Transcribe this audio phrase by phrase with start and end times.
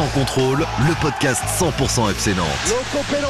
[0.00, 2.46] Sans contrôle, le podcast 100% FC Nantes.
[2.70, 3.28] Loco Pélos,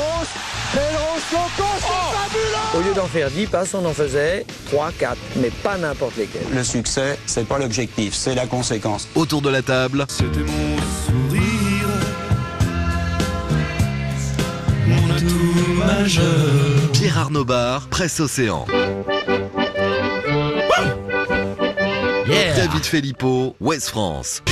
[0.72, 5.16] Pélos, Loco, c'est fabuleux Au lieu d'en faire 10 passes, on en faisait 3, 4,
[5.42, 6.46] mais pas n'importe lesquels.
[6.54, 9.08] Le succès, c'est pas l'objectif, c'est la conséquence.
[9.16, 10.76] Autour de la table, C'était mon
[11.06, 11.88] sourire,
[14.86, 16.92] mon atout majeur.
[16.92, 18.64] Pierre Arnaud Bar, Presse Océan.
[22.54, 24.42] David Filippo, Ouest France.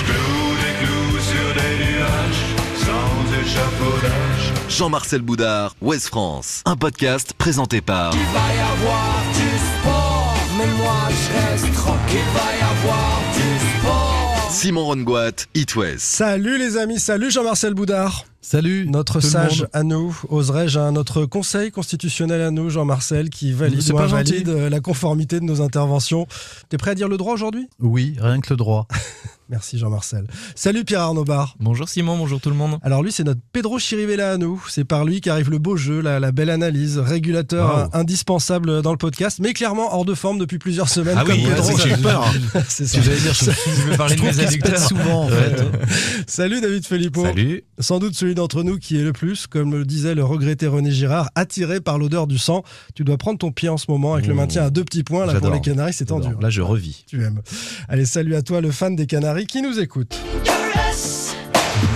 [4.68, 6.62] Jean-Marcel Boudard, Ouest France.
[6.66, 12.18] Un podcast présenté par va y avoir du sport, mais moi je reste tranquille.
[12.34, 14.48] Va y avoir du sport.
[14.50, 16.00] Simon Rongoat, It West.
[16.00, 18.24] Salut les amis, salut Jean-Marcel Boudard.
[18.42, 18.86] Salut.
[18.88, 19.70] Notre tout le sage monde.
[19.72, 24.08] à nous, oserais-je, hein, notre conseil constitutionnel à nous, Jean-Marcel, qui valide C'est ou pas
[24.08, 24.36] gentil.
[24.44, 26.26] invalide la conformité de nos interventions?
[26.68, 27.68] T'es prêt à dire le droit aujourd'hui?
[27.80, 28.86] Oui, rien que le droit.
[29.50, 30.26] Merci Jean-Marcel.
[30.54, 31.56] Salut Pierre Arnaud Bar.
[31.58, 32.78] Bonjour Simon, bonjour tout le monde.
[32.82, 34.62] Alors lui, c'est notre Pedro Chirivella à nous.
[34.68, 37.88] C'est par lui qu'arrive le beau jeu, la, la belle analyse, régulateur Wow.
[37.98, 41.16] indispensable dans le podcast, mais clairement hors de forme depuis plusieurs semaines.
[41.18, 41.78] Ah comme oui, Pedro.
[41.78, 42.30] j'ai eu peur.
[42.68, 42.98] C'est ça.
[43.00, 44.78] Tu vas dire, je, Je vais parler de trouve mes adducteurs.
[44.78, 45.62] souvent en fait.
[46.26, 47.24] Salut David Filippo.
[47.24, 47.64] Salut.
[47.78, 50.90] Sans doute celui d'entre nous qui est le plus, comme le disait le regretté René
[50.90, 52.62] Girard, attiré par l'odeur du sang.
[52.94, 54.36] Tu dois prendre ton pied en ce moment avec le Mmh.
[54.36, 55.24] maintien à deux petits points.
[55.24, 56.28] Là, pour les Canaries, c'est tendu.
[56.40, 57.04] Là, je revis.
[57.06, 57.40] Tu aimes.
[57.88, 60.18] Allez, salut à toi, le fan des Canaries qui nous écoute.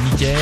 [0.04, 0.36] Nickel.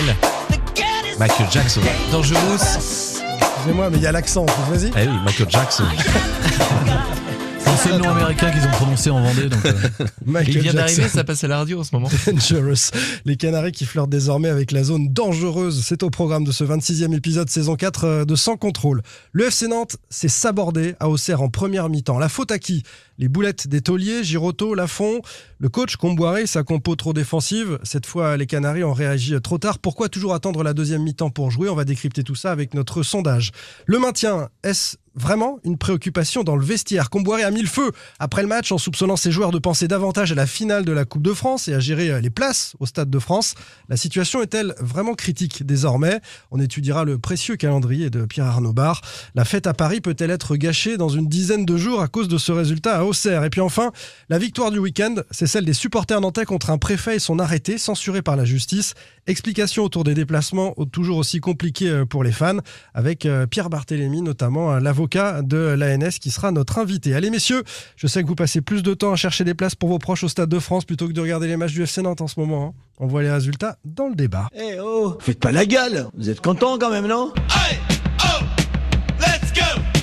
[1.18, 1.80] Michael Jackson.
[2.10, 3.20] Dangerous.
[3.56, 4.46] Excusez-moi, mais il y a l'accent.
[4.70, 4.88] Vas-y.
[4.96, 5.84] Eh oui, Michael Jackson.
[7.76, 9.48] C'est le nom américain qu'ils ont prononcé en Vendée.
[9.48, 9.72] Donc, euh,
[10.26, 12.08] Michael Il vient d'arriver, ça passe à la radio en ce moment.
[12.27, 12.90] Dangerous.
[13.24, 15.82] Les Canaries qui flirtent désormais avec la zone dangereuse.
[15.84, 19.02] C'est au programme de ce 26e épisode saison 4 euh, de Sans Contrôle.
[19.32, 22.18] Le FC Nantes s'est sabordé à Auxerre en première mi-temps.
[22.18, 22.82] La faute à qui?
[23.18, 25.20] Les boulettes des tauliers, Giroto, Lafont,
[25.58, 27.78] le coach Comboiré, sa compo trop défensive.
[27.82, 29.78] Cette fois, les Canaries ont réagi trop tard.
[29.78, 31.68] Pourquoi toujours attendre la deuxième mi-temps pour jouer?
[31.68, 33.52] On va décrypter tout ça avec notre sondage.
[33.84, 38.42] Le maintien, est-ce vraiment une préoccupation dans le vestiaire Comboiré a mis le feu après
[38.42, 41.22] le match en soupçonnant ses joueurs de penser davantage à la finale de la Coupe
[41.22, 43.54] de France et à gérer euh, les places au Stade de France.
[43.88, 46.20] La situation est-elle vraiment critique désormais?
[46.50, 49.00] On étudiera le précieux calendrier de Pierre Arnaud Bar.
[49.34, 52.38] La fête à Paris peut-elle être gâchée dans une dizaine de jours à cause de
[52.38, 53.44] ce résultat à Auxerre?
[53.44, 53.92] Et puis enfin,
[54.28, 57.78] la victoire du week-end, c'est celle des supporters nantais contre un préfet et son arrêté
[57.78, 58.94] censuré par la justice.
[59.30, 62.57] Explication autour des déplacements toujours aussi compliqués euh, pour les fans,
[62.95, 67.14] avec euh, Pierre Barthélémy notamment, euh, l'avocat de l'ANS qui sera notre invité.
[67.14, 67.63] Allez messieurs,
[67.95, 70.24] je sais que vous passez plus de temps à chercher des places pour vos proches
[70.24, 72.40] au Stade de France plutôt que de regarder les matchs du FC Nantes en ce
[72.40, 72.74] moment.
[72.77, 72.83] hein.
[72.98, 74.48] On voit les résultats dans le débat.
[74.52, 77.33] Eh oh, faites pas la gueule Vous êtes content quand même, non?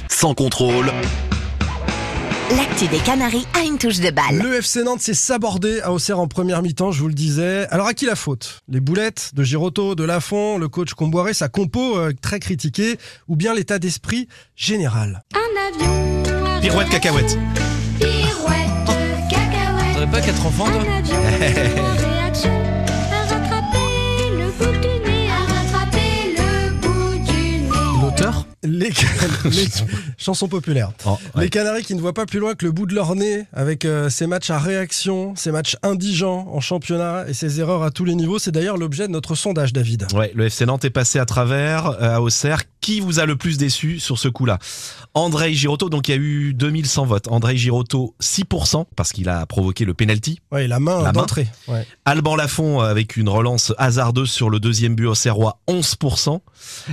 [0.09, 0.89] Sans contrôle,
[2.55, 4.37] L'actu des Canaries a une touche de balle.
[4.41, 7.67] Le FC Nantes s'est sabordé à Auxerre en première mi-temps, je vous le disais.
[7.71, 8.61] Alors à qui la faute?
[8.69, 12.97] Les boulettes de Giroto, de Lafont, le coach Comboiré, sa compo euh, très critiquée,
[13.27, 15.23] ou bien l'état d'esprit général?
[15.35, 16.61] Un avion.
[16.61, 17.37] Pirouette cacahuète.
[17.99, 18.87] Pirouette
[19.29, 19.93] cacahuète.
[19.93, 21.15] T'aurais pas quatre enfants toi Un avion.
[21.97, 22.51] réaction.
[23.29, 24.49] Rattraper le
[28.67, 29.09] L'auteur
[29.45, 29.67] les, les
[30.17, 30.91] chansons populaires.
[31.05, 31.43] Oh, ouais.
[31.43, 33.85] Les Canaries qui ne voient pas plus loin que le bout de leur nez avec
[33.85, 38.05] euh, ces matchs à réaction, ces matchs indigents en championnat et ces erreurs à tous
[38.05, 38.39] les niveaux.
[38.39, 40.07] C'est d'ailleurs l'objet de notre sondage, David.
[40.13, 42.63] Ouais, le FC Nantes est passé à travers euh, à Auxerre.
[42.79, 44.59] Qui vous a le plus déçu sur ce coup-là?
[45.13, 47.27] André Girotto, donc il y a eu 2100 votes.
[47.27, 50.39] André Girotto, 6%, parce qu'il a provoqué le penalty.
[50.51, 51.47] Ouais, la main La d'entrée.
[51.67, 51.85] Ouais.
[52.05, 56.39] Alban Lafont, euh, avec une relance hasardeuse sur le deuxième but auxerrois, 11%.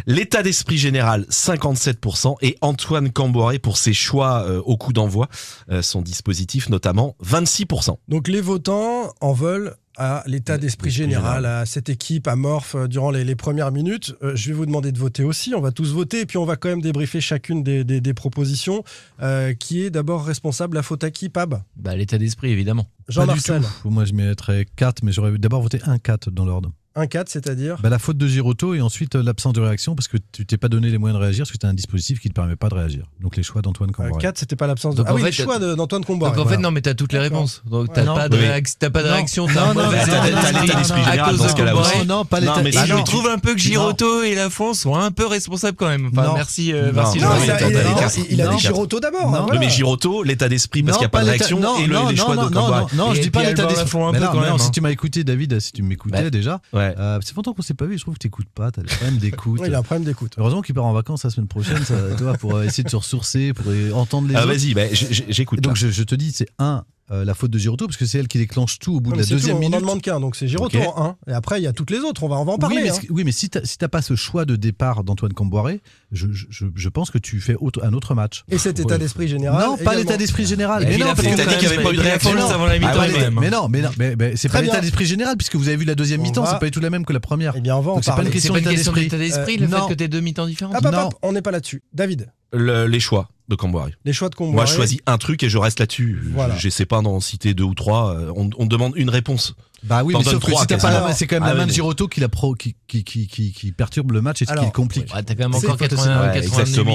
[0.06, 1.26] L'état d'esprit général,
[1.72, 2.36] 57%.
[2.42, 5.28] Et Antoine Camboiré, pour ses choix euh, au coup d'envoi,
[5.70, 7.96] euh, son dispositif notamment, 26%.
[8.08, 13.10] Donc les votants en veulent à l'état d'esprit général, à cette équipe amorphe euh, durant
[13.12, 14.14] les, les premières minutes.
[14.22, 15.54] Euh, je vais vous demander de voter aussi.
[15.54, 18.14] On va tous voter et puis on va quand même débriefer chacune des, des- des
[18.14, 18.82] propositions.
[19.22, 21.62] Euh, qui est d'abord responsable La faute à qui, Pab?
[21.76, 22.86] Bah l'état d'esprit évidemment.
[23.08, 23.62] Jean-Marcel.
[23.84, 26.72] Moi, je mettrais 4, mais j'aurais d'abord voté un 4 dans l'ordre.
[26.96, 30.06] Un 4, c'est-à-dire Bah, la faute de Giroto et ensuite euh, l'absence de réaction parce
[30.06, 32.20] que tu t'es pas donné les moyens de réagir parce que tu as un dispositif
[32.20, 33.06] qui ne te permet pas de réagir.
[33.20, 34.20] Donc les choix d'Antoine Camboire.
[34.20, 34.98] 4, c'était pas l'absence de.
[34.98, 36.32] Donc, Ah oui, fait, le choix d'Antoine Comboire.
[36.32, 37.62] Donc en fait non mais t'as toutes les réponses.
[37.68, 38.14] Donc t'as Non.
[38.14, 38.44] pas de Oui.
[38.44, 39.14] réac- t'as pas de Non.
[39.14, 39.46] réaction.
[39.48, 41.96] t'as Non, non, d'esprit non, l'état d'esprit à général cause dans de ce cas-là Comboiré.
[41.98, 42.06] aussi.
[42.06, 42.54] Non, non, pas l'état.
[42.76, 46.10] Ah je trouve un peu que Giroto et Lafont sont un peu responsables quand même.
[46.12, 49.32] Merci euh, merci il a, t'as- t'as- dit Giroto d'abord.
[49.32, 49.48] Non.
[49.52, 49.56] hein.
[49.58, 52.36] Mais Giroto, l'état d'esprit, parce qu'il n'y a pas de réaction, non, et les choix
[52.36, 53.90] non, je dis pas l'état d'esprit.
[53.90, 53.96] Si
[54.66, 54.70] hein.
[54.72, 56.94] tu m'as écouté, David, si tu m'écoutais déjà, Ouais.
[56.98, 57.96] euh, c'est longtemps qu'on s'est pas vu.
[57.98, 58.70] Je trouve que t'écoutes pas.
[58.70, 59.60] T'as des problèmes d'écoute.
[59.60, 60.34] Ouais, il a un problème d'écoute.
[60.38, 62.90] Heureusement qu'il part en vacances la semaine prochaine, ça, tu vois, pour euh, essayer de
[62.90, 65.60] se ressourcer, pour euh, entendre les Ah, vas-y, bah, j'écoute.
[65.60, 68.28] donc je te dis, c'est un euh, la faute de Giroto parce que c'est elle
[68.28, 69.74] qui déclenche tout au bout de la deuxième tout, on minute.
[69.74, 71.16] On en demande qu'un, donc c'est Giroto en hein.
[71.26, 71.32] 1.
[71.32, 72.76] Et après, il y a toutes les autres, on va, en parler.
[72.76, 73.00] Oui, mais, hein.
[73.10, 77.18] oui, mais si tu n'as pas ce choix de départ d'Antoine Camboiré, je, pense que
[77.18, 78.44] tu fais un autre match.
[78.50, 80.86] Et cet état d'esprit général Non, pas l'état d'esprit général.
[80.88, 83.40] Mais non, parce qu'il n'y avait pas eu de réaction avant la ah mi-temps.
[83.40, 83.90] Mais non, mais, non,
[84.36, 86.70] c'est pas l'état d'esprit général puisque vous avez vu la deuxième mi-temps, c'est pas du
[86.70, 87.54] tout la même que la première.
[87.56, 89.58] Eh bien, on va en donc, C'est pas une question d'état d'esprit.
[89.58, 90.74] Euh, le fait que tu deux mi-temps différentes.
[90.82, 91.82] Ah, on n'est pas là-dessus.
[91.92, 93.88] David les choix de Camboire.
[94.04, 94.54] Les choix de Camboire.
[94.54, 96.20] Moi, je choisis un truc et je reste là-dessus.
[96.32, 96.56] Voilà.
[96.56, 98.14] J'essaie pas d'en citer deux ou trois.
[98.14, 99.54] Euh, on, demande une réponse.
[99.82, 102.08] Bah oui, mais sauf que pas la c'est quand même ah la main de Giroto
[102.08, 102.22] qui,
[102.86, 105.14] qui, perturbe le match et qui le complique.
[105.14, 105.76] Ouais, t'as quand même encore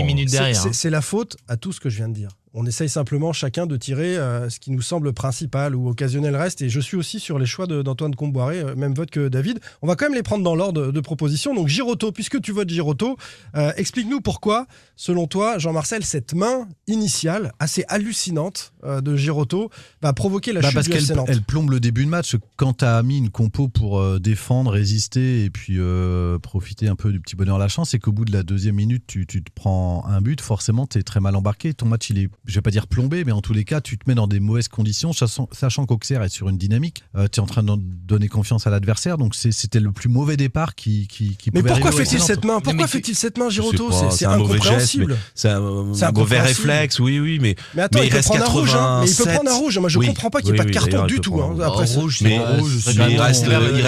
[0.04, 0.66] minutes derrière.
[0.66, 0.70] Hein.
[0.74, 2.30] C'est la faute à tout ce que je viens de dire.
[2.56, 6.64] On essaye simplement chacun de tirer euh, ce qui nous semble principal ou occasionnel reste.
[6.64, 9.60] Et je suis aussi sur les choix d'Antoine Comboiré, euh, même vote que David.
[9.84, 11.54] On va quand même les prendre dans l'ordre de proposition.
[11.54, 13.18] Donc Giroto, puisque tu votes Giroto,
[13.54, 14.66] explique-nous pourquoi,
[14.96, 19.70] selon toi, Jean-Marcel, cette main initiale assez hallucinante euh, de Giroto
[20.02, 22.36] va provoquer la bah chute parce du FC Elle plombe le début de match.
[22.56, 26.96] Quand tu as mis une compo pour euh, défendre, résister et puis euh, profiter un
[26.96, 29.26] peu du petit bonheur à la chance, et qu'au bout de la deuxième minute, tu,
[29.26, 31.74] te prends un but, forcément, tu es très mal embarqué.
[31.74, 33.98] Ton match, il est, je vais pas dire plombé, mais en tous les cas, tu
[33.98, 37.04] te mets dans des mauvaises conditions, sachant, qu'Auxerre est sur une dynamique.
[37.32, 40.76] tu es en train de donner confiance à l'adversaire, donc c'était le plus mauvais départ
[40.76, 42.62] qui, qui, qui mais pourquoi fait-il cette main?
[42.62, 45.18] Pourquoi fait-il cette main, Giroto C'est incompréhensible.
[45.36, 48.46] C'est un, un, un, vert réflexe, oui, oui, mais, il, reste 80.
[48.46, 48.76] Rouge.
[48.76, 49.02] Hein.
[49.04, 49.78] Mais il peut prendre un rouge.
[49.78, 50.08] Moi, je oui.
[50.08, 51.42] comprends pas qu'il n'y ait pas de carton du tout.
[51.42, 53.48] Hein, rouge, rouge, il reste,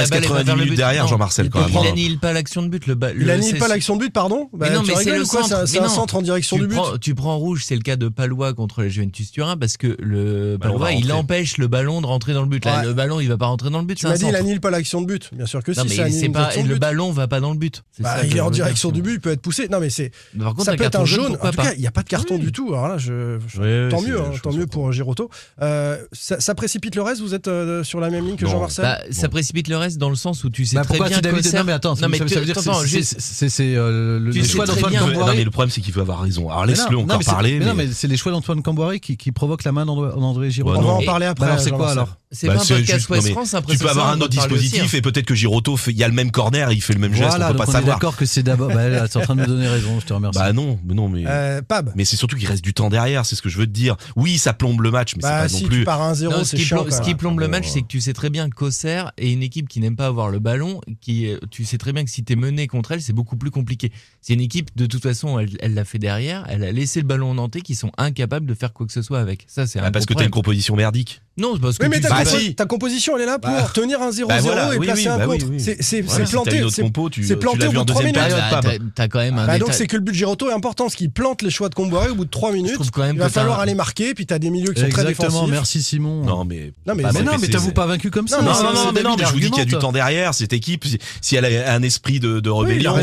[0.09, 1.67] 90 minutes derrière, Jean-Marcel, quand.
[1.67, 2.83] Il annihile pas l'action de but.
[3.17, 6.57] Il annihile pas l'action de but, pardon mais bah, c'est le un centre en direction
[6.57, 6.79] du but.
[7.01, 10.57] Tu prends rouge, c'est le cas de Palois contre la Juventus Turin, parce que le
[10.59, 12.65] Palois, il empêche le ballon de rentrer dans le but.
[12.83, 13.95] Le ballon, il va pas rentrer dans le but.
[13.95, 15.29] Tu m'as dit, il annihile pas l'action de but.
[15.33, 17.83] Bien sûr que si, Le ballon ne va pas dans le but.
[17.99, 19.67] Bah, il est en direction du but, il peut être poussé.
[19.69, 20.11] Non, mais c'est.
[20.63, 21.37] Ça peut être un jaune.
[21.41, 22.73] En il n'y a pas de carton content du tout.
[22.73, 25.29] Alors là, je, je, hein, tant mieux, hein, tant mieux pour euh, Giroto.
[25.61, 27.21] Euh, ça, ça, précipite le reste.
[27.21, 28.83] Vous êtes euh, sur la même ligne que Jean-Marcel.
[28.83, 29.13] Bah, bon.
[29.13, 31.19] Ça précipite le reste dans le sens où tu sais bah, très bien.
[31.21, 31.57] David Cosser...
[31.57, 35.31] Non mais attends, non, mais ça, veut dire c'est euh, le choix d'Antoine Camboiré.
[35.31, 36.49] Non mais le problème c'est qu'il veut avoir raison.
[36.49, 37.59] Alors laisse-le encore parler.
[37.59, 40.79] Non mais c'est les choix d'Antoine Camboiré qui provoquent la main d'André Giroto.
[40.79, 41.57] On va en parler après.
[41.59, 44.21] C'est quoi alors c'est bah pas un podcast West France, après Tu peux avoir un
[44.21, 44.99] autre dispositif aussi, hein.
[44.99, 47.31] et peut-être que Giroto, il y a le même corner, il fait le même geste,
[47.31, 47.97] voilà, on peut pas on savoir.
[47.97, 48.69] d'accord que c'est d'abord.
[48.69, 50.39] Bah, t'es en train de me donner raison, je te remercie.
[50.39, 51.25] Bah non, non, mais.
[51.27, 51.91] Euh, Pab.
[51.93, 53.97] Mais c'est surtout qu'il reste du temps derrière, c'est ce que je veux te dire.
[54.15, 55.79] Oui, ça plombe le match, mais bah, c'est pas si non plus.
[55.79, 58.13] Tu pars 1-0, c'est ce, chiant, ce qui plombe le match, c'est que tu sais
[58.13, 61.65] très bien qu'Auxerre est une équipe qui n'aime pas avoir le ballon, qui, euh, tu
[61.65, 63.91] sais très bien que si t'es mené contre elle, c'est beaucoup plus compliqué.
[64.21, 67.31] C'est une équipe, de toute façon, elle l'a fait derrière, elle a laissé le ballon
[67.31, 69.45] en Nantais qui sont incapables de faire quoi que ce soit avec.
[69.47, 71.21] Ça, c'est ah, Parce que t'as une composition merdique.
[71.37, 72.03] Non, c'est parce que oui, mais tu...
[72.03, 72.55] ta, bah, compo si.
[72.55, 75.01] ta, composition, elle est là pour bah, tenir un 0-0 bah, voilà, et oui, placer
[75.03, 75.45] oui, un bah contre.
[75.57, 76.63] C'est ouais, planté.
[76.69, 78.19] Si c'est planté au bout de 3 minutes.
[78.93, 80.97] T'as quand même bah, un Donc, c'est que le but de Giroto est important, ce
[80.97, 82.79] qui plante les choix de Comboiré au bout de 3 minutes,
[83.13, 85.49] il va falloir aller marquer, puis t'as des milieux qui sont très défensifs.
[85.49, 86.23] Merci Simon.
[86.23, 86.73] Non, mais.
[86.85, 88.41] Non, mais, mais, pas vaincu comme ça.
[88.41, 90.85] Non, non, non, mais je vous dis qu'il y a du temps derrière, cette équipe,
[91.21, 92.95] si elle a un esprit de rébellion,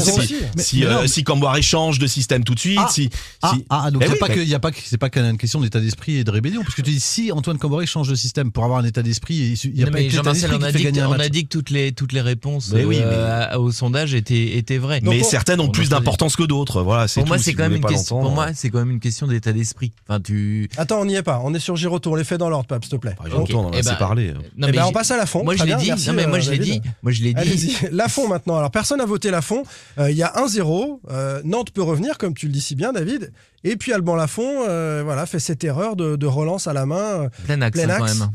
[0.57, 3.11] si euh, Camboire change de système tout de suite, ah, ah, si.
[3.69, 4.05] Ah, donc
[4.85, 7.59] c'est pas qu'une question d'état d'esprit et de rébellion, parce que tu dis si Antoine
[7.59, 10.93] Camboire change de système pour avoir un état d'esprit, il n'y a pas d'état d'esprit
[10.93, 11.01] qui.
[11.01, 15.01] On a dit que toutes les réponses euh, au sondage étaient vraies.
[15.03, 16.83] Mais certaines ont plus d'importance que d'autres.
[16.83, 18.21] Pour moi, c'est quand même une question
[18.99, 19.93] une question d'état d'esprit.
[20.77, 21.41] Attends, on n'y est pas.
[21.45, 22.11] On est sur Giroto.
[22.11, 23.15] On les fait dans l'ordre, Pape, s'il te plaît.
[23.23, 24.35] Bah, pas on en a eh assez bah, parlé.
[24.57, 25.45] Eh ben, on passe à la fond.
[25.45, 25.87] Moi, je l'ai dit.
[25.87, 26.83] Merci, non, mais euh, moi, je l'ai dit.
[27.05, 27.77] Moi, je l'ai dit.
[27.93, 28.57] La fond maintenant.
[28.57, 29.63] Alors, personne n'a voté la fond.
[29.99, 31.01] Euh, il y a 1-0.
[31.11, 33.33] Euh, Nantes peut revenir, comme tu le dis si bien, David.
[33.63, 34.65] Et puis, Alban Lafont
[35.05, 37.29] voilà, fait cette erreur de, relance à la main.
[37.45, 38.19] Plein axe, plein hein, axe.
[38.19, 38.31] Quand même.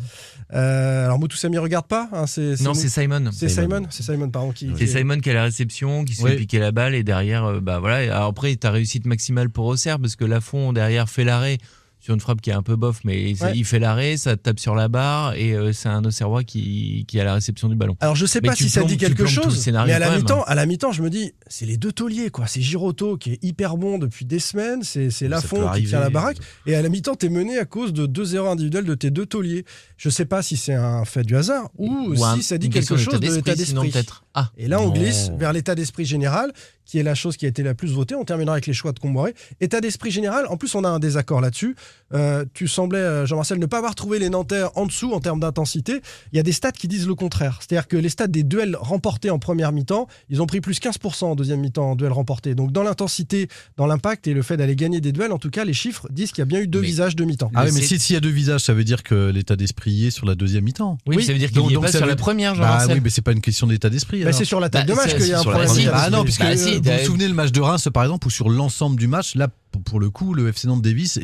[0.54, 2.10] Euh, alors Motus ne regarde pas.
[2.12, 3.30] Hein, c'est, non, c'est Simon.
[3.32, 3.84] C'est Simon.
[3.90, 4.52] C'est Simon, pardon.
[4.52, 4.88] Qui, c'est.
[4.88, 7.80] Simon qui a la réception, qui se fait piquer la balle et derrière, euh, bah
[7.80, 8.26] voilà.
[8.26, 11.58] Après, ta réussite maximale pour Auxerre parce que Lafont derrière fait l'arrêt
[12.04, 14.76] sur une frappe qui est un peu bof, mais il fait l'arrêt, ça tape sur
[14.76, 17.96] la barre et euh, c'est un Auxerrois qui, a la réception du ballon.
[18.02, 20.66] Alors je sais pas si ça dit quelque chose, mais à la mi-temps, à la
[20.66, 22.46] mi-temps, je me dis, c'est les deux tauliers quoi.
[22.46, 26.38] C'est Giroto qui est hyper bon depuis des semaines, c'est Lafont qui tient la baraque
[26.66, 29.26] et à la mi-temps t'es mené à cause de deux erreurs individuelles de tes deux
[29.26, 29.64] tauliers.
[29.96, 33.18] Je sais pas si c'est un fait du hasard ou, si ça dit quelque chose
[33.18, 33.94] de l'état d'esprit.
[34.34, 34.52] Ah.
[34.58, 36.52] Et là on glisse vers l'état d'esprit général
[36.86, 38.16] qui est la chose qui a été la plus votée.
[38.16, 39.34] On terminera avec les choix de Comboiré.
[39.62, 41.76] État d'esprit général, en plus on a un désaccord là-dessus.
[42.14, 45.40] Euh, tu semblais, euh, Jean-Marcel, ne pas avoir trouvé les Nanterres en dessous en termes
[45.40, 46.02] d'intensité.
[46.32, 47.60] Il y a des stats qui disent le contraire.
[47.62, 51.26] C'est-à-dire que les stats des duels remportés en première mi-temps, ils ont pris plus 15%
[51.26, 52.56] en deuxième mi-temps en duels remportés.
[52.56, 53.48] Donc dans l'intensité,
[53.78, 56.32] dans l'impact et le fait d'aller gagner des duels, en tout cas, les chiffres disent
[56.32, 57.52] qu'il y a bien eu deux visages de mi-temps.
[57.56, 60.08] Ah oui, mais s'il si y a deux visages, ça veut dire que l'état d'esprit
[60.08, 60.98] est sur la deuxième mi-temps.
[61.06, 62.08] Oui, oui, ça veut dire qu'il y est pas sur veut...
[62.08, 62.88] la première, bah Jean-Marcel.
[62.88, 64.24] Bah, oui, mais c'est pas une question d'état d'esprit.
[64.24, 65.70] Bah, c'est sur la tête bah, de qu'il y a un problème.
[65.94, 66.44] Ah non, puisque
[66.80, 69.48] vous vous souvenez le match de Reims, par exemple, où sur l'ensemble du match, là,
[69.86, 71.20] pour le coup, le FC Nantes Davis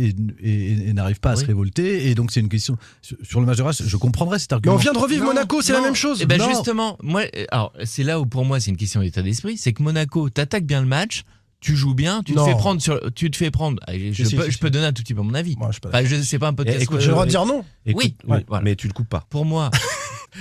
[0.94, 2.10] n'arrive pas à se révolter.
[2.10, 2.78] Et donc, c'est une question.
[3.02, 4.74] Sur le match de Reims, je comprendrais cet argument.
[4.74, 6.22] Mais on vient de revivre Monaco, c'est la même chose.
[6.22, 9.22] Et ben justement, moi, euh, alors, c'est là où pour moi, c'est une question d'état
[9.22, 9.58] d'esprit.
[9.58, 11.24] C'est que Monaco, t'attaques bien le match,
[11.62, 13.80] tu joues bien, tu te fais prendre sur, tu te fais prendre.
[13.88, 15.56] Je, peux, donner un tout petit peu mon avis.
[15.58, 16.82] Moi, je, enfin, je pas un eh, podcast.
[16.82, 17.64] Écoute, j'ai le droit de dire non.
[17.94, 18.16] Oui,
[18.64, 19.26] mais tu le coupes pas.
[19.30, 19.70] Pour moi,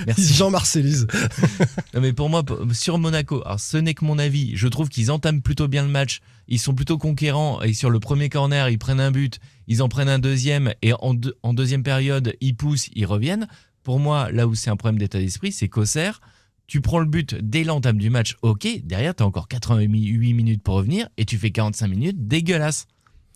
[0.07, 0.35] Merci.
[0.35, 1.07] Jean Marcellise.
[1.95, 2.43] non, mais pour moi,
[2.73, 5.89] sur Monaco, alors ce n'est que mon avis, je trouve qu'ils entament plutôt bien le
[5.89, 6.21] match.
[6.49, 9.89] Ils sont plutôt conquérants et sur le premier corner, ils prennent un but, ils en
[9.89, 11.15] prennent un deuxième et en,
[11.53, 13.49] deuxième période, ils poussent, ils reviennent.
[13.83, 16.21] Pour moi, là où c'est un problème d'état d'esprit, c'est qu'Auxerre,
[16.67, 20.63] tu prends le but dès l'entame du match, ok, derrière, tu as encore 88 minutes
[20.63, 22.87] pour revenir et tu fais 45 minutes, dégueulasse.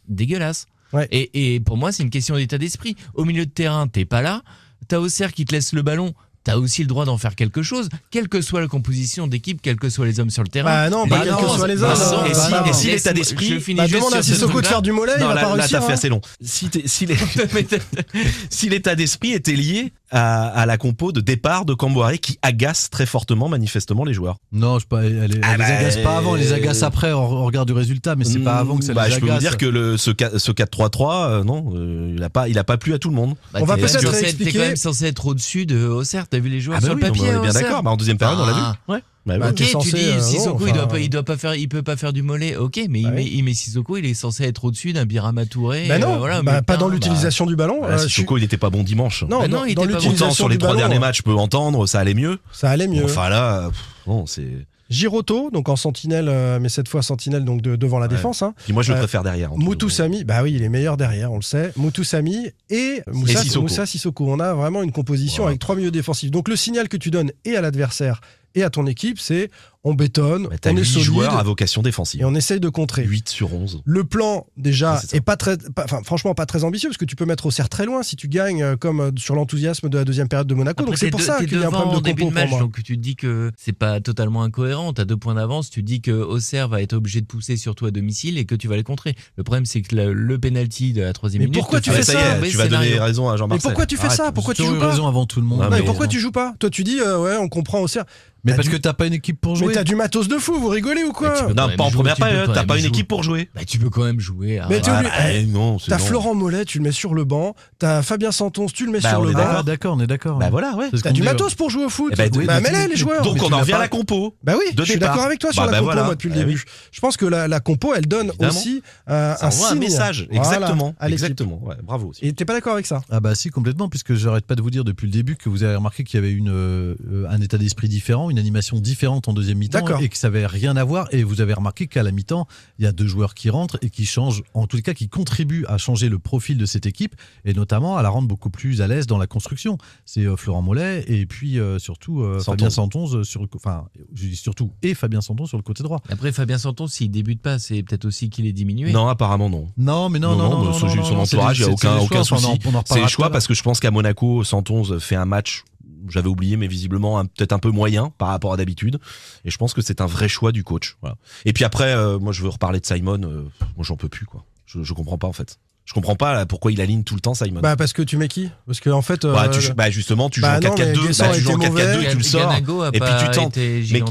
[0.08, 0.66] Dégueulasse.
[0.92, 1.08] Ouais.
[1.10, 2.96] Et, et, pour moi, c'est une question d'état d'esprit.
[3.14, 4.42] Au milieu de terrain, t'es pas là.
[4.88, 6.14] T'as Auxerre qui te laisse le ballon
[6.44, 9.60] tu as aussi le droit d'en faire quelque chose, quelle que soit la composition d'équipe,
[9.62, 10.70] quels que soient les hommes sur le terrain.
[10.70, 11.94] Bah non, pas quels que soient les hommes.
[11.94, 14.92] Bah et, si, bah si l'état d'esprit, je bah, demande à Sissoko de faire du
[14.92, 15.90] mollet, non, il va là, pas t'as fait hein.
[15.90, 16.20] assez long.
[18.50, 22.90] Si l'état d'esprit était lié à, à, la compo de départ de Camboiré qui agace
[22.90, 24.36] très fortement manifestement les joueurs.
[24.52, 26.82] Non, je pas, elle, elle, ah les bah, agace pas avant, elle les euh, agace
[26.82, 29.20] après on regarde du résultat, mais c'est mmh, pas avant que ça bah, les agace.
[29.20, 32.48] Je peux vous dire que le, ce, ce 4-3-3, euh, non, euh, il a pas,
[32.48, 33.34] il a pas plu à tout le monde.
[33.54, 34.52] On va bah, peut-être expliquer.
[34.52, 36.28] T'es quand même censé être au-dessus de Auxerre.
[36.28, 37.86] T'as vu les joueurs ah bah sur le papier ah On est bien d'accord.
[37.86, 38.60] en deuxième période, on l'a vu.
[38.60, 38.76] Ah.
[38.88, 39.02] Ouais.
[39.24, 41.08] Bah, bah, ok, tu dis euh, Sissoko, il doit euh.
[41.08, 42.56] doit pas faire, il peut pas faire du mollet.
[42.56, 45.86] Ok, mais il, bah met, il Sissoko, il est censé être au-dessus d'un Birama Touré.
[45.86, 47.84] Bah non, euh, voilà, bah, pas dans l'utilisation du ballon.
[47.84, 49.22] Euh, Sissoko, il n'était pas bon dimanche.
[49.28, 50.10] Non, non, il dans était pas bon.
[50.10, 52.40] Autant sur les trois derniers matchs, je peux entendre, ça allait mieux.
[52.52, 53.04] Ça allait mieux.
[53.04, 53.70] Enfin là,
[54.06, 54.66] bon, c'est.
[54.90, 58.42] Giroto, donc en sentinelle, mais cette fois sentinelle donc devant la défense.
[58.42, 58.54] Hein.
[58.68, 59.52] Et moi, je le préfère derrière.
[59.54, 61.72] Moutoussami, bah oui, il est meilleur derrière, on le sait.
[61.76, 64.26] Moutoussami et Moussa, et Moussa Sissoko.
[64.28, 66.30] On a vraiment une composition avec trois milieux défensifs.
[66.32, 68.20] Donc le signal que tu donnes et à l'adversaire
[68.54, 69.50] et à ton équipe, c'est
[69.84, 71.28] on bétonne, on est solide.
[71.28, 72.20] à vocation défensive.
[72.20, 73.04] Et on essaye de contrer.
[73.04, 73.82] 8 sur 11.
[73.84, 75.56] Le plan, déjà, est, pas très,
[76.04, 78.28] franchement, pas très ambitieux, parce que tu peux mettre au cerf très loin si tu
[78.28, 80.84] gagnes, euh, comme euh, sur l'enthousiasme de la deuxième période de Monaco.
[80.84, 82.58] Donc c'est pour ça qu'il y a un problème de début de.
[82.58, 84.92] Donc tu te dis que c'est pas totalement incohérent.
[84.92, 87.88] T'as deux points d'avance, tu dis que Auxerre va être obligé de pousser sur toi
[87.88, 89.16] à domicile et que tu vas le contrer.
[89.36, 91.54] Le problème, c'est que le, le penalty de la troisième minute.
[91.54, 93.58] Pourquoi tu fais ça, Tu vas donner raison à Jean-Marc.
[93.58, 94.32] Mais pourquoi tu fais ça?
[94.32, 94.92] Pourquoi tu joues pas?
[94.92, 95.68] avant tout le monde.
[95.84, 96.54] Pourquoi tu joues pas?
[96.58, 98.04] Toi, tu dis euh, ouais, on comprend Auxerre.
[98.44, 100.68] Mais parce que t'as pas une équipe pour jouer t'as du matos de fou, vous
[100.68, 103.48] rigolez ou quoi Non, pas en première période, t'as pas une équipe pour jouer.
[103.54, 104.58] Bah, tu peux quand même jouer.
[104.58, 104.66] Hein.
[104.70, 105.46] Mais ah, bah, eh,
[105.86, 107.54] T'as Florent Mollet, tu le mets sur le banc.
[107.78, 109.62] T'as Fabien Santon, tu le mets bah, sur le banc.
[109.64, 110.38] D'accord, on est d'accord.
[110.38, 110.90] Bah voilà, ouais.
[111.02, 112.12] T'as du matos pour jouer au foot.
[112.12, 113.22] Eh ben, bah, mets les joueurs.
[113.22, 114.34] Donc on en revient à la compo.
[114.42, 116.62] Bah oui, je suis d'accord avec toi sur bah, la compo, moi, depuis le début.
[116.90, 120.28] Je pense que la compo, elle donne aussi euh, un message.
[120.30, 120.94] Exactement.
[121.02, 121.60] Exactement.
[121.82, 122.12] Bravo.
[122.20, 123.02] Et t'es pas d'accord avec ça?
[123.10, 125.62] Ah bah si, complètement, puisque j'arrête pas de vous dire depuis le début que vous
[125.62, 126.94] avez remarqué qu'il y avait une euh,
[127.28, 129.58] un état d'esprit différent, une animation différente en deuxième
[130.00, 131.08] et que ça n'avait rien à voir.
[131.12, 132.46] Et vous avez remarqué qu'à la mi-temps,
[132.78, 135.64] il y a deux joueurs qui rentrent et qui changent, en tout cas qui contribuent
[135.66, 137.14] à changer le profil de cette équipe
[137.44, 139.78] et notamment à la rendre beaucoup plus à l'aise dans la construction.
[140.04, 144.36] C'est euh, Florent Mollet et puis euh, surtout euh, Fabien Santon sur, enfin, je dis
[144.36, 146.00] surtout et Fabien sur le côté droit.
[146.08, 148.92] Après Fabien Santon, s'il débute pas, c'est peut-être aussi qu'il est diminué.
[148.92, 149.68] Non, apparemment non.
[149.76, 152.46] Non, mais non, non, non, son bah, entourage, il n'y a aucun, aucun souci.
[152.86, 155.64] C'est le choix parce que je pense qu'à Monaco, Santon fait un match
[156.08, 158.98] j'avais oublié, mais visiblement peut-être un peu moyen par rapport à d'habitude.
[159.44, 160.96] Et je pense que c'est un vrai choix du coach.
[161.44, 163.22] Et puis après, euh, moi je veux reparler de Simon.
[163.22, 163.42] Euh,
[163.76, 164.44] moi j'en peux plus quoi.
[164.66, 165.58] Je, je comprends pas en fait.
[165.84, 167.60] Je comprends pas pourquoi il aligne tout le temps Simon.
[167.60, 168.50] Bah parce que tu mets qui?
[168.66, 169.26] Parce que en fait.
[169.26, 172.02] Bah, euh, bah, bah, justement, tu bah joues en 4-4-2, bah, tu joues en 4-4-2
[172.02, 172.52] et tu le sors.
[172.92, 173.58] Et puis tu tentes.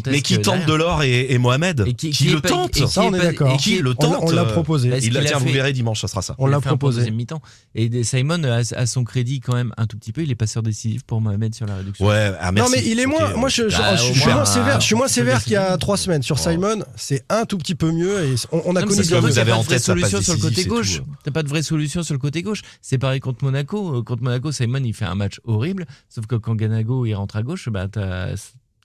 [0.07, 3.53] Mais, qui tente Delors et, et Mohamed qui, le tente Ça, on est d'accord.
[3.53, 4.91] et Qui le tente On, l'a euh, proposé.
[5.01, 6.35] Il l'a tiens, vous verrez dimanche, ça sera ça.
[6.39, 7.09] On l'a proposé.
[7.09, 7.41] mi-temps.
[7.73, 10.23] Et Simon euh, a, a son crédit quand même un tout petit peu.
[10.23, 12.05] Il est passeur décisif pour Mohamed sur la réduction.
[12.05, 12.71] Ouais, ah, merci.
[12.71, 13.33] Non mais il est moins.
[13.35, 14.81] Moi, je bah, suis moins sévère.
[14.81, 16.83] Je suis moins sévère qu'il y a 3 semaines sur Simon.
[16.95, 19.01] C'est un tout petit peu mieux et on a connu.
[19.01, 21.01] Vous avez en tête solution sur le côté gauche.
[21.23, 22.61] T'as pas de vraie solution sur le côté gauche.
[22.81, 23.97] C'est pareil contre Monaco.
[23.97, 25.85] Euh, contre Monaco, Simon, il fait un match horrible.
[26.09, 28.35] Sauf que quand Ganago, il rentre à gauche, bah, t'as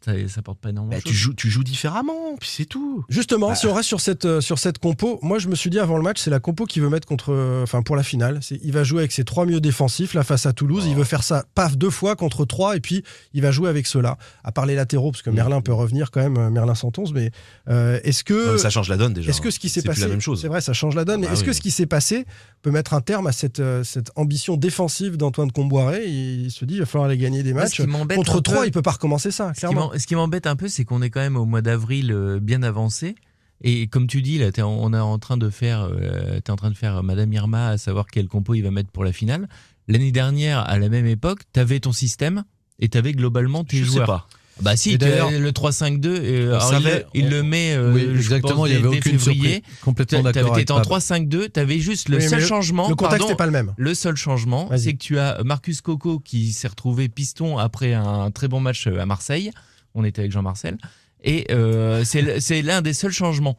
[0.06, 0.96] ça, ça porte pas énormément.
[0.96, 3.04] Bah, tu, joues, tu joues différemment, puis c'est tout.
[3.08, 3.54] Justement, bah.
[3.56, 5.96] si on reste sur cette, euh, sur cette compo, moi je me suis dit avant
[5.96, 8.38] le match, c'est la compo qu'il veut mettre contre, euh, enfin pour la finale.
[8.62, 10.84] Il va jouer avec ses trois mieux défensifs là face à Toulouse.
[10.86, 10.98] Il oh.
[10.98, 13.02] veut faire ça, paf, deux fois contre trois, et puis
[13.34, 14.16] il va jouer avec ceux-là.
[14.44, 15.34] À part les latéraux, parce que mm.
[15.34, 17.32] Merlin peut revenir quand même, euh, Merlin Santonce, mais
[17.66, 18.58] est-ce que.
[18.58, 19.30] Ça change la donne déjà.
[19.30, 19.70] Est-ce que ce qui hein.
[19.70, 20.02] s'est passé.
[20.02, 20.40] la même chose.
[20.40, 22.26] C'est vrai, ça change la donne, ah mais bah est-ce que ce qui s'est passé
[22.62, 26.06] peut mettre un terme à cette, cette ambition défensive d'Antoine Comboiré?
[26.06, 27.82] Il se dit, il va falloir aller gagner des matchs.
[28.14, 31.02] Contre trois, il peut pas recommencer ça, clairement ce qui m'embête un peu, c'est qu'on
[31.02, 33.14] est quand même au mois d'avril euh, bien avancé.
[33.62, 36.76] Et comme tu dis, là, on est en train de faire, euh, en train de
[36.76, 39.48] faire euh, Madame Irma, à savoir quel compo il va mettre pour la finale.
[39.88, 42.44] L'année dernière, à la même époque, t'avais ton système
[42.78, 44.06] et t'avais globalement tes je joueurs.
[44.06, 44.28] Sais pas.
[44.62, 48.76] Bah si, d'ailleurs le 3-5-2, euh, il, le met euh, oui, exactement, pense, il y
[48.76, 49.52] avait aucune février.
[49.52, 49.78] Surprise.
[49.82, 50.56] Complètement d'accord.
[50.56, 52.88] T'étais en 3-5-2, t'avais juste le seul changement.
[52.88, 53.74] Le contexte pardon, est pas le même.
[53.76, 58.30] Le seul changement, c'est que tu as Marcus Coco qui s'est retrouvé piston après un
[58.30, 59.50] très bon match à Marseille.
[59.96, 60.78] On était avec Jean-Marcel.
[61.24, 63.58] Et euh, c'est l'un des seuls changements.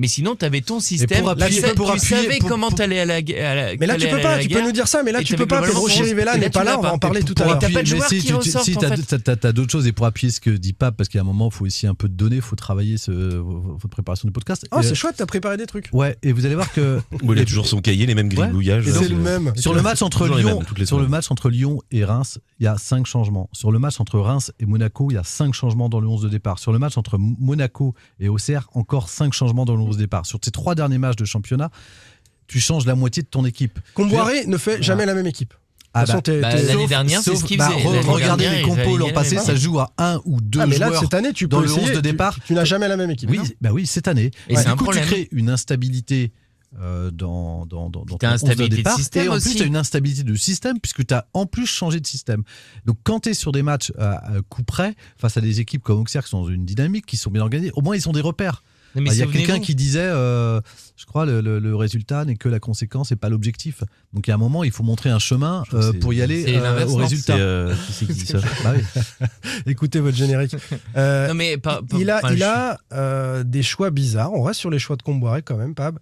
[0.00, 1.20] Mais sinon, tu avais ton système.
[1.20, 3.34] pour appuyer- tu sais- pour tu appuyer- savais pour- comment pour- t'allais à la, gu-
[3.36, 4.64] à la Mais là, tu peux pas, tu peux guerre.
[4.64, 5.60] nous dire ça, mais là, tu peux pas.
[5.60, 7.58] Pedro Chirivella n'est là, pas là, on va en parler tout à l'heure.
[7.58, 8.32] t'as pas de qui si,
[9.52, 11.66] d'autres choses et pour appuyer ce que dit Pape, parce qu'à un moment, il faut
[11.66, 14.66] aussi un peu de données, il faut travailler votre préparation du podcast.
[14.72, 15.88] Oh, c'est euh, chouette, t'as préparé des trucs.
[15.92, 18.88] Ouais, et vous allez voir que il a toujours son cahier, les mêmes gribouillages.
[18.88, 19.52] Euh, c'est le même.
[19.56, 22.76] sur le match entre Lyon, sur le match entre Lyon et Reims, il y a
[22.78, 23.48] cinq changements.
[23.52, 26.22] Sur le match entre Reims et Monaco, il y a cinq changements dans le 11
[26.22, 26.58] de départ.
[26.58, 30.26] Sur le match entre Monaco et Auxerre, encore cinq changements dans le 11 de départ.
[30.26, 31.70] Sur ces trois derniers matchs de championnat,
[32.46, 33.78] tu changes la moitié de ton équipe.
[33.94, 35.54] Comboiré ne fait jamais la même équipe.
[35.92, 38.82] Ah bah, t'es- bah, t'es- l'année dernière, c'est ce qu'il bah, re- regardez dernière, les
[38.82, 41.32] compos l'an passé, ça joue à un ou deux Ah, mais là, joueurs cette année,
[41.32, 41.90] tu dans peux le 11 essayer.
[41.90, 42.34] de Tu- départ.
[42.36, 43.28] Tu, tu n'as jamais la même équipe.
[43.28, 44.30] Oui, bah oui, cette année.
[44.48, 45.02] Et du c'est un coup, problème.
[45.04, 46.32] tu crées une instabilité
[46.80, 48.96] euh, dans, dans, dans, ton 11 de instabilité de départ.
[48.96, 49.48] système et en aussi.
[49.48, 52.44] plus, tu as une instabilité de système puisque tu as en plus changé de système.
[52.84, 55.82] Donc, quand tu es sur des matchs à, à coup près, face à des équipes
[55.82, 58.12] comme Auxerre qui sont dans une dynamique, qui sont bien organisées, au moins ils ont
[58.12, 58.62] des repères.
[58.94, 60.60] Bah, Il y a quelqu'un qui disait, euh,
[60.96, 63.84] je crois, le, le- le résultat n'est que la conséquence et pas l'objectif.
[64.12, 66.44] Donc, il y a un moment, il faut montrer un chemin euh, pour y aller
[66.56, 67.34] euh, au non résultat.
[67.36, 69.26] C'est, euh, qui c'est qui dit ça Bah oui.
[69.66, 70.56] Écoutez votre générique.
[70.96, 72.42] Euh, Non, mais pas- pas- il a, il
[72.92, 74.32] euh, des choix bizarres.
[74.32, 75.98] On reste sur les choix de Comboiré quand même, Pab.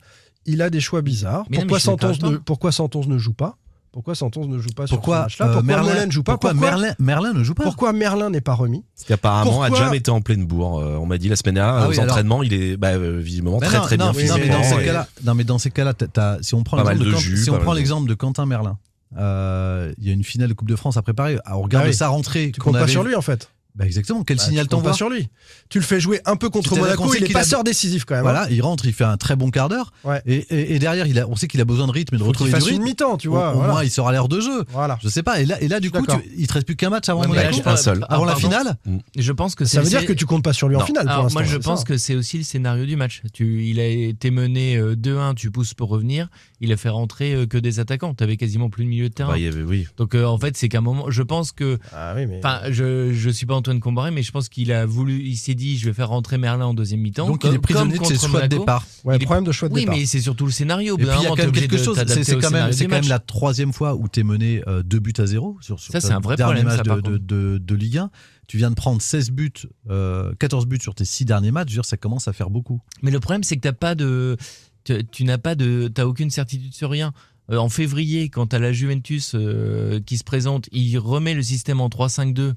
[0.47, 1.45] Il a des choix bizarres.
[1.51, 3.59] Mais Santos ne, pourquoi Santos ne joue pas?
[3.99, 6.23] Pourquoi Santos ne joue pas sur ce Pourquoi, match-là euh, Pourquoi Merlin, Molen ne joue
[6.23, 9.67] pas pourquoi Merlin, Merlin ne joue pas Pourquoi Merlin n'est pas remis Parce qu'apparemment, Pourquoi
[9.67, 10.79] Adjam était en pleine bourre.
[10.79, 13.19] Euh, on m'a dit la semaine dernière, Ah aux alors- entraînements, il est bah, euh,
[13.19, 15.09] visiblement Mais très non, très non, bien mais- non, mais dans physiquement ces et- cas-là,
[15.25, 17.37] non, mais dans ces cas-là, t'as- t'as- si on prend l'exemple de, de Quant- jus,
[17.39, 18.79] si pas on prend mal de- l'exemple de Quentin Merlin,
[19.17, 21.39] euh, il y a une finale de Coupe de France à préparer.
[21.45, 21.95] Ah, au regard Ah oui.
[21.95, 23.51] sa rentrée, Tu comptes pas avait- sur lui en fait.
[23.79, 24.25] Bah exactement.
[24.25, 25.29] Quel Bah, signal t'envoies sur lui.
[25.69, 27.15] Tu le fais jouer un peu contre Monaco.
[27.15, 28.27] Il est a- passeur décisif quand même.
[28.27, 28.31] hein.
[28.33, 29.93] Voilà, il rentre, il fait un très bon quart d'heure.
[30.05, 30.21] Ouais.
[30.27, 32.23] Et, et- et derrière, il a, on sait qu'il a besoin de rythme et de
[32.25, 32.75] retrouver du rythme.
[32.77, 33.53] une mi-temps, tu vois.
[33.53, 33.73] Au, voilà.
[33.73, 34.65] moins, il sera à l'heure de jeu.
[34.73, 34.99] Voilà.
[35.03, 35.41] Je sais pas.
[35.41, 37.37] Et là, et là du coup, tu- il te reste plus qu'un match avant Ouais,
[37.37, 37.69] là, Monaco.
[37.69, 38.05] un seul.
[38.09, 38.77] Avant la Ah, finale
[39.17, 41.13] Je pense que Ça veut dire que tu comptes pas sur lui en finale pour
[41.13, 41.41] Alors, l'instant.
[41.41, 43.23] moi, je pense que c'est aussi le scénario du match.
[43.33, 46.29] Tu, il a été mené euh, 2-1, tu pousses pour revenir.
[46.61, 48.15] Il a fait rentrer euh, que des attaquants.
[48.15, 49.35] Tu avais quasiment plus de milieu de terrain.
[49.39, 49.87] Bah, oui.
[49.97, 51.79] Donc, euh, en fait, c'est qu'à un moment, je pense que.
[51.95, 52.39] Ah oui, mais.
[52.39, 55.23] Enfin, je, je suis pas Antoine Combaré, mais je pense qu'il a voulu.
[55.23, 57.27] Il s'est dit, je vais faire rentrer Merlin en deuxième mi-temps.
[57.27, 58.87] Donc, comme- il est prisonnier de ses choix de départ.
[59.05, 59.97] Ouais, il est- problème de choix de Oui, départ.
[59.97, 60.95] mais c'est surtout le scénario.
[60.95, 61.97] Et puis il y a quand même quelque de chose.
[62.07, 65.59] C'est quand même, c'est quand la troisième fois où t'es mené 2 buts à 0
[65.61, 67.27] sur, sur Ça, c'est un vrai dernier problème, match ça, de, de, contre.
[67.27, 68.11] de- de Ligue 1.
[68.47, 69.53] Tu viens de prendre 16 buts,
[69.91, 71.69] euh, 14 buts sur tes 6 derniers matchs.
[71.69, 72.81] Je veux dire, ça commence à faire beaucoup.
[73.03, 74.37] Mais le problème, c'est que t'as pas de,
[74.85, 77.13] tu, tu n'as pas de, t'as aucune certitude sur rien.
[77.51, 81.81] Euh, en février, quand t'as la Juventus euh, qui se présente, il remet le système
[81.81, 82.55] en 3-5-2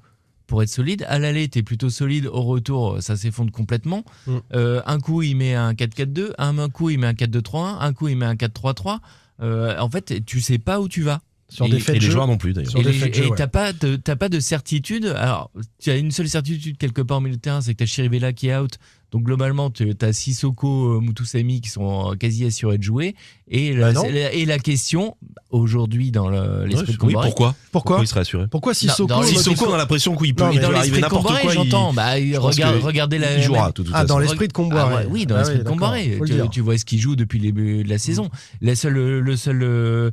[0.52, 1.06] pour être solide.
[1.08, 2.28] À l'aller, t'es plutôt solide.
[2.28, 4.04] Au retour, ça s'effondre complètement.
[4.28, 4.38] Mm.
[4.54, 6.34] Euh, un coup, il met un 4-4-2.
[6.38, 7.78] Un, un coup, il met un 4-2-3-1.
[7.80, 9.00] Un coup, il met un 4-3-3.
[9.42, 11.22] Euh, en fait, tu sais pas où tu vas.
[11.48, 12.12] Sur Et- des faits Et de les jeu.
[12.12, 12.76] joueurs non plus d'ailleurs.
[12.76, 12.82] Et
[13.18, 13.36] et ouais.
[13.38, 15.06] t'as pas de t'as pas de certitude.
[15.06, 17.86] Alors tu as une seule certitude quelque part au milieu de terrain, c'est que t'as
[17.86, 18.78] Chirivella qui est out.
[19.12, 23.16] Donc globalement, tu as Sissoko, euh, Mutusami qui sont quasi assurés de jouer.
[23.50, 25.18] Et la, Bah et la question
[25.50, 29.66] aujourd'hui dans le- l'esprit de Oui, pourquoi Pourquoi il serait assuré Pourquoi Sissoko dans Sissoko,
[29.70, 31.52] on a l'impression qu'il peut, Non, il peut arriver l'esprit de n'importe quoi.
[31.52, 31.92] j'entends.
[31.94, 33.36] Bah, regarde, regardez la.
[33.38, 34.94] Il jouera, de toute Ah, dans l'esprit de Comboiré.
[34.94, 36.18] Ah ouais, oui, dans Ah l'esprit oui, de Comboiré.
[36.20, 38.30] le Tu, vois ce qu'il joue depuis le début de la saison.
[38.62, 40.12] La seule, le seul euh,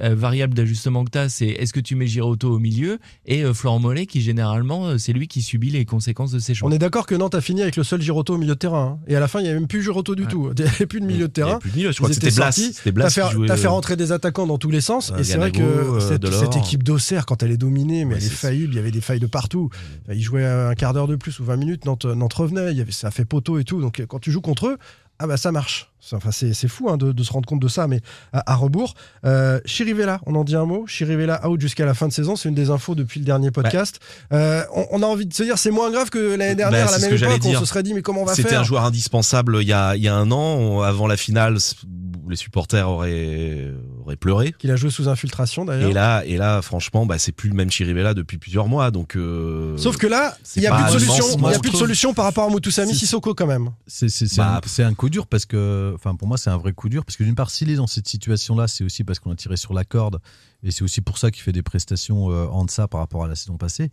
[0.00, 3.42] euh, variable d'ajustement que tu as, c'est est-ce que tu mets Giroto au milieu et
[3.44, 6.68] euh, Florent Mollet qui généralement, euh, c'est lui qui subit les conséquences de ses choix.
[6.68, 8.98] On est d'accord que Nantes a fini avec le seul Giroto au milieu de terrain.
[8.98, 9.04] hein.
[9.06, 10.50] Et à la fin, il n'y avait même plus Giroto du tout.
[10.58, 11.58] Il n'y avait plus de milieu de Il y avait terrain.
[11.58, 12.50] plus de milieu, je crois que c'était Blas.
[12.50, 13.48] T'as fait, jouait.
[13.48, 15.10] fait euh, rentrer des attaquants dans tous les sens.
[15.12, 18.20] Euh, et c'est vrai que euh, cette, équipe d'Auxerre, quand elle est dominée, mais Ouais,
[18.20, 19.70] elle est faillible, il y avait des failles de partout.
[20.10, 22.80] Ils jouaient un quart d'heure de plus ou 20 minutes, Nantes, Nantes revenait, il y
[22.80, 23.80] avait, ça fait poteau et tout.
[23.80, 24.78] Donc quand tu joues contre eux,
[25.18, 25.90] ah bah ça marche.
[26.12, 28.00] Enfin, c'est c'est fou hein, de, de se rendre compte de ça, mais
[28.32, 28.94] à, à rebours.
[29.26, 30.86] Euh, Chirivella, on en dit un mot.
[30.86, 34.00] Chirivella out jusqu'à la fin de saison, c'est une des infos depuis le dernier podcast.
[34.32, 36.88] Euh, on, on a envie de se dire c'est moins grave que l'année dernière, Bah,
[36.88, 38.48] à la même que j'allais époque, on se serait dit mais comment on va C'était
[38.50, 41.16] faire un joueur indispensable il y a, il y a un an, on- avant la
[41.18, 41.58] finale,
[42.28, 43.70] les supporters auraient,
[44.08, 44.54] auraient pleuré.
[44.58, 45.90] Qu'il a joué sous infiltration d'ailleurs.
[45.90, 49.16] Et là, et là, franchement, bah, c'est plus le même Chirivella depuis plusieurs mois, donc.
[49.16, 51.24] euh, Sauf que là, il n'y a plus de solution.
[51.38, 53.70] Il a plus de solution par rapport à C'est- Sissoko quand même.
[53.86, 57.04] C'est Bah, un, coup dur parce que, enfin, pour moi, c'est un vrai coup dur
[57.04, 59.56] parce que d'une part, s'il est dans cette situation-là, c'est aussi parce qu'on a tiré
[59.56, 60.20] sur la corde
[60.62, 63.28] et c'est aussi pour ça qu'il fait des prestations euh, en deçà par rapport à
[63.28, 63.90] la saison passée.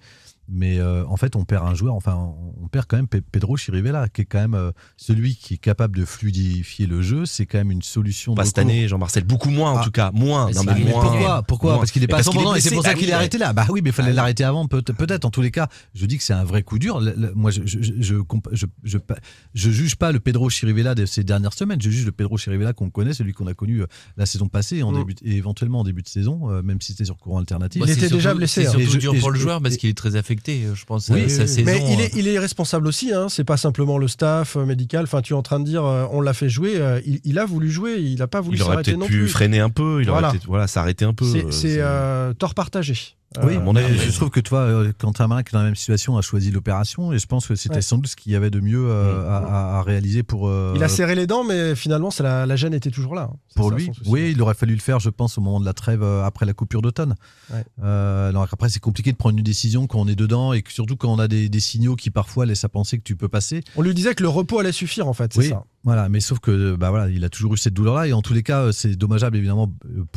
[0.47, 2.13] Mais euh, en fait, on perd un joueur, enfin,
[2.62, 5.58] on perd quand même Pe- Pedro Chirivella, qui est quand même euh, celui qui est
[5.58, 7.25] capable de fluidifier le jeu.
[7.25, 8.36] C'est quand même une solution.
[8.36, 9.23] Pas cette année, Jean-Marcel.
[9.23, 9.84] Beaucoup moins, en Ah.
[9.84, 10.04] tout cas.
[10.13, 10.47] Moins.
[10.47, 11.01] Mais Non, c'est- mais mais moins.
[11.03, 11.79] Pourquoi Pourquoi Moins.
[11.79, 13.09] Parce qu'il est pas à parce qu'il est 100%, et c'est pour ça Ah qu'il
[13.09, 13.53] est arrêté là.
[13.53, 15.25] Bah oui, mais il fallait Ah l'arrêter avant, peut- peut-être.
[15.25, 17.01] En tous les cas, je dis que c'est un vrai coup dur.
[17.35, 21.81] Moi, je je, juge pas le Pedro Chirivella de ces dernières semaines.
[21.81, 23.87] Je juge le Pedro Chirivella qu'on connaît, celui qu'on a connu euh,
[24.17, 24.97] la saison passée en Mm.
[24.97, 27.81] début, et éventuellement en début de saison, euh, même si c'était sur courant alternatif.
[27.81, 28.71] Il Bah, était c'est déjà blessé, C'est hein.
[28.79, 31.09] surtout Et dur et pour le joueur parce et- qu'il est très affecté, je pense.
[31.11, 31.63] À sa saison.
[31.65, 33.27] Mais il est, euh, il est responsable aussi, hein.
[33.29, 35.03] c'est pas simplement le staff euh, médical.
[35.03, 37.69] Enfin, tu es en train de dire, on l'a fait jouer, il, il a voulu
[37.71, 39.27] jouer, il a pas voulu Il aurait s'arrêter peut-être non pu plus.
[39.29, 39.94] freiner un peu.
[39.99, 40.27] Il Voilà.
[40.29, 41.25] aurait peut-être voilà, s'arrêter un peu.
[41.51, 41.84] C'est- euh,
[42.29, 42.95] euh, tort partagé.
[43.43, 44.13] Oui, Euh, à mon avis, je oui.
[44.13, 47.11] trouve que toi, euh, Quentin Marin, qui est dans la même situation, a choisi l'opération
[47.11, 47.81] et je pense que c'était Ouais.
[47.81, 49.45] sans doute ce qu'il y avait de mieux euh, Mm.
[49.53, 50.47] à, réaliser pour.
[50.47, 53.29] euh, il a serré les dents, mais finalement, c'est la, la gêne était toujours là.
[53.33, 53.38] hein.
[53.55, 55.73] Pour ça, lui, oui, il aurait fallu le faire, je pense, au moment de la
[55.73, 57.15] trêve après la coupure d'automne.
[57.51, 57.63] Ouais.
[57.83, 60.71] Euh, alors après, c'est compliqué de prendre une décision quand on est dedans et que
[60.71, 63.27] surtout quand on a des, des signaux qui parfois laissent à penser que tu peux
[63.29, 63.63] passer.
[63.75, 65.63] On lui disait que le repos allait suffire, en fait, c'est Oui, ça.
[65.83, 68.33] voilà, mais sauf que bah voilà, il a toujours eu cette douleur-là et en tous
[68.33, 69.73] les cas, c'est dommageable évidemment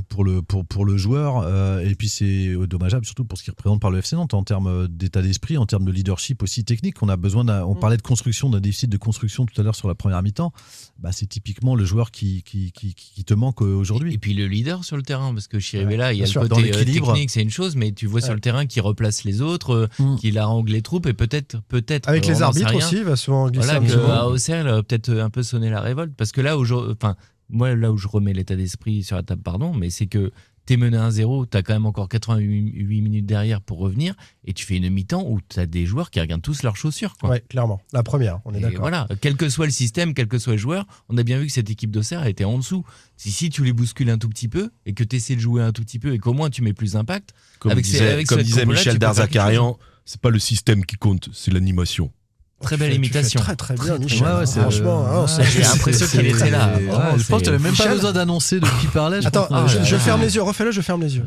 [0.09, 3.51] pour le pour, pour le joueur euh, et puis c'est dommageable surtout pour ce qu'il
[3.51, 6.65] représente par le FC Nantes en termes euh, d'état d'esprit, en termes de leadership aussi
[6.65, 7.03] technique.
[7.03, 7.81] On a besoin, d'un- on Mm.
[7.81, 10.53] parlait de construction, d'un déficit de construction tout à l'heure sur la première mi-temps.
[10.99, 14.15] Bah, c'est typiquement le joueur qui qui, qui, qui te manque euh, aujourd'hui.
[14.15, 16.43] Et puis le leader sur le terrain, parce que Chirivella, il y a le sûr,
[16.43, 17.13] côté euh, l'équilibre.
[17.13, 20.17] technique, c'est une chose, mais tu vois sur le terrain qui replace les autres, Mm.
[20.17, 22.09] qui harangue les troupes et peut-être, peut-être.
[22.09, 25.43] Avec les arbitres aussi, il va souvent glisser Voilà, que à Auxerre, peut-être un peu
[25.43, 26.13] sonné la révolte.
[26.17, 27.17] Parce que là, aujourd'hui, enfin,
[27.51, 30.31] moi, là où je remets l'état d'esprit sur la table, pardon, mais c'est que
[30.69, 34.77] t'es mené 1-0, t'as quand même encore 88 minutes derrière pour revenir, et tu fais
[34.77, 37.17] une mi-temps où t'as des joueurs qui regardent tous leurs chaussures.
[37.17, 37.31] Quoi.
[37.31, 37.81] Ouais, clairement.
[37.95, 38.81] La première, on est d'accord.
[38.81, 41.47] voilà, quel que soit le système, quel que soit le joueur, on a bien vu
[41.47, 42.85] que cette équipe d'Auxerre était en dessous.
[43.17, 45.63] Si, si tu les bouscules un tout petit peu et que tu essaies de jouer
[45.63, 48.13] un tout petit peu et qu'au moins tu mets plus d'impact, Comme avec ces- disait,
[48.13, 52.13] avec comme disait Michel Darzakarian, c'est pas le système qui compte, c'est l'animation.
[52.61, 53.41] Très Tu belle tu imitation.
[53.41, 54.23] Très très bien, Michel.
[54.27, 56.75] Ouais, ouais, c'est- Franchement, euh, hein, J'ai l'impression qu'il était là.
[56.77, 59.25] ouais, je pense que c'est- t'avais même pas Michel- besoin d'annoncer de qui parlait.
[59.27, 59.47] Attends.
[59.51, 60.01] Ah je, là je là.
[60.01, 61.25] ferme les yeux, refais-le, je ferme les yeux.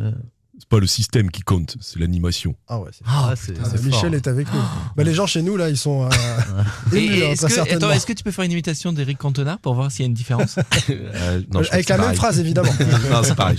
[0.59, 2.53] C'est pas le système qui compte, c'est l'animation.
[2.67, 4.13] Ah ouais, c'est Ah, Ah, Ah, Michel fort.
[4.13, 4.59] est avec nous.
[4.95, 6.03] Bah, les gens chez nous, là, ils sont.
[6.03, 6.63] euh, hein,
[6.93, 10.01] est-ce que, attends, est-ce que tu peux faire une imitation d'Eric Cantona pour voir s'il
[10.01, 10.57] y a une différence
[10.89, 12.71] Euh, non, Avec la même phrase, évidemment.
[13.11, 13.57] non, c'est pareil.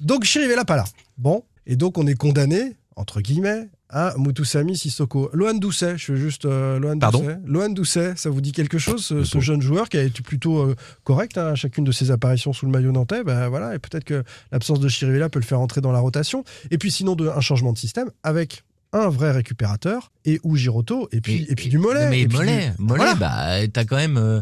[0.00, 0.84] Donc Chirivella pas là.
[1.18, 5.30] Bon, et donc on est condamné, entre guillemets, à Mutusami Sissoko.
[5.32, 7.24] Lohan Doucet, je fais juste euh, Pardon
[7.70, 8.14] Doucet.
[8.16, 11.48] Ça vous dit quelque chose, ce, jeune joueur qui a été plutôt euh, correct hein,
[11.48, 13.24] à chacune de ses apparitions sous le maillot nantais?
[13.24, 16.44] Ben voilà, et peut-être que l'absence de Chirivella peut le faire entrer dans la rotation.
[16.70, 21.08] Et puis sinon, de, un changement de système avec un vrai récupérateur et ou Giroto
[21.12, 22.08] et puis, et, puis du mollet.
[22.08, 23.14] Mais et puis mollet, du- mollet, Voilà.
[23.14, 24.16] bah, t'as quand même.
[24.16, 24.40] euh,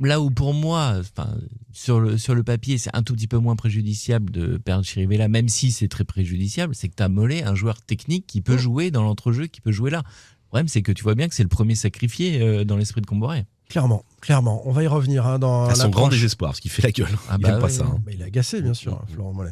[0.00, 1.34] là où pour moi, enfin,
[1.72, 5.28] sur le, sur le papier, c'est un tout petit peu moins préjudiciable de perdre Chirivella,
[5.28, 8.58] même si c'est très préjudiciable, c'est que t'as mollet, un joueur technique qui peut Mm.
[8.58, 10.02] jouer dans l'entrejeu, qui peut jouer là.
[10.06, 13.00] Le problème, c'est que tu vois bien que c'est le premier sacrifié euh, dans l'esprit
[13.00, 13.44] de Comboré.
[13.68, 14.62] Clairement, clairement.
[14.64, 17.06] On va y revenir hein, dans À son grand désespoir, parce qu'il fait la gueule.
[17.28, 17.84] Ah il bah aime pas ça.
[17.84, 17.98] hein.
[18.02, 19.50] Bah, il est agacé, bien sûr, Florent Mollet.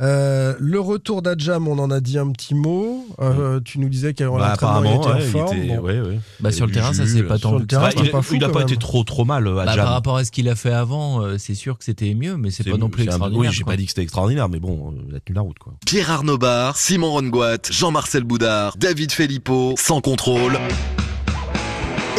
[0.00, 3.04] Euh, le retour d'Adjam, on en a dit un petit mot.
[3.20, 5.56] Euh, Tu nous disais qu'à Bah, l'entraînement, il apparemment, était en ouais, forme.
[5.58, 5.82] était- Bon.
[5.82, 6.20] ouais, ouais.
[6.40, 8.02] Bah, sur le terrain, du ça jus, s'est pas euh, tant sur le terrain, Bah,
[8.02, 9.76] il pas fou, il a pas été trop trop mal, Adjam.
[9.76, 12.50] par rapport à ce qu'il a fait avant, euh, c'est sûr que c'était mieux, mais
[12.50, 13.50] c'est pas non plus extraordinaire.
[13.50, 15.74] Oui, j'ai pas dit que c'était extraordinaire, mais bon, il a tenu la route, quoi.
[15.84, 20.58] Pierre Arnaud Bar, Simon Rongoat, Jean-Marcel Boudard, David Filippo, sans contrôle.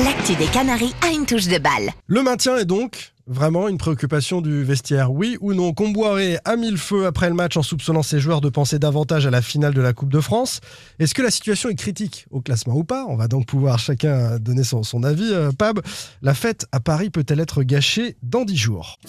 [0.03, 1.89] L'actu des Canaries a une touche de balle.
[2.07, 5.11] Le maintien est donc vraiment une préoccupation du vestiaire.
[5.11, 8.39] Oui ou non Comboiré a mis le feu après le match en soupçonnant ses joueurs
[8.39, 10.61] de penser davantage à la finale de la Coupe de France.
[10.99, 13.05] Est-ce que la situation est critique au classement ou pas?
[13.09, 15.31] On va donc pouvoir chacun donner son, son avis.
[15.33, 15.81] Euh, Pab,
[16.21, 18.99] la fête à Paris peut-elle être gâchée dans 10 jours?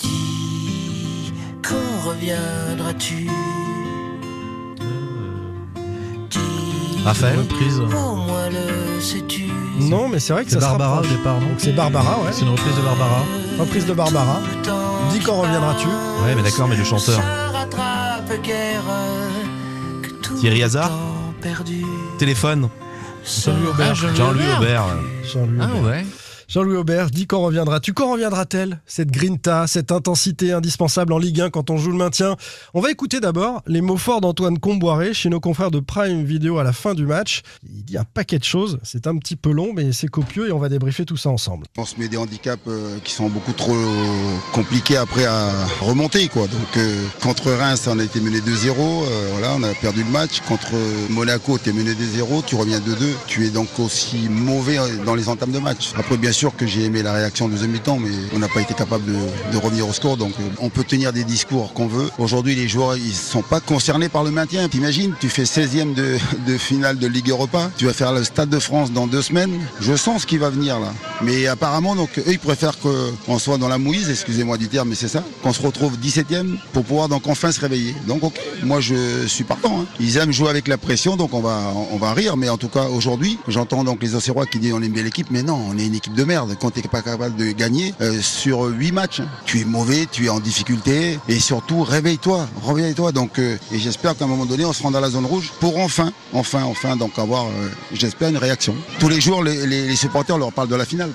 [1.62, 3.28] Quand reviendras-tu?
[7.04, 7.78] Raphaël Reprise.
[7.80, 9.46] Au moins le sais-tu
[9.78, 11.12] Non, mais c'est vrai que C'est ça se Barbara au rapproche.
[11.16, 12.30] départ, non Donc c'est Barbara, ouais.
[12.32, 13.22] C'est une reprise de Barbara.
[13.58, 14.40] Reprise de Barbara.
[15.12, 17.20] Dis quand reviendras-tu Ouais, mais d'accord, mais le chanteur.
[20.38, 20.90] Thierry Hazard
[21.40, 21.84] perdu.
[22.18, 22.68] Téléphone.
[23.24, 23.94] Jean-Louis Aubert.
[23.94, 24.84] Jean-Louis Jean-Louis Aubert.
[24.84, 24.94] Aubert.
[25.24, 26.06] Jean-Louis Ah ouais.
[26.50, 31.50] Jean-Louis Aubert, dis quand reviendras-tu Quand reviendra-t-elle Cette grinta, cette intensité indispensable en Ligue 1
[31.50, 32.34] quand on joue le maintien?
[32.74, 36.58] On va écouter d'abord les mots forts d'Antoine Comboiré chez nos confrères de Prime Video
[36.58, 37.42] à la fin du match.
[37.62, 40.52] Il dit un paquet de choses, c'est un petit peu long mais c'est copieux et
[40.52, 41.66] on va débriefer tout ça ensemble.
[41.78, 43.76] On se met des handicaps euh, qui sont beaucoup trop
[44.52, 46.26] compliqués après à remonter.
[46.26, 46.48] Quoi.
[46.48, 48.74] Donc euh, contre Reims, on a été mené 2-0.
[48.76, 50.40] euh, voilà, on a perdu le match.
[50.48, 50.72] Contre
[51.10, 53.14] Monaco, tu es mené 2-0, tu reviens 2-2.
[53.28, 55.92] Tu es donc aussi mauvais dans les entames de match.
[55.96, 58.62] Après, bien sûr, que j'ai aimé la réaction de deuxième mi-temps, mais on n'a pas
[58.62, 60.16] été capable de, revenir au score.
[60.16, 62.08] Donc euh, on peut tenir des discours qu'on veut.
[62.18, 64.66] Aujourd'hui, les joueurs, ils sont pas concernés par le maintien.
[64.68, 65.94] T'imagines, tu fais 16e
[66.46, 69.52] de, finale de Ligue Europa, tu vas faire le Stade de France dans deux semaines.
[69.80, 70.92] Je sens ce qui va venir là.
[71.22, 74.94] Mais apparemment, donc eux, ils préfèrent qu'on soit dans la mouise, excusez-moi du terme, mais
[74.94, 77.94] c'est ça, qu'on se retrouve 17e pour pouvoir donc enfin se réveiller.
[78.06, 78.22] Donc
[78.62, 79.80] moi je suis partant.
[79.80, 79.86] hein.
[80.00, 82.38] Ils aiment jouer avec la pression, donc on va, on va rire.
[82.38, 85.28] Mais en tout cas, aujourd'hui, j'entends donc les Océrois qui disent on aime bien l'équipe,
[85.30, 86.56] mais non, on est une équipe de merde.
[86.60, 90.26] Quand tu n'es pas capable de gagner euh, sur 8 matchs, tu es mauvais, tu
[90.26, 93.10] es en difficulté, et surtout réveille-toi, réveille-toi.
[93.10, 95.50] Donc, euh, et j'espère qu'à un moment donné, on se rend dans la zone rouge
[95.58, 98.76] pour enfin, enfin, enfin, donc avoir, euh, j'espère, une réaction.
[99.00, 101.10] Tous les jours, les, supporters leur parlent de la finale.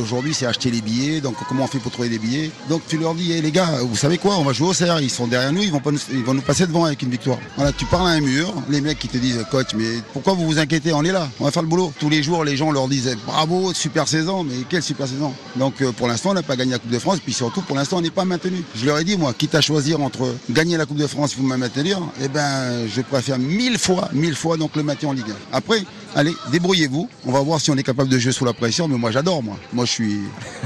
[0.00, 1.20] Aujourd'hui, c'est acheter les billets.
[1.20, 2.52] Donc, comment on fait pour trouver des billets?
[2.68, 4.36] Donc, tu leur dis, Eh, les gars, vous savez quoi?
[4.38, 5.00] On va jouer au CR.
[5.00, 7.10] Ils sont derrière nous, ils vont, pas nous, ils vont nous passer devant avec une
[7.10, 7.38] victoire.
[7.56, 8.54] Voilà, tu parles à un mur.
[8.68, 10.92] Les mecs qui te disent, coach, mais pourquoi vous vous inquiétez?
[10.92, 11.92] On est là, on va faire le boulot.
[11.98, 14.19] Tous les jours, les gens leur disent, bravo, super saison.
[14.20, 16.98] Mais quelle super saison Donc, euh, pour l'instant, on n'a pas gagné la Coupe de
[16.98, 17.18] France.
[17.20, 18.62] Puis surtout, pour l'instant, on n'est pas maintenu.
[18.74, 21.46] Je leur ai dit, moi, quitte à choisir entre gagner la Coupe de France vous
[21.46, 25.30] me maintenir, eh ben, je préfère mille fois, mille fois donc le maintien en Ligue
[25.52, 25.56] 1.
[25.56, 27.08] Après, allez, débrouillez-vous.
[27.26, 28.88] On va voir si on est capable de jouer sous la pression.
[28.88, 29.56] Mais moi, j'adore, moi.
[29.72, 30.18] Moi, je suis,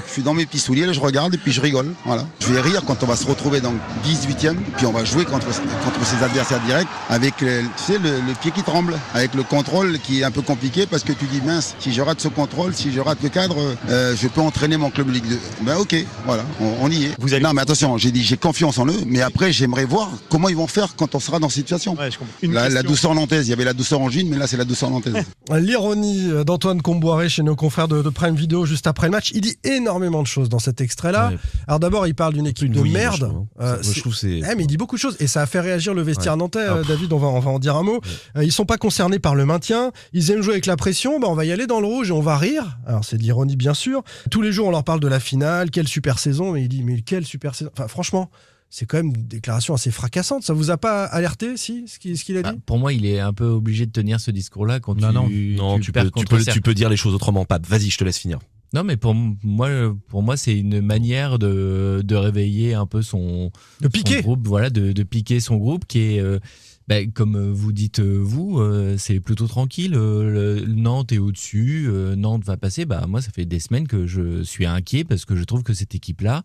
[0.06, 1.92] je suis dans mes petits souliers, là, je regarde et puis je rigole.
[2.04, 2.26] Voilà.
[2.40, 5.24] Je vais rire quand on va se retrouver dans le 18e, puis on va jouer
[5.24, 9.34] contre, contre ses adversaires directs avec le, tu sais, le, le pied qui tremble, avec
[9.34, 12.20] le contrôle qui est un peu compliqué parce que tu dis mince, si je rate
[12.20, 13.56] ce contrôle, si je rate le cadre,
[13.88, 15.38] euh, je peux entraîner mon club Ligue 2.
[15.62, 17.40] Ben ok, voilà, on, on y est.
[17.40, 20.56] Non mais attention, j'ai dit j'ai confiance en eux, mais après j'aimerais voir comment ils
[20.56, 21.94] vont faire quand on sera dans cette situation.
[22.42, 24.90] la, la douceur nantaise, il y avait la douceur angine, mais là c'est la douceur
[24.90, 25.14] nantaise.
[25.54, 29.30] L'ironie d'Antoine Comboiré chez nos confrères de, de Prime Video juste après le match.
[29.34, 31.28] Il dit énormément de choses dans cet extrait-là.
[31.28, 31.38] Ouais.
[31.68, 33.16] Alors d'abord, il parle d'une équipe de bouillie, merde.
[33.20, 33.46] je trouve.
[33.60, 35.60] Euh, je trouve c'est- Eh, mais il dit beaucoup de choses et ça a fait
[35.60, 36.38] réagir le vestiaire Ouais.
[36.38, 36.64] nantais.
[36.66, 38.00] Ah, David, on va, on va en dire un mot.
[38.38, 39.92] Euh, ils sont pas concernés par le maintien.
[40.14, 41.20] Ils aiment jouer avec la pression.
[41.20, 42.78] Bah, on va y aller dans le rouge et on va rire.
[42.86, 44.02] Alors c'est de l'ironie bien sûr.
[44.30, 45.70] Tous les jours, on leur parle de la finale.
[45.70, 46.52] Quelle super saison.
[46.52, 47.70] Mais il dit mais quelle super saison.
[47.76, 48.30] Enfin franchement.
[48.76, 50.42] C'est quand même une déclaration assez fracassante.
[50.42, 52.50] Ça vous a pas alerté, si, ce qu'il a dit?
[52.50, 55.54] Bah, pour moi, il est un peu obligé de tenir ce discours-là quand Non, tu,
[55.56, 57.68] non, non, tu, perds peux, tu, contre peux, tu peux dire les choses autrement, Pape.
[57.68, 58.40] Vas-y, je te laisse finir.
[58.72, 63.52] Non, mais pour moi, pour moi, c'est une manière de, de réveiller un peu son,
[63.80, 64.16] De piquer.
[64.16, 66.40] son groupe, voilà, de, de piquer son groupe qui est, euh,
[66.88, 69.94] ben, comme vous dites euh, vous, euh, c'est plutôt tranquille.
[69.94, 72.86] euh, le- Nantes est au-dessus, euh, Nantes va passer.
[72.86, 75.74] Bah moi, ça fait des semaines que je suis inquiet parce que je trouve que
[75.74, 76.42] cette équipe-là,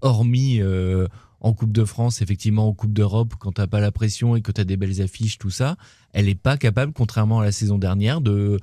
[0.00, 1.08] hormis euh,
[1.42, 4.52] en Coupe de France, effectivement en Coupe d'Europe, quand t'as pas la pression et que
[4.52, 5.76] t'as des belles affiches, tout ça,
[6.12, 8.58] elle est pas capable, contrairement à la saison dernière, de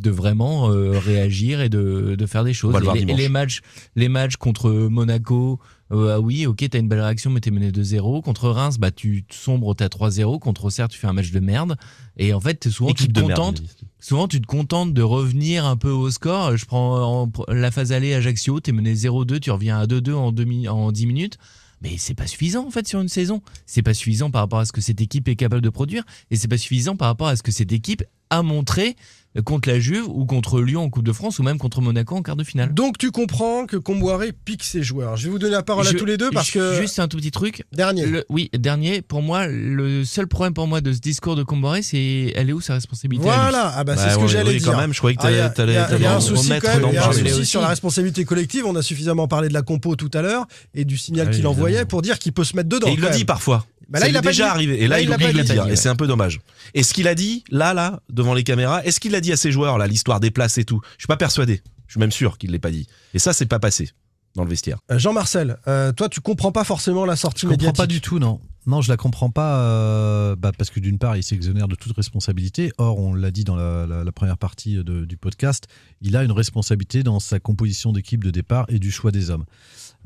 [0.00, 2.74] de vraiment euh, réagir et de, de faire des choses.
[2.76, 3.18] Et les, et dimanche.
[3.18, 3.60] les matchs,
[3.96, 5.58] les matchs contre Monaco,
[5.92, 8.22] euh, ah oui, ok, t'as une belle réaction, mais t'es mené 2-0.
[8.22, 10.38] Contre Reims, bah tu sombres, t'as 3-0.
[10.38, 11.76] Contre Auxerre, tu fais un match de merde.
[12.16, 13.62] Et en fait, souvent, Équipe tu te merde, contentes.
[13.98, 16.56] Souvent, tu te contentes de revenir un peu au score.
[16.56, 20.30] Je prends en- la phase aller Ajaccio, t'es mené 0-2, tu reviens à 2-2 en,
[20.30, 21.38] demi, en 10 minutes.
[21.82, 23.42] Mais c'est pas suffisant en fait sur une saison.
[23.66, 26.36] C'est pas suffisant par rapport à ce que cette équipe est capable de produire et
[26.36, 28.96] c'est pas suffisant par rapport à ce que cette équipe a montré
[29.44, 32.22] contre la Juve ou contre Lyon en Coupe de France ou même contre Monaco en
[32.22, 32.74] quart de finale.
[32.74, 35.16] Donc tu comprends que Comboiré pique ses joueurs.
[35.16, 37.16] Je vais vous donner la parole à tous les deux parce que Juste un tout
[37.16, 37.62] petit truc.
[37.72, 38.06] Dernier.
[38.06, 39.02] Le- oui, dernier.
[39.02, 42.52] Pour moi, le seul problème pour moi de ce discours de Comboré, c'est elle est
[42.52, 44.72] où sa responsabilité Voilà, ah bah, c'est Bah, ce que j'allais oui, dire.
[44.72, 46.14] quand même, je croyais que Ah, a- t'allais- il y a- t'allais Il y a
[46.14, 48.66] un en souci quand même, il y a un le souci sur la responsabilité collective.
[48.66, 51.84] On a suffisamment parlé de la compo tout à l'heure et du signal qu'il envoyait
[51.84, 52.88] pour dire qu'il peut se mettre dedans.
[52.88, 53.64] Et il le dit parfois.
[53.88, 54.50] Bah là, il a déjà dit.
[54.50, 54.82] arrivé.
[54.84, 55.50] Et là, Là, il, oublie pas de le dit.
[55.52, 55.64] dire.
[55.66, 55.72] Ouais.
[55.72, 56.38] Et c'est un peu dommage.
[56.74, 59.52] Et ce qu'il a dit, là, là, devant les caméras, est-ce qu'il dit à ses
[59.52, 61.62] joueurs, là, l'histoire des places et tout Je suis pas persuadé.
[61.86, 62.86] Je suis même sûr qu'il l'ait pas dit.
[63.14, 63.90] Et ça, c'est pas passé
[64.36, 64.78] dans le vestiaire.
[64.92, 67.76] Euh, Jean-Marcel, euh, toi tu comprends pas forcément la sortie Je comprends médiatique.
[67.76, 68.40] pas du tout, non.
[68.66, 71.96] Non, je la comprends pas euh, bah, parce que d'une part, il s'exonère de toute
[71.96, 72.70] responsabilité.
[72.78, 75.64] Or, on l'a dit dans la, la- la première partie de- du podcast,
[76.02, 79.46] il a une responsabilité dans sa composition d'équipe de départ et du choix des hommes.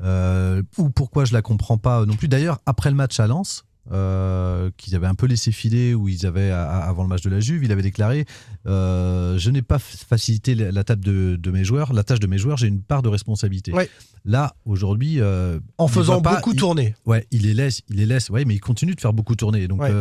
[0.01, 2.27] Euh, ou pourquoi je la comprends pas non plus.
[2.27, 6.25] D'ailleurs, après le match à Lens, euh, qu'ils avaient un peu laissé filer, où ils
[6.25, 8.25] avaient avant le match de la Juve, il avait déclaré
[8.67, 12.37] euh, je n'ai pas facilité la, table de, de mes joueurs, la tâche de mes
[12.39, 13.71] joueurs, j'ai une part de responsabilité.
[13.71, 13.89] Ouais.
[14.25, 16.95] Là, aujourd'hui, euh, En faisant pas- beaucoup il- tourner.
[17.05, 18.29] Ouais, il les laisse, il les laisse.
[18.31, 19.67] Ouais, mais il continue de faire beaucoup tourner.
[19.67, 19.91] Donc Ouais.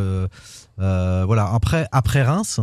[0.79, 1.51] voilà.
[1.53, 2.61] Après, après Reims,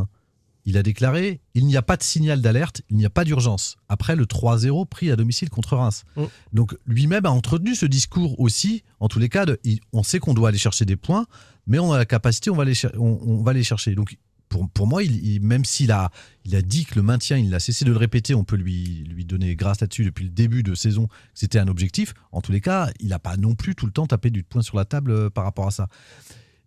[0.66, 3.78] il a déclaré il n'y a pas de signal d'alerte, il n'y a pas d'urgence.
[3.90, 6.04] Après le 3-0 pris à domicile contre Reims.
[6.16, 6.24] Mm.
[6.54, 8.84] Donc lui-même a entretenu ce discours aussi.
[9.00, 9.60] En tous les cas, de-
[9.94, 11.26] on sait qu'on doit aller chercher des points,
[11.68, 13.96] mais on a la capacité, on va les, on, on va les chercher.
[13.96, 14.18] Donc
[14.50, 16.12] pour, pour moi, il, il- même s'il a,
[16.44, 19.06] il a dit que le maintien, il a cessé de le répéter, on peut lui,
[19.10, 22.14] lui donner grâce là-dessus depuis le début de saison, que c'était un objectif.
[22.34, 24.62] En tous les cas, il n'a pas non plus tout le temps tapé du poing
[24.62, 25.88] sur la table euh, par rapport à ça.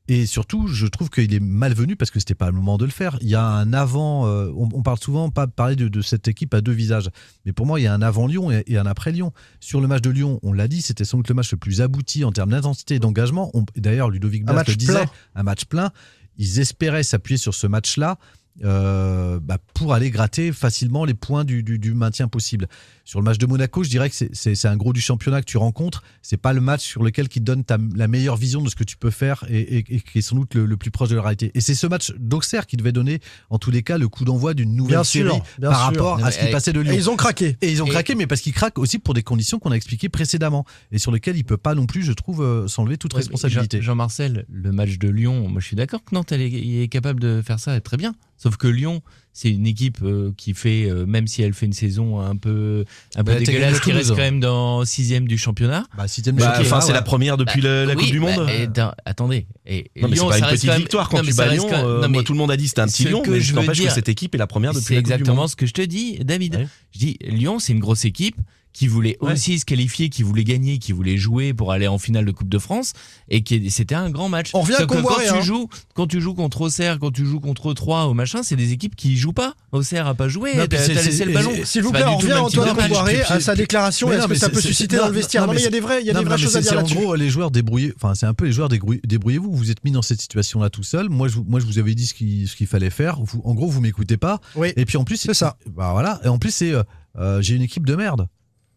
[0.07, 2.91] Et surtout, je trouve qu'il est malvenu parce que c'était pas le moment de le
[2.91, 3.17] faire.
[3.23, 4.27] Il y a un avant.
[4.27, 7.09] Euh, on, parle souvent pas parler de, cette équipe à deux visages,
[7.47, 9.33] mais pour moi, il y a un avant Lyon et, un après Lyon.
[9.61, 11.81] Sur le match de Lyon, on l'a dit, c'était sans doute le match le plus
[11.81, 13.51] abouti en termes d'intensité et d'engagement.
[13.77, 15.91] D'ailleurs, Ludovic Blas le disait, un match plein.
[16.37, 18.19] Ils espéraient s'appuyer sur ce match-là.
[18.63, 22.69] Euh, bah, pour aller gratter facilement les points du maintien possible
[23.05, 25.59] sur le match de Monaco, je dirais que c'est un gros du championnat que tu
[25.59, 26.03] rencontres.
[26.23, 28.75] C'est pas le match sur lequel qui te donne ta, la meilleure vision de ce
[28.75, 31.51] que tu peux faire et, qui est sans doute le, plus proche de la réalité.
[31.55, 34.55] Et c'est ce match d'Auxerre qui devait donner, en tous les cas, le coup d'envoi
[34.55, 36.93] d'une nouvelle bien série par rapport à ce qui passait de Lyon.
[36.93, 37.59] Et ils ont craqué.
[37.61, 40.09] Et ils ont craqué, mais parce qu'ils craquent aussi pour des conditions qu'on a expliquées
[40.09, 43.83] précédemment et sur lesquelles il peut pas non plus, je trouve, euh, s'enlever toute responsabilité.
[43.83, 47.61] Jean-Marcel, le match de Lyon, moi je suis d'accord que Nantes est capable de faire
[47.61, 48.15] ça très bien.
[48.37, 49.03] Sauf que Lyon,
[49.37, 52.85] c'est une équipe euh, qui fait, euh, même si elle fait une saison un peu,
[53.17, 55.87] un peu bah, dégueulasse, qui reste quand même dans sixième du championnat.
[55.97, 56.69] Bah, sixième bah, championnat.
[56.69, 58.49] Enfin, c'est la première depuis bah, la, Coupe du bah, Monde.
[58.49, 58.69] Et,
[59.05, 59.49] attendez.
[59.67, 61.67] Et, non, mais Lyon, pas une petite victoire quand non, tu bats Lyon.
[61.73, 63.83] Euh, non, moi, tout le monde a dit c'était un petit Lyon, mais je n'empêche
[63.83, 65.19] que cette équipe est la première depuis la Coupe du Monde.
[65.19, 66.69] C'est exactement ce que je te dis, David.
[66.93, 68.37] Je dis, Lyon, c'est une grosse équipe
[68.75, 72.27] qui voulait aussi se qualifier, qui voulait gagner, qui voulait jouer pour aller en finale
[72.27, 72.93] de Coupe de France,
[73.31, 74.51] et qui c'était un grand match.
[74.53, 75.41] On revient à Quand tu hein.
[75.41, 78.73] joues, quand tu joues contre Auxerre, quand tu joues contre Troyes ou machin, c'est des
[78.73, 79.55] équipes qui jouent pas.
[79.73, 80.53] Auxerre a pas joué.
[80.69, 81.53] T'as laissé le ballon.
[81.65, 84.13] S'il vous plaît, on revient Antoine Comboiré à sa déclaration.
[84.13, 86.01] Est-ce que ça peut susciter dans le vestiaire Non, mais il y a des vraies,
[86.01, 86.79] il y a des vraies choses à dire.
[86.79, 87.95] En gros, les joueurs débrouillés.
[87.97, 89.53] Enfin, c'est un peu les joueurs débrouillez-vous.
[89.53, 91.09] Vous êtes mis dans cette situation-là tout seul.
[91.09, 93.21] Moi, je, moi, je vous avais dit ce qu'il fallait faire.
[93.21, 94.41] Vous, en gros, vous m'écoutez pas.
[94.57, 94.73] Oui.
[94.77, 95.57] Et puis en plus, c'est ça.
[95.71, 96.21] Bah voilà.
[96.25, 96.83] Et en plus, c'est euh,
[97.19, 98.27] euh j'ai une équipe de merde.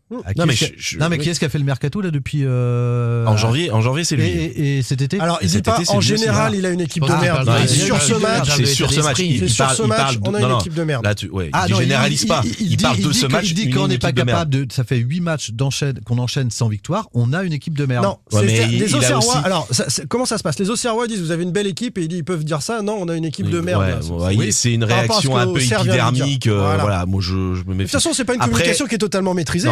[0.10, 0.22] Oh.
[0.38, 3.26] Non mais, qui est-ce qui a fait le mercato là depuis euh...
[3.26, 4.26] en janvier en janvier c'est lui.
[4.26, 7.12] Et, et, cet été alors il dit pas en général il a une équipe de
[7.12, 7.68] merde.
[7.68, 9.20] sur ce match sur ce match.
[9.20, 9.76] il parle
[10.24, 11.16] on a une équipe de merde.
[11.18, 12.42] Tu ah, il généralise pas.
[12.60, 15.20] il, parle de ce match il dit qu'on n'est pas capable de ça fait 8
[15.20, 17.10] matchs d'enchaîne qu'on enchaîne sans victoire.
[17.14, 18.06] On a une équipe de merde.
[18.06, 19.68] Non les Auxerrois alors
[20.08, 20.58] comment ça se passe?
[20.58, 22.82] Les Auxerrois disent vous avez une belle équipe et ils peuvent dire ça.
[22.82, 24.00] Non on a une équipe de merde.
[24.52, 27.06] c'est une réaction un peu épidermique euh, voilà.
[27.06, 29.68] moi je me de toute façon c'est pas une communication qui est totalement maîtrisée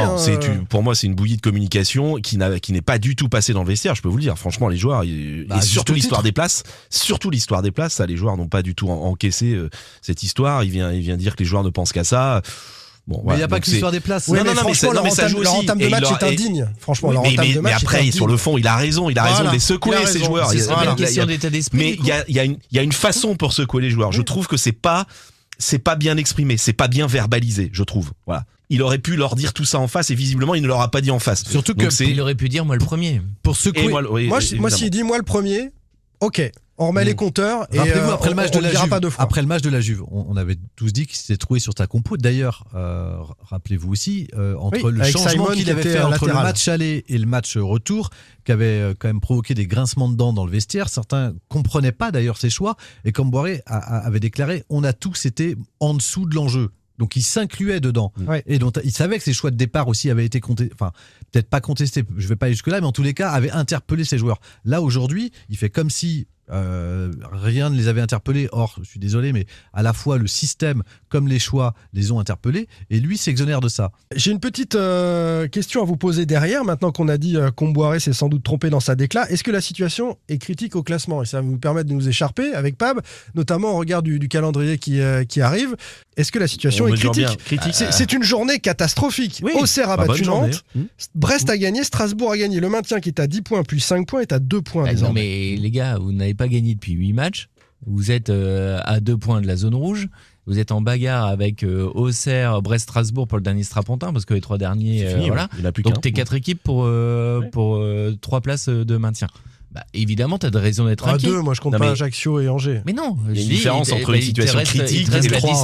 [0.69, 3.67] pour moi c'est une bouillie de communication qui n'est pas du tout passée dans le
[3.67, 3.95] vestiaire.
[3.95, 4.37] Je peux vous le dire.
[4.37, 8.17] Franchement, les joueurs et, bah, surtout l'histoire des places, surtout l'histoire des places, ça les
[8.17, 9.69] joueurs n'ont pas du tout encaissé euh,
[10.01, 10.63] cette histoire.
[10.63, 12.41] Il vient dire que les joueurs ne pensent qu'à ça.
[13.07, 14.27] Bon, mais il n'y a pas que l'histoire des places.
[14.27, 15.65] Non, mais non, franchement, mais non, mais ça joue aussi.
[15.65, 16.67] de match est indigne.
[16.79, 19.09] Franchement, oui, mais, après, sur le fond, il a raison.
[19.09, 20.49] Il a raison de les secouer, ces joueurs.
[20.49, 20.91] C'est voilà.
[20.91, 21.49] une question d'état.
[21.73, 24.11] Mais il y a, une façon pour secouer les joueurs.
[24.11, 25.05] Je trouve que c'est pas,
[25.59, 26.57] c'est pas bien exprimé.
[26.57, 28.11] C'est pas bien verbalisé, je trouve.
[28.25, 30.81] Voilà il aurait pu leur dire tout ça en face et visiblement il ne leur
[30.81, 31.43] a pas dit en face.
[31.45, 33.21] Surtout Donc que il aurait pu dire moi le premier.
[33.43, 33.87] Pour secouer.
[33.87, 35.71] Moi, oui, moi, moi s'il dit moi le premier,
[36.19, 36.51] ok.
[36.77, 37.07] On remet mm.
[37.07, 39.23] les compteurs et euh, après, le match de la Juve, pas deux fois.
[39.23, 41.87] après le match de la Juve, on, avait tous dit qu'il s'était trouvé sur ta
[41.87, 42.17] compo.
[42.17, 47.05] D'ailleurs, euh, rappelez-vous aussi euh, entre le changement qu'il avait fait entre le match aller
[47.07, 48.09] et le match retour,
[48.43, 50.89] qui avait euh, quand même provoqué des grincements de dents dans le vestiaire.
[50.89, 52.75] Certains comprenaient pas d'ailleurs ses choix
[53.05, 56.71] et comme Boiré avait déclaré, on a tous été en dessous de l'enjeu.
[56.97, 58.13] Donc il s'incluait dedans.
[58.17, 58.35] Mm.
[58.45, 60.91] Et donc il savait que ses choix de départ aussi avaient été contestés, enfin
[61.31, 63.51] peut-être pas contestés, je ne vais pas aller jusque-là, mais en tous les cas avaient
[63.51, 64.39] interpellé ses joueurs.
[64.63, 68.47] Là aujourd'hui, il fait comme si euh, rien ne les avait interpellés.
[68.51, 70.83] Or, je suis désolé, mais à la fois le système
[71.15, 73.91] comme les choix les ont interpellés, et lui s'exonère de ça.
[74.13, 78.01] J'ai une petite euh, question à vous poser derrière, maintenant qu'on a dit euh, Comboiré
[78.01, 79.29] s'est sans doute trompé dans sa décla.
[79.31, 81.23] Est-ce que la situation est critique au classement?
[81.23, 82.99] Et ça va nous permettre de nous écharper avec Pab,
[83.33, 85.75] notamment au regard du, calendrier euh, qui, arrive.
[86.17, 87.39] Est-ce que la situation est critique?
[87.71, 89.41] C'est une journée catastrophique.
[89.41, 89.53] Oui.
[89.55, 90.63] Auxerre a bah, battu Nantes.
[90.77, 90.81] Hein.
[91.13, 92.59] Brest a gagné, Strasbourg a gagné.
[92.59, 94.83] Le maintien qui est à 10 points puis 5 points est à 2 points.
[94.83, 97.49] Bah, non mais les gars, vous n'avez pas gagné depuis 8 matchs.
[97.85, 100.07] Vous êtes euh, à deux points de la zone rouge.
[100.47, 104.33] Vous êtes en bagarre avec euh, Auxerre, Brest, Strasbourg pour le dernier strapontin parce que
[104.33, 105.49] les trois derniers, euh, fini, voilà.
[105.83, 107.49] Donc t'es quatre équipes pour ouais.
[107.51, 107.83] pour
[108.21, 109.27] trois places de maintien.
[109.71, 111.27] Bah, évidemment, tu as de raison d'être ah, inquiet.
[111.27, 111.87] À deux, moi je compte pas mais...
[111.87, 112.81] Ajaccio et Angers.
[112.85, 115.63] Mais non, il différence entre les situations critiques et les 3.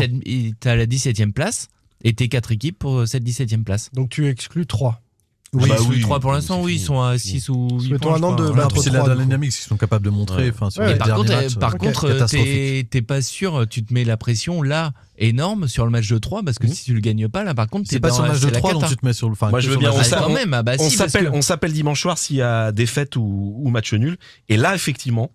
[0.75, 1.69] La 17e place
[2.03, 3.89] et tes quatre équipes pour cette 17e place.
[3.93, 5.01] Donc tu exclus 3.
[5.53, 8.15] Oui, bah, oui, 3 pour l'instant, oui, ils sont à 6 ou 8 points.
[8.15, 10.45] un an de C'est la dynamique, ils sont capables de montrer.
[10.45, 10.95] Ouais.
[10.95, 14.15] Par contre, matchs, euh, par contre euh, t'es pas sûr, euh, tu te mets la
[14.15, 16.73] pression là énorme sur le match de 3 parce que mhm.
[16.73, 18.73] si tu le gagnes pas là par contre c'est pas sur le match de 3
[18.73, 21.29] dont tu te mets sur le enfin, moi je veux bien on ah bah s'appelle
[21.31, 24.17] on s'appelle dimanche soir s'il y a défaite ou match nul
[24.49, 25.29] et là effectivement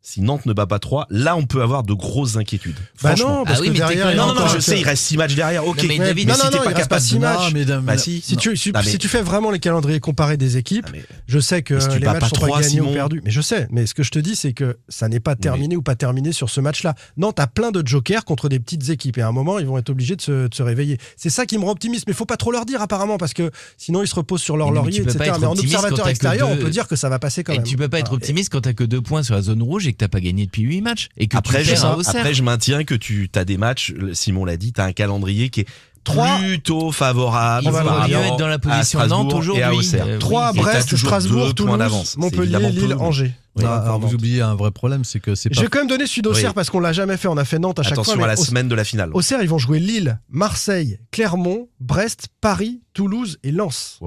[0.00, 2.78] si Nantes ne bat pas 3, là on peut avoir de grosses inquiétudes.
[3.02, 5.66] Bah non, parce ah que non, non, je sais, il reste 6 matchs derrière.
[5.66, 5.84] OK.
[5.86, 7.52] Mais, David, mais non, si t'es pas capable 6 matchs,
[7.98, 10.88] si, tu, si, tu fais vraiment les calendriers comparés des équipes,
[11.26, 13.86] je sais que les matchs sont 3, pas gagnés ou perdus, mais je sais, mais
[13.86, 16.48] ce que je te dis c'est que ça n'est pas terminé ou pas terminé sur
[16.48, 16.94] ce match-là.
[17.16, 19.78] Nantes a plein de jokers contre des petites équipes et à un moment ils vont
[19.78, 20.98] être obligés de se, réveiller.
[21.16, 23.18] C'est ça qui me rend optimiste, mais il ne faut pas trop leur dire apparemment
[23.18, 25.32] parce que sinon ils se reposent sur leur laurier etc.
[25.40, 27.62] Mais en observateur extérieur, on peut dire que ça va passer quand même.
[27.62, 29.62] Tu ne peux pas être ah, optimiste quand t'as que deux points sur la zone
[29.62, 31.84] rouge et que t'as pas gagné depuis 8 matchs et que Après, tu je, perds
[31.86, 32.16] à Auxerre.
[32.16, 35.48] après, je maintiens que tu as des matchs, Simon l'a dit, tu as un calendrier
[35.48, 35.68] qui est
[36.12, 36.38] Trois.
[36.38, 37.66] plutôt favorable.
[37.66, 39.60] Il vaut par mieux être dans la à position Nantes aujourd'hui.
[39.60, 40.06] Et à Auxerre.
[40.06, 40.18] Euh, oui.
[40.18, 43.32] 3 Et t'as Brest, toujours Strasbourg, Toulouse, Montpellier, Lille, Angers.
[43.34, 45.62] Ah, Voilà, alors, vous oubliez un vrai problème, c'est que c'est Je pas.
[45.62, 46.54] vais quand même donner celui d'Auxerre Oui.
[46.54, 47.26] parce qu'on l'a jamais fait.
[47.26, 48.22] On a fait Nantes à chaque Attention fois.
[48.22, 49.10] à mais la semaine de la finale.
[49.14, 53.98] Auxerre, ils vont jouer Lille, Marseille, Clermont, Brest, Paris, Toulouse et Lens.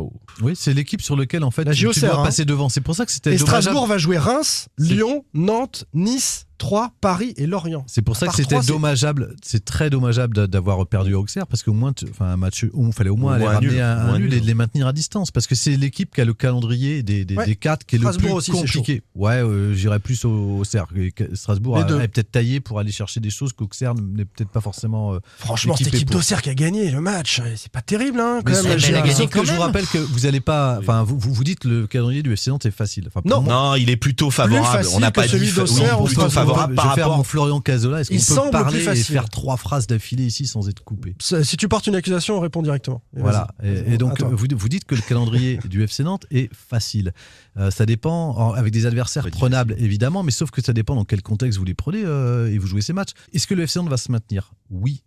[0.42, 2.24] Oui, c'est l'équipe sur laquelle en fait La tu, tu dois hein.
[2.24, 2.70] passer devant.
[2.70, 3.38] C'est pour ça que c'était Et.
[3.38, 7.84] Strasbourg va jouer Reims, Lyon, Nantes, Nice, Troyes, Paris et Lorient.
[7.88, 11.64] C'est pour ça que c'était dommageable, c'est très dommageable d'a- d'avoir perdu à Auxerre parce
[11.64, 14.32] qu'au moins, enfin un match, où il fallait au moins Au aller ramener un, nul
[14.32, 17.26] et de les maintenir à distance parce que c'est l'équipe qui a le calendrier des,
[17.26, 17.48] des, Ouais.
[17.48, 19.02] des quatre qui est le Strasbourg plus compliqué.
[19.16, 20.86] Ouais, euh, j'irais plus au, Auxerre.
[21.34, 25.14] Strasbourg est peut-être taillé pour aller chercher des choses qu'Auxerre n'est peut-être pas forcément.
[25.16, 28.42] euh, Franchement, cette équipe d'Auxerre qui a gagné le match, euh, c'est pas terrible, hein,
[28.46, 28.80] quand Mais même.
[28.80, 30.78] je vous rappelle que vous allez pas.
[30.80, 33.10] Enfin, vous, vous vous dites le calendrier du FC Nantes est facile.
[33.26, 33.42] Non.
[33.42, 34.66] Non, il est plutôt favorable.
[34.78, 37.18] facile On n'a que pas celui dit plutôt favorable je par vais faire rapport.
[37.18, 38.02] mon Florian Cazola.
[38.02, 41.16] Est-ce Il qu'on peut parler et faire trois phrases d'affilée ici sans être coupé?
[41.20, 43.02] Si tu portes une accusation, on répond directement.
[43.16, 43.48] Et Voilà.
[43.64, 47.14] Et, et donc, vous, vous dites que le calendrier du FC Nantes est facile.
[47.58, 51.06] Euh, ça dépend, en- avec des adversaires prenables, évidemment, mais sauf que ça dépend dans
[51.06, 53.12] quel contexte vous les prenez euh, et vous jouez ces matchs.
[53.34, 54.54] Est-ce que le FC Nantes va se maintenir?
[54.70, 55.04] Oui.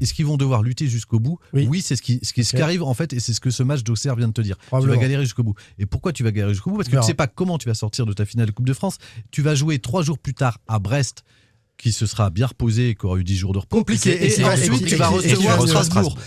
[0.00, 1.82] Est-ce qu'ils vont devoir lutter jusqu'au bout Oui.
[1.82, 3.62] c'est ce qui, ce qui, ce qui arrive en fait, et c'est ce que ce
[3.62, 4.56] match d'Auxerre vient de te dire.
[4.58, 5.54] Tu vas galérer jusqu'au bout.
[5.78, 6.76] Et pourquoi tu vas galérer jusqu'au bout?
[6.76, 8.66] Parce que tu ne sais pas comment tu vas sortir de ta finale de Coupe
[8.66, 8.98] de France.
[9.30, 11.24] Tu vas jouer trois jours plus tard à Brest
[11.76, 13.78] qui se sera bien reposé et qui aura eu 10 jours de repos.
[13.78, 14.10] Compliqué.
[14.10, 16.18] Et, Et- et- ensuite, tu vas recevoir Strasbourg.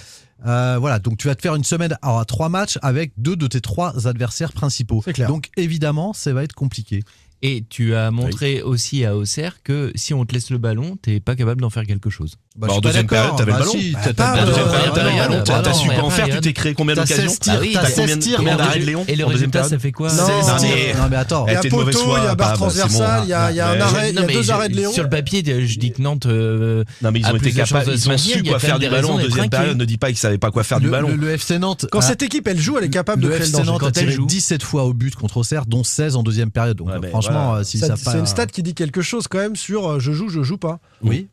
[0.45, 3.47] Euh, voilà, donc tu vas te faire une semaine à trois matchs avec deux de
[3.47, 5.01] tes trois adversaires principaux.
[5.05, 5.29] C'est clair.
[5.29, 7.01] Donc évidemment, ça va être compliqué.
[7.45, 11.19] Et tu as montré aussi à Auxerre que si on te laisse le ballon, t'es
[11.19, 12.35] pas capable d'en faire quelque chose.
[12.55, 13.71] Bah, Bah, en deuxième période, t'avais le Bah, ballon.
[13.71, 15.43] si, Bah, t'as- euh, Deuxième Euh, période, t'avais le ballon.
[15.43, 18.15] T'as su quoi en faire Tu t'es créé combien d'occasions 16 tirs, T'as combien 16
[18.15, 19.91] de- tirs, combien mais d'arrêts de Léon Et le en deuxième résultat, période ça fait
[19.91, 20.97] quoi Non, 16 non, tirs.
[20.97, 21.45] Non mais attends.
[21.47, 23.69] Il y a poteau, il y a barre transversale, il y a, il y a
[23.71, 24.91] un Mais- arrêt, il y a Non, mais deux arrêts de Léon.
[24.93, 26.27] Sur le papier, je dis que Nantes.
[26.27, 28.91] euh, Non mais ils ont été capables, de ils ont su quoi faire du des
[28.91, 29.75] ballon en deuxième période.
[29.77, 31.09] Ne dis pas qu'ils savaient pas quoi faire du Le, ballon.
[31.09, 31.87] le- le FC Nantes.
[31.91, 33.65] Quand cette équipe, elle joue, elle est capable le de créer le FC danger.
[33.71, 34.25] Nantes a Quand elle tiré joue.
[34.27, 36.79] 17 fois au but contre Auxerre, dont 16 en deuxième période.
[36.81, 39.37] Euh, mais franchement, euh, si Ça- ça, C'est une stat qui dit quelque chose quand
[39.39, 40.79] même sur euh, je joue, je joue pas.
[41.01, 41.27] Oui.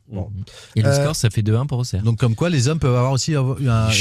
[0.77, 2.03] Et le Euh, score, ça fait 2-1 pour Auxerre.
[2.03, 3.45] Donc comme quoi, les hommes peuvent avoir aussi un-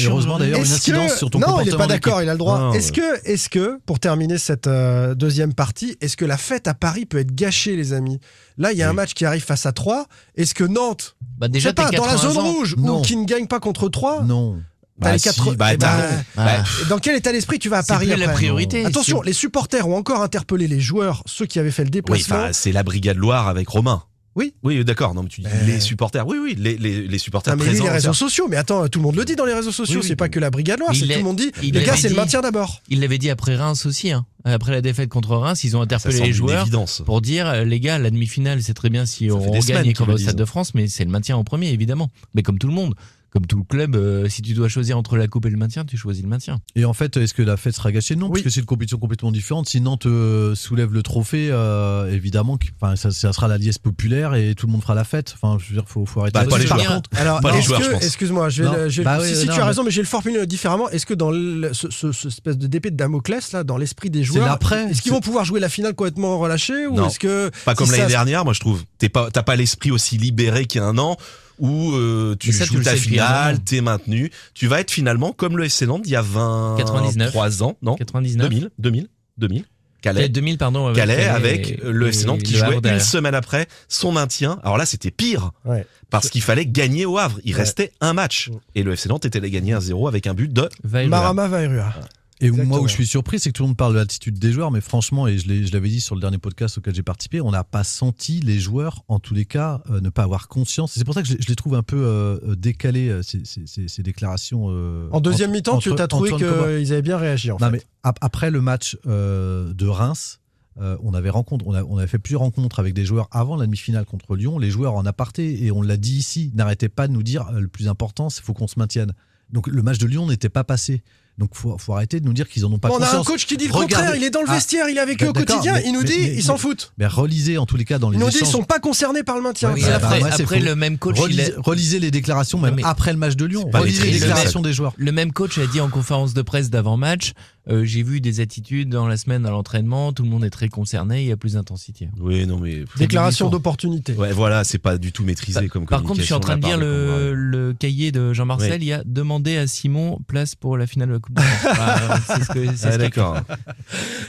[0.05, 1.71] heureusement d'ailleurs une Est-ce incidence que- sur ton non, comportement.
[1.71, 2.59] il est pas d'accord, il a le droit.
[2.59, 6.67] Non, est-ce que, est-ce que, pour terminer cette euh, deuxième partie, est-ce que la fête
[6.67, 8.19] à Paris peut être gâchée, les amis?
[8.57, 10.05] Là, il y a un match qui arrive face à 3.
[10.35, 12.51] Est-ce que Nantes, Bah déjà, pas, dans la 80 zone ans.
[12.51, 12.99] rouge, Non.
[12.99, 14.57] ou qui ne gagne pas contre 3 Non.
[14.99, 16.63] Bah si, quatre- bah.
[16.89, 18.85] Dans quel état d'esprit tu vas à Paris après la priorité.
[18.85, 22.35] Attention, les supporters ont encore interpellé les joueurs, ceux qui avaient fait le Oui, déplacement.
[22.35, 24.03] enfin, c'est la Brigade Loire avec Romain.
[24.35, 24.53] Oui.
[24.63, 25.15] Oui, d'accord.
[25.15, 25.65] Non, mais tu dis Euh.
[25.65, 26.25] les supporters.
[26.25, 27.83] Oui, oui, les, les, les supporters Ah, mais présents.
[27.85, 30.01] les réseaux sociaux, mais attends, tout le monde le dit dans les réseaux sociaux, Oui,
[30.03, 30.07] oui.
[30.07, 32.15] c'est pas que la Brigade Noire, c'est tout le monde dit, les gars, c'est le
[32.15, 32.81] maintien d'abord.
[32.89, 34.11] Il l'avait dit après Reims aussi.
[34.11, 34.25] hein.
[34.45, 36.67] Après la défaite contre Reims, ils ont interpellé les joueurs
[37.05, 39.61] pour dire euh, les gars, la demi-finale, c'est très bien si Ça on gagne
[39.93, 42.09] va le au Stade de France, mais c'est le maintien en premier, évidemment.
[42.35, 42.93] Mais comme tout le monde,
[43.31, 45.85] comme tout le club, euh, si tu dois choisir entre la coupe et le maintien,
[45.85, 46.59] tu choisis le maintien.
[46.75, 48.15] Et en fait, est-ce que la fête sera gâchée?
[48.15, 48.31] Non, Oui.
[48.33, 49.69] parce que c'est une compétition complètement différente.
[49.69, 52.57] Si Nantes euh, soulève le trophée, euh, évidemment,
[52.95, 55.35] ça, ça sera la liesse populaire et tout le monde fera la fête.
[55.35, 56.39] Enfin, je veux dire, faut, faut arrêter.
[56.39, 56.95] Bah, pas les Par joueurs.
[56.95, 58.03] contre, Alors, Pas les est-ce joueurs, que- je pense.
[58.05, 58.75] excuse-moi, je vais, Non.
[58.75, 60.03] le- je vais le- Bah si, oui, si non, tu as raison, mais je vais
[60.03, 60.89] le formuler différemment.
[60.89, 64.09] Est-ce que dans le- ce, ce- ce espèce de d'épée de Damoclès là, dans l'esprit
[64.09, 64.83] des joueurs, l'après.
[64.85, 67.07] est-ce qu'ils C'est- vont pouvoir jouer la finale complètement relâchée ou Non.
[67.07, 68.83] est-ce que Pas comme si l'année ça- dernière, moi je trouve.
[68.97, 71.17] T'es pas, t'as pas l'esprit aussi libéré qu'il y a un an
[71.59, 74.31] où euh, tu ça, tu joues le ta finale, t'es maintenu.
[74.53, 77.27] Tu vas être finalement comme le FC Nantes il y a 99.
[77.27, 77.95] 23 ans, non?
[77.95, 78.49] 99.
[78.49, 79.07] 2000, 2000,
[79.37, 79.63] 2000.
[79.65, 80.29] Eh, Calais.
[80.29, 80.85] 2000, pardon.
[80.87, 83.01] avec Calais avec et- le FC Nantes qui jouait une derrière.
[83.03, 84.57] semaine après son maintien.
[84.63, 85.85] Alors là, c'était pire Ouais.
[86.09, 87.39] parce qu'il fallait gagner au Havre.
[87.43, 87.59] Il Ouais.
[87.59, 88.53] restait un match Mm.
[88.75, 90.69] et le FC Nantes était allé gagner 1-0 avec un but de
[91.07, 91.93] Marama Vairua.
[92.41, 94.51] Et moi où je suis surpris, c'est que tout le monde parle de l'attitude des
[94.53, 97.51] joueurs, mais franchement, et je l'avais dit sur le dernier podcast auquel j'ai participé, on
[97.51, 100.93] n'a pas senti les joueurs, en tous les cas, euh, ne pas avoir conscience.
[100.93, 103.67] C'est pour ça que je, je les trouve un peu euh, décalés, euh, ces, ces-
[103.67, 104.67] ces- ces déclarations.
[104.69, 107.71] euh, En deuxième mi-temps, tu as trouvé qu'ils avaient bien réagi en Non, fait.
[107.71, 110.39] mais ap- après le match de Reims,
[110.79, 113.57] euh, on avait rencontre, on, a- on avait fait plusieurs rencontres avec des joueurs avant
[113.57, 114.59] la demi-finale contre Lyon.
[114.59, 117.59] Les joueurs en aparté et on l'a dit ici, n'arrêtaient pas de nous dire euh,
[117.59, 119.13] le plus important, c'est faut qu'on se maintienne.
[119.51, 121.01] Donc le match de Lyon n'était pas passé.
[121.39, 123.45] Donc faut, faut arrêter de nous dire qu'ils en ont pas on a un coach
[123.45, 125.29] qui dit le Regardez- contraire, il est dans le Ah, vestiaire, il est avec eux
[125.29, 126.91] au d'accord, quotidien, mais- il nous mais- dit, mais- ils s'en foutent.
[126.97, 129.23] Mais relisez en tous les cas dans les Ils nous disent, ils sont pas concernés
[129.23, 129.73] par le maintien.
[129.73, 133.13] Et bah, après, moi, après le même coach, relisez, a- relisez les déclarations même après
[133.13, 133.69] le match de Lyon.
[133.73, 134.91] Relisez les déclarations des joueurs.
[134.97, 137.31] Le même coach a dit en conférence de presse d'avant-match
[137.69, 140.69] euh, j'ai vu des attitudes dans la semaine à l'entraînement, tout le monde est très
[140.69, 142.09] concerné, il y a plus d'intensité.
[142.19, 142.83] Oui, non, mais.
[142.97, 144.13] Déclaration d'opportunité.
[144.13, 146.65] Ouais, voilà, c'est pas du tout maîtrisé comme Par contre, je suis en train de
[146.65, 148.81] lire le, le cahier de Jean-Marcel.
[148.81, 151.75] Il y a demandé à Simon place pour la finale de la Coupe de France.
[151.79, 153.37] Voilà, c'est ce que- c'est Ah, d'accord.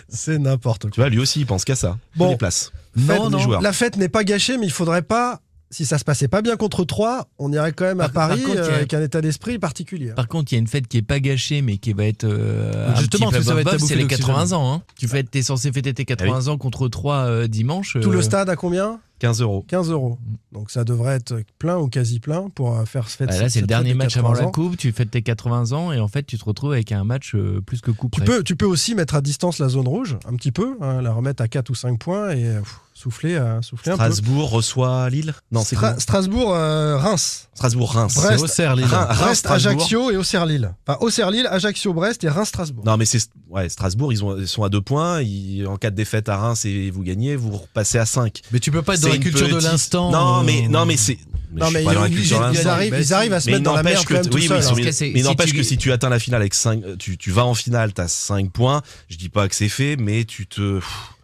[0.08, 0.90] C'est n'importe quoi.
[0.90, 1.98] Tu vois, lui aussi, il pense qu'à ça.
[2.16, 2.30] Bon.
[2.30, 2.72] Les places.
[2.98, 3.62] Fête- les joueurs.
[3.62, 5.40] La fête n'est pas gâchée, mais il faudrait pas.
[5.72, 8.28] Si ça se passait pas bien contre 3, on irait quand même à Par- par
[8.30, 10.10] Paris contre, a- euh, avec un état d'esprit particulier.
[10.16, 12.24] Par contre, il y a une fête qui est pas gâchée, mais qui va être
[12.24, 14.26] euh, un Justement, parce que ça va être c'est les d'oxygène.
[14.34, 14.74] 80 ans.
[14.74, 14.82] Hein.
[14.98, 17.96] Tu fêtes, t'es censé fêter tes 80 ans contre 3 dimanche.
[18.02, 18.98] Tout euh, le stade à combien?
[19.20, 19.64] 15 euros.
[19.68, 20.18] 15 euros.
[20.50, 23.28] Donc ça devrait être plein ou quasi plein pour euh, faire ce fête.
[23.28, 24.76] bah là, c'est le dernier match avant 80 la coupe.
[24.76, 27.60] Tu fêtes tes 80 ans et en fait, tu te retrouves avec un match euh,
[27.64, 30.34] plus que coup Tu peux, tu peux aussi mettre à distance la zone rouge, un
[30.34, 33.62] petit peu, hein, la remettre à 4 ou 5 points et euh, pff, souffler, euh,
[33.62, 34.04] souffler un peu.
[34.04, 37.48] Strasbourg reçoit Lille Non, c'est Stra- Strasbourg, euh, Reims.
[37.54, 38.14] Strasbourg-Reims.
[38.14, 38.84] Brest, C'est Auxerre-Lille.
[38.86, 39.72] Reims, Reims, Brest, Strasbourg.
[39.80, 40.74] Ajaccio et Auxerre-Lille.
[40.86, 42.84] Enfin, Auxerre-Lille, Ajaccio, Brest et Reims-Strasbourg.
[42.86, 45.20] Non, mais c'est ouais, Strasbourg, ils, ont, ils sont à deux points.
[45.22, 48.40] Ils- en cas de défaite à Reims et vous gagnez, vous repassez à 5.
[48.52, 50.96] Mais tu peux pas être dans la culture de l'instant, Non, euh, mais non, mais
[50.96, 51.18] c'est.
[51.52, 52.18] Non, mais ils- arrivent-
[52.98, 54.42] ils arrivent à se Mais mettre dans la merde que quand même oui, tout oui,
[54.62, 54.92] seul, mais- hein.
[54.92, 57.54] Si n'empêche tu- que si tu atteins la finale avec 5 tu, tu vas en
[57.54, 58.82] finale, t'as 5 points.
[59.08, 60.80] Je dis pas que c'est fait, mais tu te.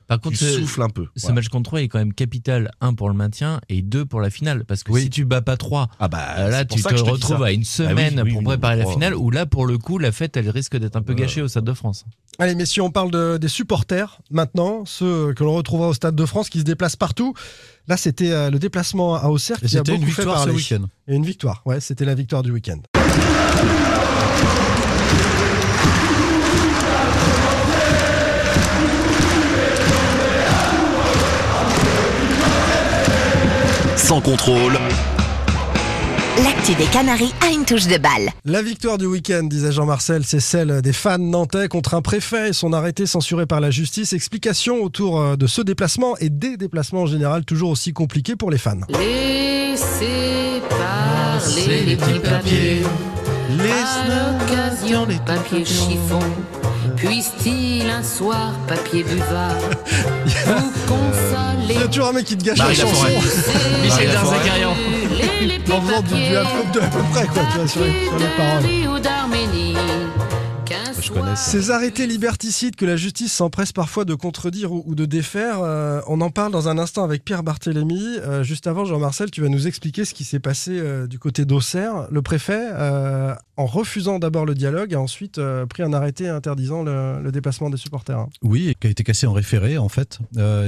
[0.08, 1.06] Par contre, tu ce- souffles un peu.
[1.16, 1.34] Ce Voilà.
[1.36, 4.30] match contre 3 est quand même capital, un pour le maintien et deux pour la
[4.30, 4.64] finale.
[4.64, 5.02] Parce que Oui.
[5.02, 7.60] si tu bats pas 3, Ah bah, là c'est pour tu te retrouves à une
[7.60, 10.12] Ah oui, semaine oui, pour oui, préparer la finale où là pour le coup la
[10.12, 12.04] fête elle risque d'être un peu gâchée au Stade de France.
[12.38, 16.26] Allez, messieurs, on parle de- des supporters maintenant, ceux que l'on retrouvera au Stade de
[16.26, 17.34] France qui se déplacent partout.
[17.88, 20.44] Là, c'était euh, le déplacement à Auxerre Et qui a c'était une beaucoup fait victoire
[20.44, 20.84] ce week-end.
[21.08, 22.78] Et une victoire, ouais, c'était la victoire du week-end.
[34.06, 34.78] Sans contrôle.
[36.44, 38.30] L'actu des Canaries a une touche de balle.
[38.44, 42.52] La victoire du week-end, disait Jean-Marcel, c'est celle des fans nantais contre un préfet et
[42.52, 44.12] son arrêté censuré par la justice.
[44.12, 48.52] Explication autour euh, de ce déplacement et des déplacements en général toujours aussi compliqués pour
[48.52, 48.78] les fans.
[48.90, 52.82] Laissez parler les petits papiers.
[55.64, 56.20] Chiffon.
[56.96, 59.54] Puisse-t-il un soir, papier buvard,
[60.46, 63.06] vous consoler Il y a toujours un mec qui te gâche Marie la chanson.
[63.82, 64.12] Michel.
[64.12, 64.70] Darzacarian.
[65.70, 68.04] En faisant du, du à, peu, de à peu près, quoi, tu vois, sur les,
[68.04, 68.62] sur les paroles.
[71.14, 71.36] Je.
[71.36, 76.20] Ces arrêtés liberticides que la justice s'empresse parfois de contredire ou, de défaire, euh, on
[76.20, 78.02] en parle dans un instant avec Pierre Barthélémy.
[78.18, 81.44] Euh, juste avant, Jean-Marcel, tu vas nous expliquer ce qui s'est passé euh, du côté
[81.44, 82.08] d'Auxerre.
[82.10, 82.56] Le préfet,
[83.58, 85.40] en refusant d'abord le dialogue, a ensuite
[85.70, 88.26] pris un arrêté interdisant le, le déplacement des supporters.
[88.42, 90.18] Oui, qui a été cassé en référé en fait.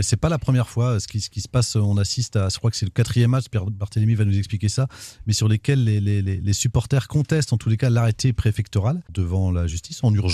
[0.02, 1.00] C'est pas la première fois.
[1.00, 3.30] Ce qui, ce qui se passe, on assiste à, je crois que c'est le quatrième
[3.32, 3.46] match.
[3.50, 4.86] Pierre Barthélémy va nous expliquer ça,
[5.26, 9.00] mais sur lesquels les, les- les- les supporters contestent en tous les cas l'arrêté préfectoral
[9.12, 10.27] devant la justice en urgence.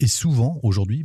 [0.00, 1.04] Et souvent aujourd'hui,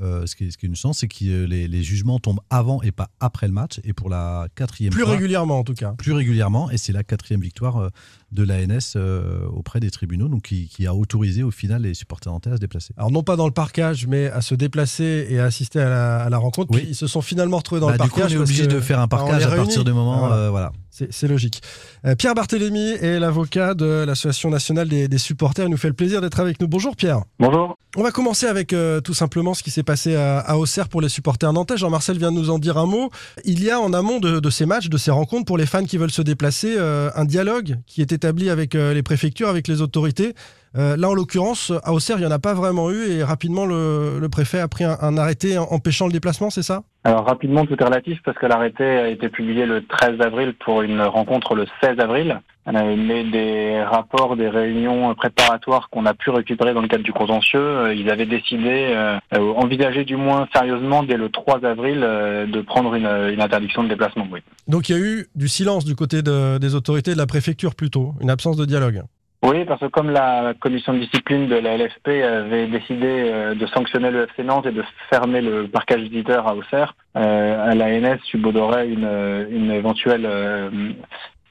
[0.00, 2.18] euh, ce, qui est, ce qui est une chance, c'est que euh, les, les jugements
[2.18, 3.80] tombent avant et pas après le match.
[3.84, 5.92] Et pour la quatrième Plus fois, régulièrement, en tout cas.
[5.92, 7.88] plus régulièrement, et c'est la quatrième victoire euh,
[8.32, 12.32] de l'ANS euh, auprès des tribunaux, donc qui, qui a autorisé au final les supporters
[12.32, 12.94] nantais à se déplacer.
[12.96, 16.16] Alors, non pas dans le parcage, mais à se déplacer et à assister à la,
[16.22, 16.70] à la rencontre.
[16.72, 16.80] Oui.
[16.80, 18.36] Puis, ils se sont finalement retrouvés dans Bah, le du coup, parcage.
[18.36, 20.34] on est obligé que- de faire un parcage à partir du moment, voilà.
[20.36, 20.72] euh, voilà.
[21.10, 21.62] C'est logique.
[22.04, 25.64] Euh, Pierre Barthélémy est l'avocat de l'Association nationale des, des supporters.
[25.64, 26.68] Il nous fait le plaisir d'être avec nous.
[26.68, 27.22] Bonjour Pierre.
[27.40, 27.78] Bonjour.
[27.96, 31.00] On va commencer avec euh, tout simplement ce qui s'est passé à, à Auxerre pour
[31.00, 31.78] les supporters nantais.
[31.78, 33.10] Jean-Marcel vient de nous en dire un mot.
[33.46, 35.84] Il y a en amont de, de ces matchs, de ces rencontres, pour les fans
[35.84, 39.66] qui veulent se déplacer, euh, un dialogue qui est établi avec euh, les préfectures, avec
[39.66, 40.34] les autorités.
[40.76, 43.66] Euh, là, en l'occurrence, à Auxerre, il n'y en a pas vraiment eu et rapidement,
[43.66, 46.82] le, le préfet a pris un, un arrêté en- empêchant le déplacement, c'est ça?
[47.04, 50.82] Alors rapidement, tout est relatif parce que l'arrêté a été publié le 13 avril pour
[50.82, 52.40] une rencontre le 16 avril.
[52.68, 57.12] Euh, mais des rapports, des réunions préparatoires qu'on a pu récupérer dans le cadre du
[57.12, 62.02] contentieux, euh, ils avaient décidé, euh, euh, envisager du moins sérieusement dès le 3 avril
[62.04, 63.04] euh, de prendre une,
[63.34, 64.28] une interdiction de déplacement.
[64.30, 64.38] Oui.
[64.68, 67.74] Donc il y a eu du silence du côté de- des autorités de la préfecture
[67.74, 69.02] plutôt, une absence de dialogue.
[69.44, 73.66] Oui, parce que comme la commission de discipline de la LFP avait décidé euh, de
[73.66, 78.20] sanctionner le FC Nantes et de fermer le parcage visiteur à Auxerre, euh, à l'ANS
[78.22, 80.70] subodorait une, euh, une éventuelle euh,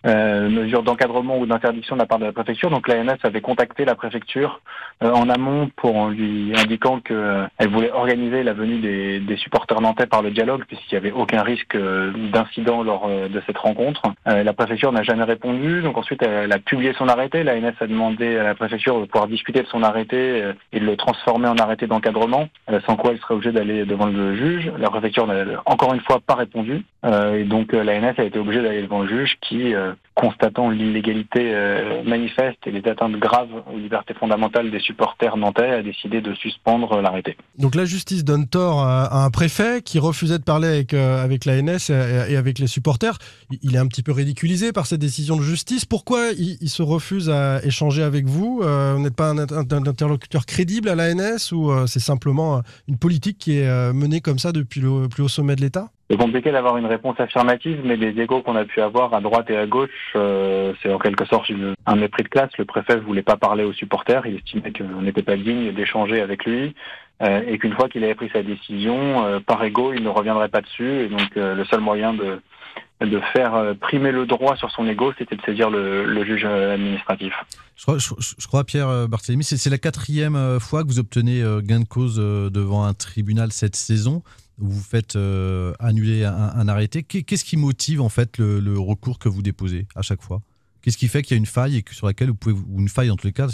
[0.06, 2.70] euh, mesure d'encadrement ou d'interdiction de la part de la préfecture.
[2.70, 4.62] Donc l'ANS avait contacté la préfecture
[5.04, 10.08] euh, en amont pour lui indiquant qu'elle voulait organiser la venue des, des supporters nantais
[10.08, 14.02] par le dialogue puisqu'il n'y avait aucun risque euh, d'incident lors euh, de cette rencontre.
[14.28, 15.82] Euh, la préfecture n'a jamais répondu.
[15.82, 17.44] Donc ensuite elle a publié son arrêté.
[17.44, 20.86] L'ANS a demandé à la préfecture de pouvoir discuter de son arrêté euh, et de
[20.86, 24.72] le transformer en arrêté d'encadrement, euh, sans quoi elle serait obligée d'aller devant le juge.
[24.78, 26.84] La préfecture n'a encore une fois pas répondu.
[27.06, 30.70] Euh, et donc euh, l'ANS a été obligée d'aller devant le juge qui, euh, constatant
[30.70, 36.22] l'illégalité euh, manifeste et les atteintes graves aux libertés fondamentales des supporters nantais, a décidé
[36.22, 37.38] de suspendre l'arrêté.
[37.58, 41.46] Donc la justice donne tort à, un préfet qui refusait de parler avec, euh, avec
[41.46, 43.18] l'ANS et, avec les supporters.
[43.62, 45.86] Il- est un petit peu ridiculisé par cette décision de justice.
[45.86, 49.54] Pourquoi il, il se refuse à échanger avec vous Euh, Vous n'êtes pas un, int-
[49.54, 54.52] un interlocuteur crédible à l'ANS ou c'est simplement une politique qui est menée comme ça
[54.52, 55.88] depuis le plus haut sommet de l'État?
[56.10, 59.50] C'est compliqué d'avoir une réponse affirmative, mais des échos qu'on a pu avoir à droite
[59.50, 61.52] et à gauche, euh, c'est en quelque sorte
[61.86, 62.52] un mépris de classe.
[62.58, 66.46] Le préfet voulait pas parler aux supporters, il estimait qu'on n'était pas digne d'échanger avec
[66.46, 66.76] lui,
[67.22, 70.50] euh, et qu'une fois qu'il avait pris sa décision, euh, par ego, il ne reviendrait
[70.50, 75.14] pas dessus, et donc le seul moyen de faire primer le droit sur son ego,
[75.18, 77.34] c'était de saisir le, juge administratif.
[77.76, 81.88] Je crois, je, crois Pierre Barthélémy, c'est la quatrième fois que vous obtenez gain de
[81.88, 84.22] cause devant un tribunal cette saison.
[84.62, 87.04] Vous faites euh, annuler un, arrêté.
[87.04, 90.42] Qu'est- Qu'est-ce qui motive en fait le, recours que vous déposez à chaque fois?
[90.82, 92.80] Qu'est-ce qui fait qu'il y a une faille et que sur laquelle vous pouvez, ou
[92.80, 93.48] une faille en tous les cas,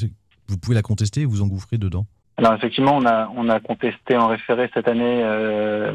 [0.48, 2.06] vous pouvez la contester et vous engouffrer dedans?
[2.38, 5.92] Alors effectivement, on a on a contesté en référé cette année euh,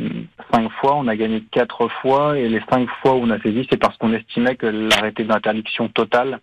[0.52, 2.36] cinq fois, on a gagné quatre fois.
[2.36, 5.88] Et les cinq fois où on a saisi, c'est parce qu'on estimait que l'arrêté d'interdiction
[5.88, 6.40] totale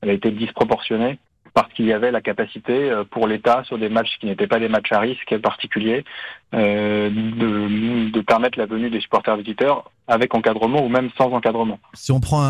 [0.00, 1.18] elle a été disproportionné
[1.54, 4.58] parce qu'il y avait la capacité euh, pour l'État sur des matchs qui n'étaient pas
[4.58, 6.04] des matchs à risque particulier
[6.52, 11.78] euh, de, permettre la venue des supporters visiteurs avec encadrement ou même sans encadrement.
[11.94, 12.42] Si on prend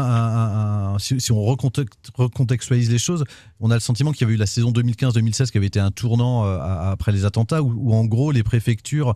[0.99, 3.25] si, on recontext- recontextualise les choses,
[3.61, 5.91] on a le sentiment qu'il y avait eu la saison 2015-2016 qui avait été un
[5.91, 9.15] tournant euh, après les attentats, où, en gros les préfectures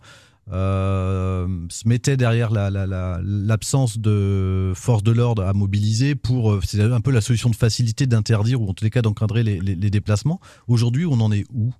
[0.51, 6.51] euh, se mettaient derrière la- la- la- l'absence de force de l'ordre à mobiliser pour,
[6.53, 9.43] euh, c'est un peu la solution de facilité d'interdire ou en tous les cas d'encadrer
[9.43, 10.39] les, déplacements.
[10.67, 11.71] Aujourd'hui, on en est où?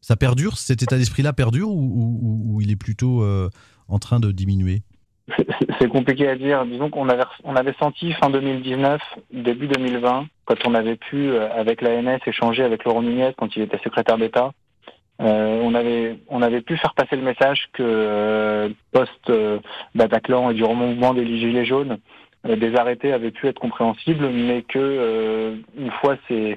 [0.00, 0.58] Ça perdure?
[0.58, 3.48] Cet état d'esprit-là perdure ou, il est plutôt euh,
[3.88, 4.82] en train de diminuer?
[5.78, 6.64] C'est- compliqué à dire.
[6.66, 9.00] Disons qu'on avait, avait senti fin 2019,
[9.32, 13.78] début 2020, quand on avait pu, avec l'ANS, échanger avec Laurent Nunez quand il était
[13.84, 14.52] secrétaire d'État.
[15.20, 19.58] Euh, on avait on avait pu faire passer le message que euh, post euh,
[19.94, 21.98] Bataclan et du remouvement des gilets jaunes,
[22.46, 26.56] euh, des arrêtés avaient pu être compréhensibles, mais que une fois ces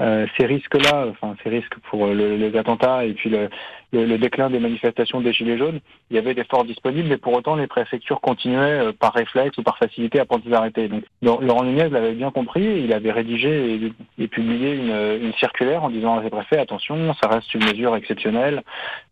[0.00, 3.48] euh, ces risques-là, enfin ces risques pour le- les attentats et puis le,
[3.92, 5.78] le, le déclin des manifestations des gilets jaunes,
[6.10, 9.56] il y avait des forces disponibles, mais pour autant les préfectures continuaient euh, par réflexe
[9.58, 10.88] ou par facilité à prendre ces arrêtés.
[10.88, 15.90] Donc Laurent Nunez l'avait bien compris, il avait rédigé et, publié une, une circulaire en
[15.90, 18.62] disant à ses préfets attention, ça reste une mesure exceptionnelle,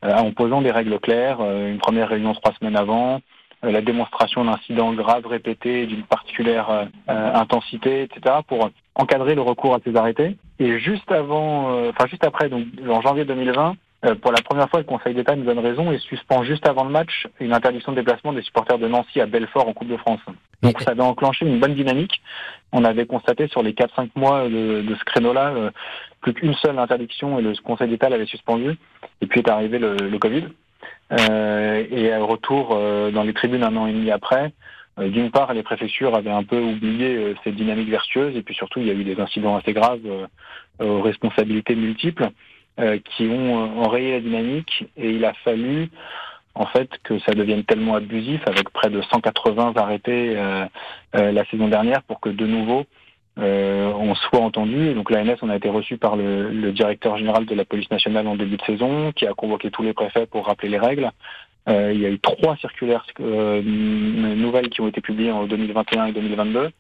[0.05, 3.19] euh, en posant des règles claires, euh, une première réunion trois semaines avant, euh,
[3.71, 9.75] la démonstration d'incidents graves répétés d'une particulière euh, euh, intensité, etc., pour encadrer le recours
[9.75, 10.37] à ces arrêtés.
[10.59, 14.69] Et juste avant, euh, enfin juste après, donc en janvier 2020, euh, pour la première
[14.69, 17.93] fois, le Conseil d'État nous donne raison et suspend juste avant le match une interdiction
[17.93, 20.21] de déplacement des supporters de Nancy à Belfort en Coupe de France.
[20.63, 22.21] Donc ça avait enclenché une bonne dynamique.
[22.73, 25.71] On avait constaté sur les 4-5 mois de, de ce créneau-là euh,
[26.21, 28.77] plus qu'une seule interdiction et le Conseil d'État l'avait suspendu.
[29.21, 30.47] Et puis est arrivé le, le Covid.
[31.13, 34.53] Euh, et retour euh, dans les tribunes un an et demi après,
[34.99, 38.81] euh, d'une part, les préfectures avaient un peu oublié cette dynamique vertueuse, et puis surtout,
[38.81, 40.01] il y a eu des incidents assez graves
[40.81, 42.31] aux responsabilités multiples
[43.05, 45.91] qui ont enrayé la dynamique, et il a fallu
[46.55, 50.35] en fait que ça devienne tellement abusif, avec près de 180 arrêtés
[51.13, 52.85] la saison dernière, pour que de nouveau
[53.39, 54.95] euh, on soit entendu.
[54.95, 58.27] Donc l'ANS, on a été reçu par le, le directeur général de la police nationale
[58.27, 61.11] en début de saison, qui a convoqué tous les préfets pour rappeler les règles.
[61.69, 66.07] Euh, il y a eu trois circulaires euh, nouvelles qui ont été publiées en 2021
[66.07, 66.71] et 2022.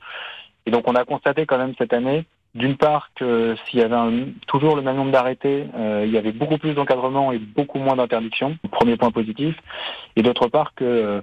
[0.66, 2.24] Et donc on a constaté quand même cette année,
[2.54, 6.18] d'une part que s'il y avait un- toujours le même nombre d'arrêtés, euh, il y
[6.18, 8.58] avait beaucoup plus d'encadrement et beaucoup moins d'interdictions.
[8.72, 9.56] Premier point positif.
[10.16, 11.20] Et d'autre part que euh,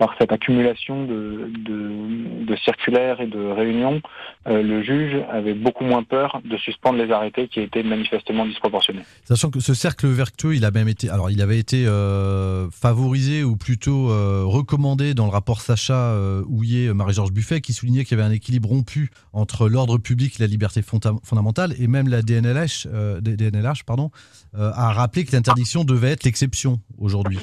[0.00, 4.00] par cette accumulation de, circulaires et de réunions,
[4.48, 9.02] euh, le juge avait beaucoup moins peur de suspendre les arrêtés qui étaient manifestement disproportionnés.
[9.24, 13.44] Sachant que ce cercle vertueux, il a même été, alors il avait été euh, favorisé
[13.44, 16.16] ou plutôt euh, recommandé dans le rapport Sacha
[16.48, 20.42] Houillet, Marie-Georges Buffet, qui soulignait qu'il y avait un équilibre rompu entre l'ordre public et
[20.42, 22.88] la liberté fonda- fondamentale, et même la DNLH,
[23.20, 24.10] DNLH pardon,
[24.54, 27.40] a rappelé que l'interdiction devait être l'exception aujourd'hui.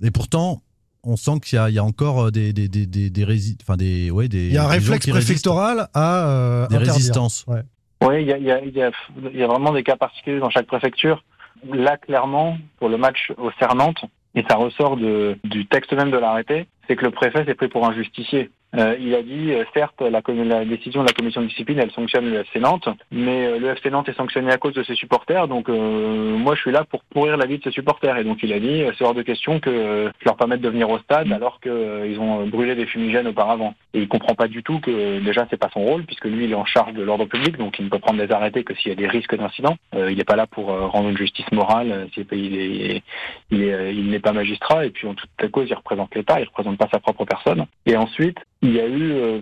[0.00, 0.62] Et pourtant,
[1.04, 3.24] on sent qu'il y, a- il y a encore euh, des des des des, des
[3.24, 6.94] rési- enfin des ouais des Il y a un réflexe préfectoral à euh, Des interdire.
[6.94, 7.44] résistances.
[7.46, 7.62] Ouais.
[8.02, 8.90] Oui, il y a, il y, a, il y, a,
[9.32, 11.24] il y a vraiment des cas particuliers dans chaque préfecture.
[11.72, 14.04] Là, clairement, pour le match au Nantes,
[14.36, 17.66] et ça ressort de, du texte même de l'arrêté, c'est que le préfet s'est pris
[17.68, 18.50] pour un justicier.
[18.76, 21.90] Euh, il a dit, euh, certes, la, la décision de la commission de discipline, elle
[21.90, 24.94] sanctionne le FC Nantes, mais euh, le FC Nantes est sanctionné à cause de ses
[24.94, 28.18] supporters, donc euh, moi je suis là pour pourrir la vie de ses supporters.
[28.18, 30.68] Et donc il a dit, euh, c'est hors de question que je leur permette de
[30.68, 33.74] venir au stade alors qu'ils ont euh, brûlé des fumigènes auparavant.
[33.94, 36.52] Et il comprend pas du tout que déjà c'est pas son rôle, puisque lui il
[36.52, 38.90] est en charge de l'ordre public, donc il ne peut prendre des arrêtés que s'il
[38.90, 39.76] y a des risques d'incident.
[39.94, 43.02] Il n'est pas là pour rendre une justice morale, euh, c'est- il est,
[43.50, 46.44] il est, il n'est pas magistrat, et puis en toute cause il représente l'État, il
[46.46, 47.64] représente pas sa propre personne.
[47.86, 49.40] Et ensuite, il y a eu euh,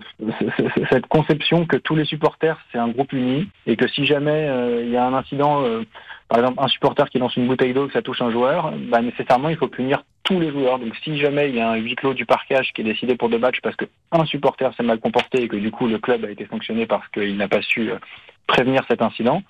[0.91, 4.83] cette conception que tous les supporters c'est un groupe uni et que si jamais euh,
[4.83, 5.83] il y a un incident, euh,
[6.29, 9.01] par exemple un supporter qui lance une bouteille d'eau que ça touche un joueur, bah,
[9.01, 10.77] nécessairement il faut punir tous les joueurs.
[10.77, 13.29] Donc si jamais il y a un huis clos du parquage qui est décidé pour
[13.29, 16.23] deux matchs parce que un supporter s'est mal comporté et que du coup le club
[16.25, 17.97] a été sanctionné parce qu'il n'a pas su euh,
[18.45, 19.41] prévenir cet incident,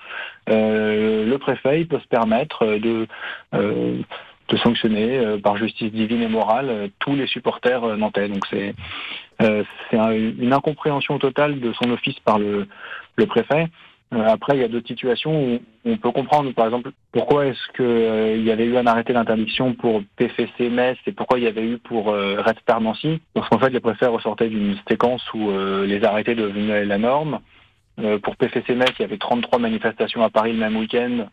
[0.49, 3.07] euh, le préfet il peut se permettre euh, de
[4.49, 8.27] de sanctionner euh, par justice divine et morale euh, tous les supporters euh, nantais.
[8.29, 8.73] Donc c'est
[9.41, 12.67] euh, c'est un- une incompréhension totale de son office par le,
[13.17, 13.67] le préfet.
[14.13, 17.67] Euh, après, il y a d'autres situations où on peut comprendre, par exemple, pourquoi est-ce
[17.73, 21.47] que il y avait eu un arrêté d'interdiction pour PFC Metz et pourquoi il y
[21.47, 23.19] avait eu pour Red Star Nancy?
[23.33, 25.51] Parce qu'en fait, les préfets ressortaient d'une séquence où
[25.85, 27.41] les arrêtés devenaient la norme.
[27.99, 31.27] Euh, pour PFC Metz, il y avait 33 manifestations à Paris le même week-end.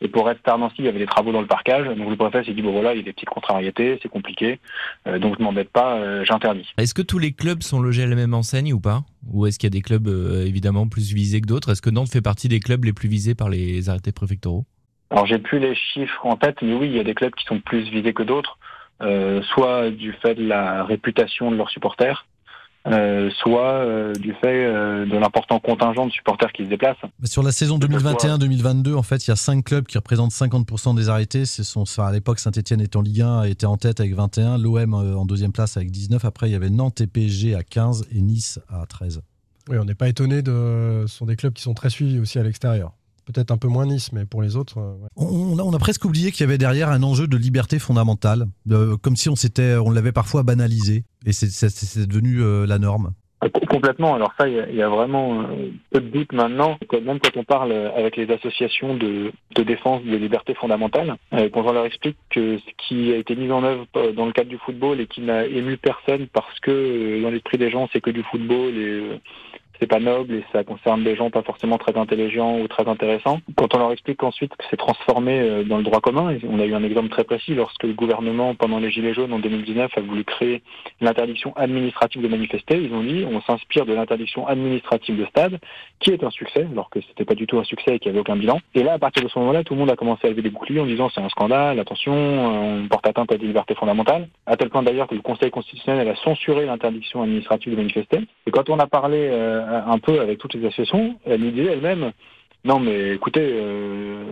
[0.00, 1.86] Et pour Red Star Nancy, il y avait des travaux dans le parcage.
[1.96, 4.60] Donc le préfet s'est dit, bon voilà, il y a des petites contrariétés, c'est compliqué.
[5.06, 6.68] Euh, donc je m'embête pas, euh, j'interdis.
[6.78, 9.02] Est-ce que tous les clubs sont logés à la même enseigne ou pas?
[9.32, 11.72] Ou est-ce qu'il y a des clubs euh, évidemment plus visés que d'autres?
[11.72, 14.64] Est-ce que Nantes fait partie des clubs les plus visés par les arrêtés préfectoraux?
[15.10, 17.44] Alors j'ai plus les chiffres en tête, mais oui, il y a des clubs qui
[17.44, 18.58] sont plus visés que d'autres,
[19.02, 22.26] euh, soit du fait de la réputation de leurs supporters,
[22.86, 27.00] euh, soit euh, du fait euh, de l'important contingent de supporters qui se déplacent.
[27.02, 30.94] Bah, Sur la saison 2021-2022, en fait, il y a 5 clubs qui représentent 50%
[30.94, 31.46] des arrêtés.
[31.46, 34.94] Ce sont, à l'époque, Saint-Etienne était en Ligue 1, était en tête avec 21, l'OM
[34.94, 36.24] euh, en deuxième place avec 19.
[36.24, 39.22] Après, il y avait Nantes et PSG à 15 et Nice à 13.
[39.70, 41.04] Oui, on n'est pas étonné de.
[41.06, 42.92] Ce sont des clubs qui sont très suivis aussi à l'extérieur.
[43.26, 44.78] Peut-être un peu moins Nice, mais pour les autres.
[44.78, 45.08] euh, ouais.
[45.16, 47.78] On, on a, on a presque oublié qu'il y avait derrière un enjeu de liberté
[47.78, 52.42] fondamentale, euh, comme si on s'était, on l'avait parfois banalisé, et c'est- c'est c'est devenu
[52.42, 53.12] euh, la norme.
[53.40, 54.14] Com- Complètement.
[54.14, 56.78] Alors ça, il y a- il y, a vraiment euh, peu de doute maintenant.
[56.92, 61.62] Même quand on parle avec les associations de, de défense des libertés fondamentales, euh, quand
[61.66, 64.58] on leur explique que ce qui a été mis en œuvre dans le cadre du
[64.58, 68.10] football et qui n'a ému personne parce que euh, dans l'esprit des gens, c'est que
[68.10, 69.16] du football et euh,
[69.80, 73.40] c'est pas noble et ça concerne des gens pas forcément très intelligents ou très intéressants.
[73.56, 76.64] Quand on leur explique ensuite que c'est transformé euh, dans le droit commun, on a
[76.64, 80.00] eu un exemple très précis lorsque le gouvernement, pendant les Gilets jaunes en 2019, a
[80.00, 80.62] voulu créer
[81.00, 85.58] l'interdiction administrative de manifester, ils ont dit on s'inspire de l'interdiction administrative de stade,
[86.00, 88.18] qui est un succès, alors que c'était pas du tout un succès et qu'il n'y
[88.18, 88.60] avait aucun bilan.
[88.74, 90.50] Et là, à partir de ce moment-là, tout le monde a commencé à lever des
[90.50, 94.56] boucliers en disant c'est un scandale, attention, on porte atteinte à des libertés fondamentales, à
[94.56, 98.20] tel point d'ailleurs que le Conseil constitutionnel a censuré l'interdiction administrative de manifester.
[98.46, 101.72] Et quand on a parlé euh, un peu avec toutes les associations, elle nous disait
[101.72, 102.12] elle-même
[102.64, 104.24] non mais écoutez, euh,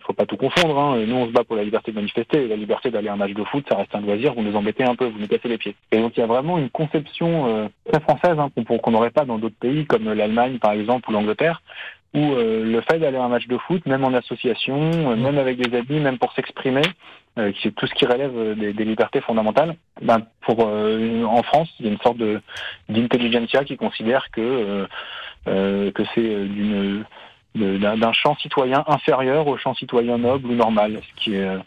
[0.00, 0.78] faut pas tout confondre.
[0.78, 1.04] Hein.
[1.06, 2.48] Nous, on se bat pour la liberté de manifester.
[2.48, 4.34] La liberté d'aller à un match de foot, ça reste un loisir.
[4.34, 5.76] Vous nous embêtez un peu, vous nous cassez les pieds.
[5.92, 9.24] Et donc, il y a vraiment une conception euh, très française hein, qu'on n'aurait pas
[9.24, 11.62] dans d'autres pays comme l'Allemagne, par exemple, ou l'Angleterre,
[12.14, 15.38] où euh, le fait d'aller à un match de foot, même en association, euh, même
[15.38, 16.86] avec des amis, même pour s'exprimer, euh,
[17.52, 21.42] qui est tout ce qui relève euh, des, des libertés fondamentales, ben, pour euh, en
[21.42, 22.40] France, il y a une sorte de
[22.88, 24.86] d'intelligentsia qui considère que euh,
[25.48, 27.04] euh, que c'est euh, d'une
[27.54, 31.58] d'un champ citoyen inférieur au champ citoyen noble ou normal, ce qui est euh,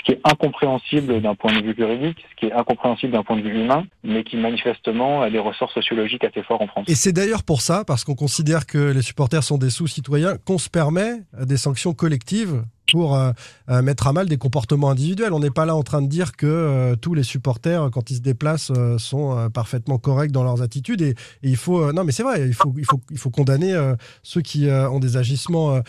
[0.00, 3.36] ce qui est incompréhensible d'un point de vue juridique, ce qui est incompréhensible d'un point
[3.36, 6.86] de vue humain, mais qui manifestement a des ressorts sociologiques assez forts en France.
[6.88, 10.58] Et c'est d'ailleurs pour ça, parce qu'on considère que les supporters sont des sous-citoyens, qu'on
[10.58, 13.32] se permet euh, des sanctions collectives pour euh,
[13.68, 15.32] euh, mettre à mal des comportements individuels.
[15.32, 18.16] On n'est pas là en train de dire que euh, tous les supporters, quand ils
[18.16, 21.02] se déplacent, euh, sont euh, parfaitement corrects dans leurs attitudes.
[21.02, 23.30] Et, et il faut, euh, non, mais c'est vrai, il faut, il faut, il faut
[23.30, 23.74] condamner
[24.22, 25.80] ceux qui ont des agissements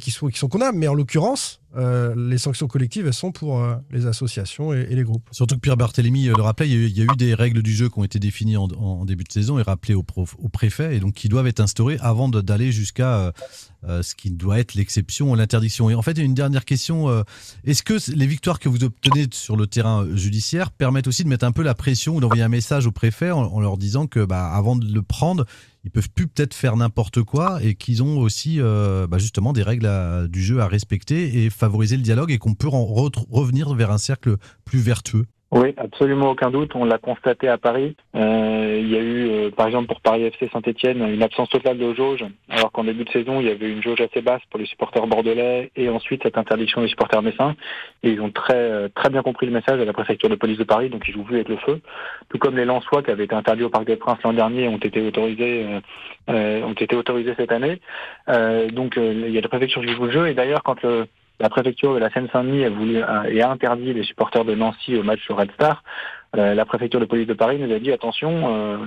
[0.00, 0.78] qui sont, qui sont condamnables.
[0.78, 5.04] Mais en l'occurrence, euh, les sanctions collectives, elles sont pour euh, les associations et, les
[5.04, 5.26] groupes.
[5.30, 7.88] Surtout que Pierre Barthélémy euh, le rappelait, il y, a eu, des règles du jeu
[7.88, 11.28] qui ont été définies en, début de saison et rappelées au, préfet, et donc qui
[11.28, 13.32] doivent être instaurées avant d'aller jusqu'à
[13.84, 15.88] ce qui doit être l'exception ou l'interdiction.
[15.90, 17.24] Et en fait, une dernière question.
[17.64, 21.44] Est-ce que les victoires que vous obtenez sur le terrain judiciaire permettent aussi de mettre
[21.44, 24.24] un peu la pression ou d'envoyer un message au préfet en, en leur disant que
[24.24, 25.46] bah, avant de le prendre,
[25.84, 29.62] ils peuvent plus peut-être faire n'importe quoi et qu'ils ont aussi euh, bah, justement des
[29.62, 33.74] règles du jeu à respecter et favoriser le dialogue et qu'on peut en re- revenir
[33.74, 36.74] vers un cercle plus vertueux Oui, absolument aucun doute.
[36.74, 37.94] On l'a constaté à Paris.
[38.16, 41.76] Euh, il y a eu, euh, par exemple, pour Paris FC Saint-Etienne, une absence totale
[41.76, 44.58] de jauge, alors qu'en début de saison, il y avait une jauge assez basse pour
[44.58, 47.54] les supporters bordelais et ensuite cette interdiction des supporters messins.
[48.02, 50.56] Et ils ont très euh, très bien compris le message à la préfecture de police
[50.56, 51.82] de Paris, donc ils jouent vu avec le feu.
[52.30, 54.78] Tout comme les Lensois qui avaient été interdits au Parc des Princes l'an dernier ont
[54.78, 55.80] été autorisés euh,
[56.30, 57.78] euh, ont été autorisés cette année.
[58.30, 60.28] Euh, donc il y a la préfecture qui joue le jeu.
[60.28, 61.06] Et d'ailleurs, quand le
[61.40, 62.96] la préfecture de la Seine-Saint-Denis a voulu
[63.28, 65.82] et a interdit les supporters de Nancy au match sur Red Star.
[66.36, 68.78] Euh, la préfecture de police de Paris nous a dit attention, euh,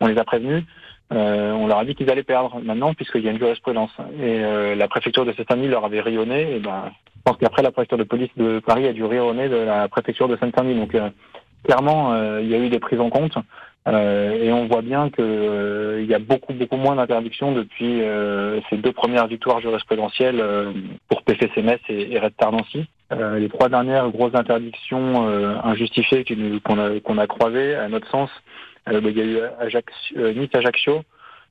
[0.00, 0.64] on les a prévenus,
[1.12, 3.90] euh, on leur a dit qu'ils allaient perdre maintenant puisqu'il y a une jurisprudence.
[4.20, 6.56] Et euh, la préfecture de Seine-Saint-Denis leur avait rayonné.
[6.56, 6.84] Et ben,
[7.16, 10.28] je pense qu'après la préfecture de police de Paris a dû rayonner de la préfecture
[10.28, 10.78] de Seine-Saint-Denis.
[10.78, 11.10] Donc euh,
[11.64, 13.36] clairement, euh, il y a eu des prises en compte.
[13.88, 18.02] Euh, et on voit bien que euh, il y a beaucoup beaucoup moins d'interdictions depuis
[18.02, 20.44] euh, ces deux premières victoires jurisprudentielles
[21.08, 22.52] pour PFC Metz et, Red Star.
[23.12, 26.24] Euh, les trois dernières grosses interdictions euh, injustifiées
[26.62, 28.30] qu'on a, qu'on a croisées, à notre sens,
[28.88, 29.38] euh, ben, il y a eu
[30.16, 31.02] euh, Nice-Ajaccio,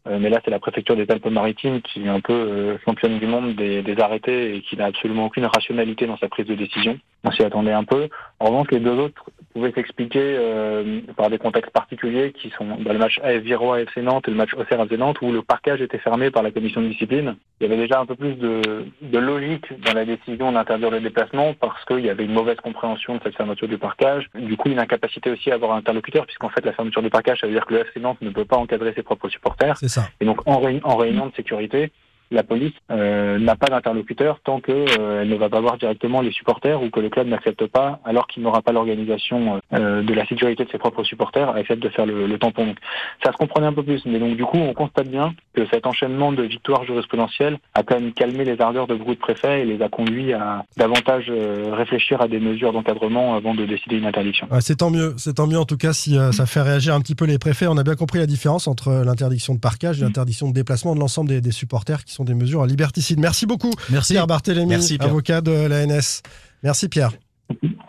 [0.10, 3.84] mais là c'est la préfecture des Alpes-Maritimes qui est un peu championne du monde des,
[3.84, 6.98] des arrêtés et qui n'a absolument aucune rationalité dans sa prise de décision.
[7.26, 8.08] On s'y attendait un peu.
[8.40, 12.94] En revanche, les deux autres pouvaient s'expliquer euh, par des contextes particuliers qui sont dans
[12.94, 15.82] le match AF Virois FC Nantes et le match Auxerre FC Nantes où le parquage
[15.82, 17.36] était fermé par la commission de discipline.
[17.60, 21.00] Il y avait déjà un peu plus de, de logique dans la décision d'interdire le
[21.00, 24.30] déplacement parce qu'il y avait une mauvaise compréhension de cette fermeture du parquage.
[24.36, 27.40] Du coup, une incapacité aussi à avoir un interlocuteur puisqu'en fait la fermeture du parquage,
[27.42, 29.78] ça veut dire que le FC Nantes ne peut pas encadrer ses propres supporters.
[29.78, 30.08] C'est ça.
[30.22, 31.92] Et donc en réunion de sécurité,
[32.32, 36.32] la police euh, n'a pas d'interlocuteur tant que euh, ne va pas voir directement les
[36.32, 40.26] supporters ou que le club n'accepte pas, alors qu'il n'aura pas l'organisation euh, de la
[40.26, 42.76] sécurité de ses propres supporters, accepte de faire le, le tampon.
[43.24, 45.86] Ça se comprenait un peu plus, mais donc du coup on constate bien que cet
[45.86, 49.66] enchaînement de victoires jurisprudentielles a quand même calmé les ardeurs de beaucoup de préfets et
[49.66, 54.06] les a conduits à davantage euh, réfléchir à des mesures d'encadrement avant de décider une
[54.06, 54.48] interdiction.
[54.52, 56.94] Ouais, c'est tant mieux, c'est tant mieux en tout cas si euh, ça fait réagir
[56.94, 57.68] un petit peu les préfets.
[57.68, 60.96] On a bien compris la différence entre euh, l'interdiction de parquage et l'interdiction de déplacement
[60.96, 63.20] de l'ensemble des, des supporters qui sont des mesures liberticides.
[63.20, 64.14] Merci beaucoup, Merci.
[64.14, 65.10] Pierre Barthélémy, Merci, Pierre.
[65.10, 66.22] avocat de l'ANS.
[66.64, 67.12] Merci Pierre.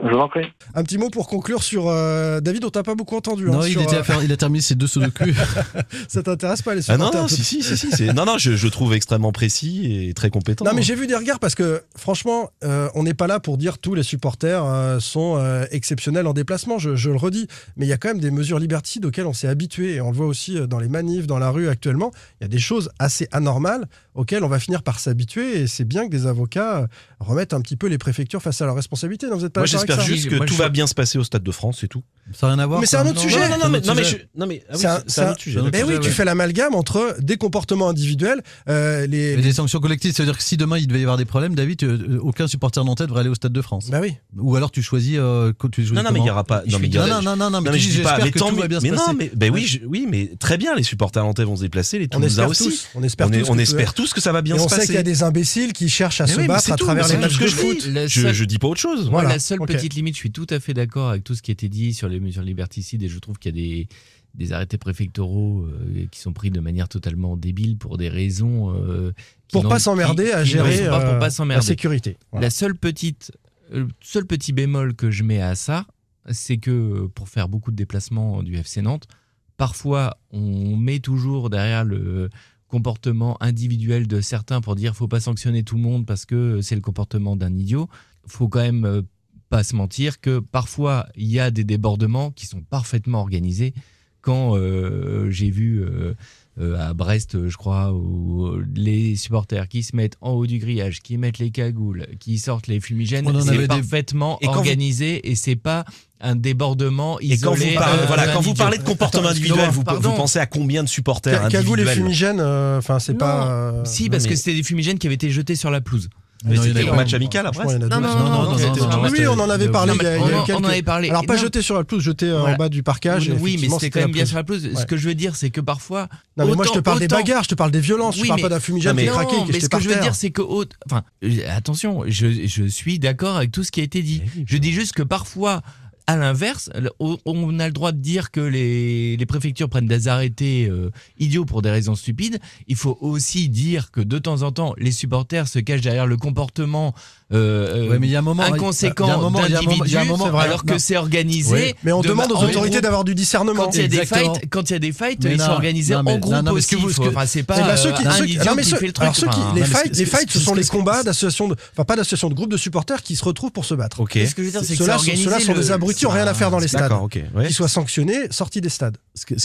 [0.02, 0.46] Je vous en prie.
[0.74, 3.48] Un petit mot pour conclure sur euh, David, on t'a pas beaucoup entendu.
[3.48, 5.24] hein, Non, il, sur, était euh, à faire- il a terminé ses deux sudoku.
[6.08, 8.52] ça t'intéresse pas les Ah non, supporters non, si, si, si, si, non, non, je,
[8.56, 10.64] je trouve extrêmement précis et très compétent.
[10.64, 13.58] Non mais j'ai vu des regards parce que franchement, euh, on n'est pas là pour
[13.58, 17.46] dire tous les supporters euh, sont euh, exceptionnels en déplacement, je, je le redis.
[17.76, 20.10] Mais il y a quand même des mesures liberticides auxquelles on s'est habitué et on
[20.10, 22.10] le voit aussi dans les manifs, dans la rue actuellement.
[22.40, 25.84] Il y a des choses assez anormales auxquelles on va finir par s'habituer et c'est
[25.84, 26.86] bien que des avocats
[27.20, 29.26] remettent un petit peu les préfectures face à leurs responsabilités.
[29.28, 30.94] Non, vous êtes pas Moi, j'espère ça juste que Moi, tout je- va bien se
[30.94, 32.02] passer au Stade de France, c'est tout.
[32.32, 32.80] Ça n'a rien à voir.
[32.80, 33.40] Mais c'est un autre sujet.
[33.48, 34.28] non, non, mais, c'est non, un mais, autre je, sujet.
[34.36, 34.78] non, mais, ah oui,
[35.08, 35.60] C'est un- autre sujet.
[35.72, 40.12] Mais oui, tu fais l'amalgame entre des comportements individuels, euh, les, Mais des sanctions collectives,
[40.14, 42.18] ça veut dire que si demain il devait y avoir des problèmes, David, tu- euh,
[42.22, 43.90] aucun supporter nantais devrait aller au Stade de France.
[43.90, 44.14] Bah oui.
[44.38, 45.16] Ou alors tu choisis.
[45.18, 46.62] euh, co- tu choisis Non, non, mais il n'y aura pas.
[46.68, 48.48] Non, mais non, non, non, non, mais je dis, dis pas, j'espère mais que tant
[48.50, 48.60] tout mieux.
[48.62, 49.16] va bien se Mais non, passer.
[49.18, 52.18] mais ben oui, oui, mais très bien, les supporters nantais vont se déplacer, les On
[52.20, 52.64] Toulousains espère aussi.
[52.64, 52.88] tous.
[52.94, 54.86] On espère tous on que- espère tous que ça va bien se on sait passer.
[54.86, 57.46] qu'il y a des imbéciles qui cherchent à se battre à travers les matchs de
[57.48, 57.78] je foot.
[58.06, 59.10] Je, dis pas autre chose.
[59.10, 59.66] La seule ok.
[59.80, 61.92] Petite limite, je suis tout à fait d'accord avec tout ce qui a été dit
[61.94, 63.88] sur les mesures liberticides et je trouve qu'il y a des,
[64.34, 68.74] des arrêtés préfectoraux euh, qui sont pris de manière totalement débile pour des raisons.
[68.74, 69.12] euh,
[69.52, 72.16] Pour pas s'emmerder à gérer pas pour euh, pas la sécurité.
[72.30, 72.46] Voilà.
[72.46, 73.32] La seule petite,
[73.72, 75.86] euh, seul petit bémol que je mets à ça,
[76.30, 79.08] c'est que pour faire beaucoup de déplacements du FC Nantes,
[79.56, 82.30] parfois on met toujours derrière le
[82.68, 86.76] comportement individuel de certains pour dire faut pas sanctionner tout le monde parce que c'est
[86.76, 87.88] le comportement d'un idiot.
[88.28, 89.02] Faut quand même
[89.50, 93.74] pas se mentir que parfois il y a des débordements qui sont parfaitement organisés.
[94.22, 96.12] Quand euh, j'ai vu euh,
[96.60, 101.00] euh, à Brest, je crois, où les supporters qui se mettent en haut du grillage,
[101.00, 105.30] qui mettent les cagoules, qui sortent les fumigènes, c'est des- parfaitement Et quand vous- organisé
[105.30, 105.86] et c'est pas
[106.20, 107.70] un débordement Et quand isolé.
[107.72, 110.88] vous parlez, voilà, quand vous parlez de comportement Attends, individuel, vous, pensez à combien de
[110.88, 113.50] supporters Ca- Cagoule et individuels fumigène, euh, enfin c'est pas.
[113.50, 116.10] euh, Si, parce mais- que c'était des fumigènes qui avaient été jetés sur la pelouse.
[116.44, 116.96] Mais c'était pas.
[116.96, 117.64] match amical après.
[117.78, 119.08] Non, non, non, non.
[119.10, 119.92] Oui, on en avait parlé.
[119.92, 121.10] mais il y a- il y a on en- avait parlé.
[121.10, 123.30] Alors pas jeté sur la pelouse, jeté en bas du parcage.
[123.40, 124.68] Oui, mais c'était quand même bien sur la pelouse.
[124.76, 126.08] Ce que je veux dire, c'est que parfois.
[126.36, 128.40] Non, mais moi je te parle des bagarres, je te parle des violences, je parle
[128.40, 130.42] pas d'un fumigène qui craqué, mais ce que je veux dire, c'est que.
[130.86, 134.22] Enfin, euh, attention, je, je suis d'accord avec tout ce qui a été dit.
[134.46, 135.62] Je dis juste que parfois.
[136.10, 140.66] À l'inverse, on- a le droit de dire que les, les préfectures prennent des arrêtés
[140.68, 140.90] euh,
[141.20, 142.40] idiots pour des raisons stupides.
[142.66, 146.16] Il faut aussi dire que de temps en temps, les supporters se cachent derrière le
[146.16, 146.96] comportement
[147.32, 151.74] euh, Ouais, mais il y a un moment- inconséquent d'individus, alors que c'est organisé.
[151.84, 153.64] Mais on de demande ma- aux en autorités d'avoir du discernement.
[153.64, 155.50] Quand il y a des fights, quand il y a des fights, ils non, sont
[155.52, 157.00] organisés non, mais- en groupe non, mais ce aussi.
[157.00, 158.70] Enfin, c'est pas Eh ben, ceux euh, qui, un ceux qui- idiot non, mais qui
[158.70, 159.02] ceux- fait le truc.
[159.04, 161.56] alors ceux qui- enfin, les fights, ce- les fights, ce sont les combats d'associations de,
[161.72, 164.00] enfin pas d'associations de groupes de supporters qui se retrouvent pour se battre.
[164.00, 164.12] Ok.
[164.14, 164.98] Ce que je veux dire, c'est que Ceux-là
[165.40, 166.92] sont, des abrutis, ont rien à faire dans les stades.
[167.10, 168.96] Qu'ils soient sanctionnés, sortis des stades.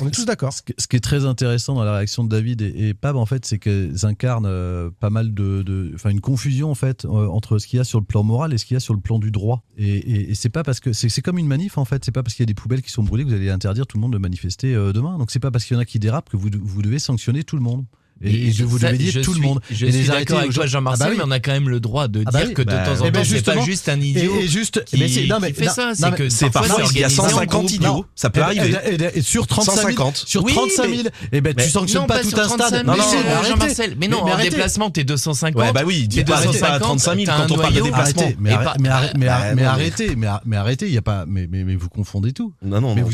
[0.01, 0.53] On est tous d'accord.
[0.53, 3.59] Ce, qui est très intéressant dans la réaction de David et, Pab, en fait, c'est
[3.59, 7.79] qu'ils incarnent euh, pas mal de, enfin, une confusion en fait euh, entre ce qu'il
[7.79, 9.31] y a sur le plan moral et ce qu'il y a sur le plan du
[9.31, 9.63] droit.
[9.77, 12.03] Et, c'est pas parce que c'est c'est comme une manif en fait.
[12.05, 13.85] C'est pas parce qu'il y a des poubelles qui sont brûlées que vous allez interdire
[13.85, 15.17] tout le monde de manifester euh, demain.
[15.17, 17.43] Donc c'est pas parce qu'il y en a qui dérapent que vous, vous devez sanctionner
[17.43, 17.85] tout le monde.
[18.23, 19.59] Et, et je vous dire je tout suis- le monde.
[19.69, 21.17] Je Et suis d'accord avec toi, Jean-Marcel, Ah bah oui.
[21.19, 22.91] mais on a quand même le droit de Ah bah dire que de Bah, temps
[22.91, 25.51] en eh temps, ben c'est pas juste un idiot Et, juste, qui, mais non, mais-
[25.51, 25.91] qui fait non, ça.
[25.95, 27.71] C'est mais- que C'est parfois, il y a organisé en 150 groupe.
[27.71, 28.05] idiots.
[28.15, 28.75] Ça peut Et- arriver.
[28.85, 30.15] et- et- et sur 35 000, 150.
[30.25, 32.85] sur Oui, 35 000, mais- eh ben, tu sanctionnes pas, tout un 35 stade.
[32.85, 33.43] 000, Non, non.
[33.49, 33.95] Jean-Marcel.
[33.99, 35.61] Mais non, en déplacement, t'es 250.
[35.61, 37.81] Ouais, bah oui, t'es tu arrêtes pas à 35 000 t'as quand on parle de
[37.81, 38.31] déplacement.
[38.39, 42.53] Mais, arrêtez, mais, ar- mais arrêtez, il y a pas, mais, vous confondez tout.
[42.63, 43.11] Non, non, Mais vous-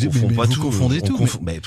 [0.61, 1.59] confondez on tout, mais-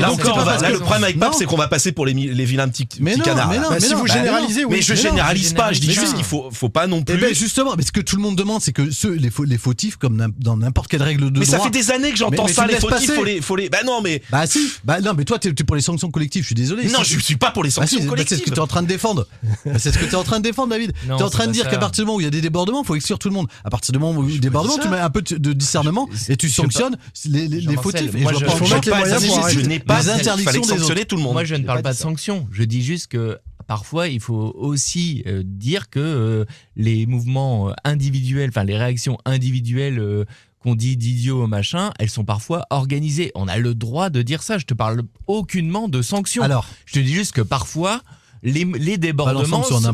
[0.00, 2.12] là encore, là, le problème avec Pape, c'est qu'on va passer pour les
[2.44, 3.62] vilains petits, Mais non, mais non.
[3.62, 4.76] Bah, mais si non, vous bah, généralisez, oui.
[4.76, 7.00] Mais je Mais non, généralise pas, je dis mais juste qu'il faut, faut pas non
[7.00, 7.18] Eh plus.
[7.20, 9.58] ben justement, mais ce que tout le monde demande, c'est que ceux, les, faux- les
[9.58, 11.66] fautifs, comme dans n'importe quelle règle de Mais ça droit.
[11.66, 13.12] fait des années que j'entends Mais- mais ça, les fautifs, passer.
[13.14, 13.68] faut les, faut les.
[13.68, 14.22] Bah non, mais.
[14.30, 16.84] Bah si, bah non, mais toi t'es t'es pour les sanctions collectives, je suis désolé.
[16.88, 18.40] Non, je suis pas pour les Bah si, sanctions bah, c'est ce collectives.
[18.40, 19.26] que tu es en train de défendre.
[19.64, 20.92] Bah, c'est ce que tu es en train de défendre, David.
[21.08, 21.70] Non, Tu es en train de dire ça.
[21.70, 23.34] qu'à partir du moment où il y a des débordements, il faut exclure tout le
[23.34, 23.46] monde.
[23.64, 24.82] À partir du moment où il y a des débordements, ça.
[24.82, 28.14] tu mets un peu de discernement et tu sanctionnes les, fautifs.
[28.14, 31.32] Et moi, je n'ai pas les interdictions des sanctionner tout le monde.
[31.34, 32.02] Moi, je ne parle pas de ça.
[32.02, 32.46] sanctions.
[32.52, 36.44] Je dis juste que parfois, il faut aussi euh, dire que euh,
[36.76, 40.24] les mouvements euh, individuels, enfin les réactions individuelles euh,
[40.60, 43.32] qu'on dit d'idiots machin, elles sont parfois organisées.
[43.34, 44.58] On a le droit de dire ça.
[44.58, 46.42] Je te parle aucunement de sanctions.
[46.42, 48.02] Alors, je te dis juste que parfois
[48.42, 49.62] les, les débordements.
[49.62, 49.92] sur un.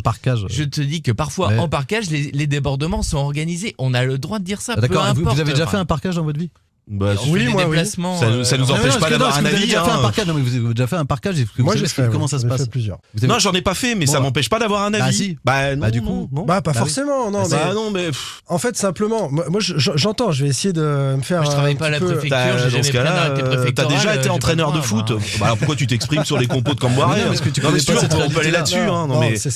[0.48, 3.74] Je te dis que parfois en parkage, les, les débordements sont organisés.
[3.78, 4.74] On a le droit de dire ça.
[4.76, 6.50] Ah, D'accord, vous, vous avez déjà Enfin, fait un parcage dans votre vie?
[6.88, 7.78] Bah, on Oui, fait moi, oui.
[7.84, 9.66] Ça nous- ça nous euh, empêche Non, non, pas d'avoir un que vous avez avis,
[9.66, 9.98] déjà fait hein.
[9.98, 10.26] un parkage.
[10.26, 11.04] Non, mais vous avez déjà fait un
[11.40, 12.08] et vous Moi, j'ai fait.
[12.12, 12.60] comment ça se passe.
[12.62, 12.98] fait plusieurs.
[13.12, 14.24] Vous avez- Non, j'en ai pas fait, mais Bon, ça bah.
[14.24, 15.16] m'empêche pas d'avoir un Bah, avis.
[15.16, 15.38] si.
[15.44, 16.28] Bah, non, Bah, du coup.
[16.30, 16.44] non.
[16.44, 16.78] Bah, pas Bah oui.
[16.78, 17.42] forcément, non.
[17.48, 18.10] Bah, mais non, mais.
[18.46, 21.44] en fait, simplement, moi, moi, je- j'entends, je vais essayer de me faire.
[21.44, 22.30] Je travaille un pas à la préfecture.
[22.30, 25.10] Dans jamais ce un cas-là, euh, t'as déjà euh, été j'ai pas entraîneur de foot.
[25.40, 27.96] Bah, alors pourquoi tu t'exprimes sur les compos de Camboire parce que tu connais pas
[27.96, 28.76] cette on peut aller là-dessus.
[28.78, 29.34] hein, non, Non, mais.
[29.36, 29.50] c'est-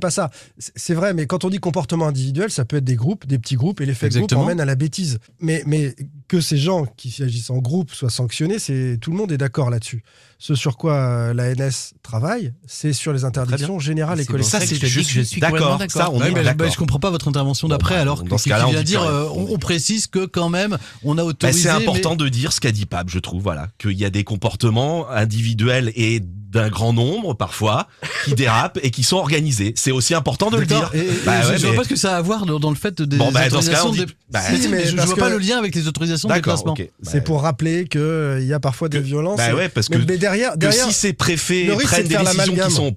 [0.00, 0.30] pas ça.
[0.58, 3.54] C'est vrai, mais quand on dit comportement individuel, ça peut être des groupes, des petits
[3.54, 5.20] groupes, et l'effet groupe emmène à la bêtise.
[5.40, 5.94] Mais, mais
[6.32, 9.68] que ces gens qui agissent en groupe soient sanctionnés, c'est tout le monde est d'accord
[9.68, 10.02] là-dessus.
[10.38, 14.50] Ce sur quoi euh, la NS travaille, c'est sur les interdictions générales et C'est collectives.
[14.50, 15.78] ça que je je suis d'accord.
[15.90, 16.54] Ça, on Ouais, est d'accord.
[16.54, 19.02] bah, je comprends pas votre intervention Bon, d'après bah, alors dans ce cas-là, on dire
[19.02, 22.28] euh, on, on précise que quand même on a Bah, autorisé c'est important mais- de
[22.30, 26.20] dire ce qu'a dit Pape, je trouve, voilà, qu'il y a des comportements individuels et
[26.52, 27.88] d'un grand nombre parfois
[28.24, 29.72] qui dérapent et qui sont organisés.
[29.76, 30.80] C'est aussi important de le dire.
[30.80, 30.94] D'accord.
[30.94, 32.44] Et, et Bah je, ouais, je vois mais- pas ce que ça a à voir
[32.46, 34.12] dans, dans le fait des Bon, bah, dans ce cas-là, autorisations on dit- de...
[34.30, 36.28] bah, Si, si, mais mais je, je vois pas que- le lien avec les autorisations
[36.28, 36.74] de D'accord, déplacement.
[37.02, 39.38] Bah, C'est pour rappeler qu'il y a parfois des violences.
[39.38, 42.08] Bah ouais, parce mais, que, mais derrière, que derrière si ces préfets c'est prennent de
[42.08, 42.96] des décisions qui sont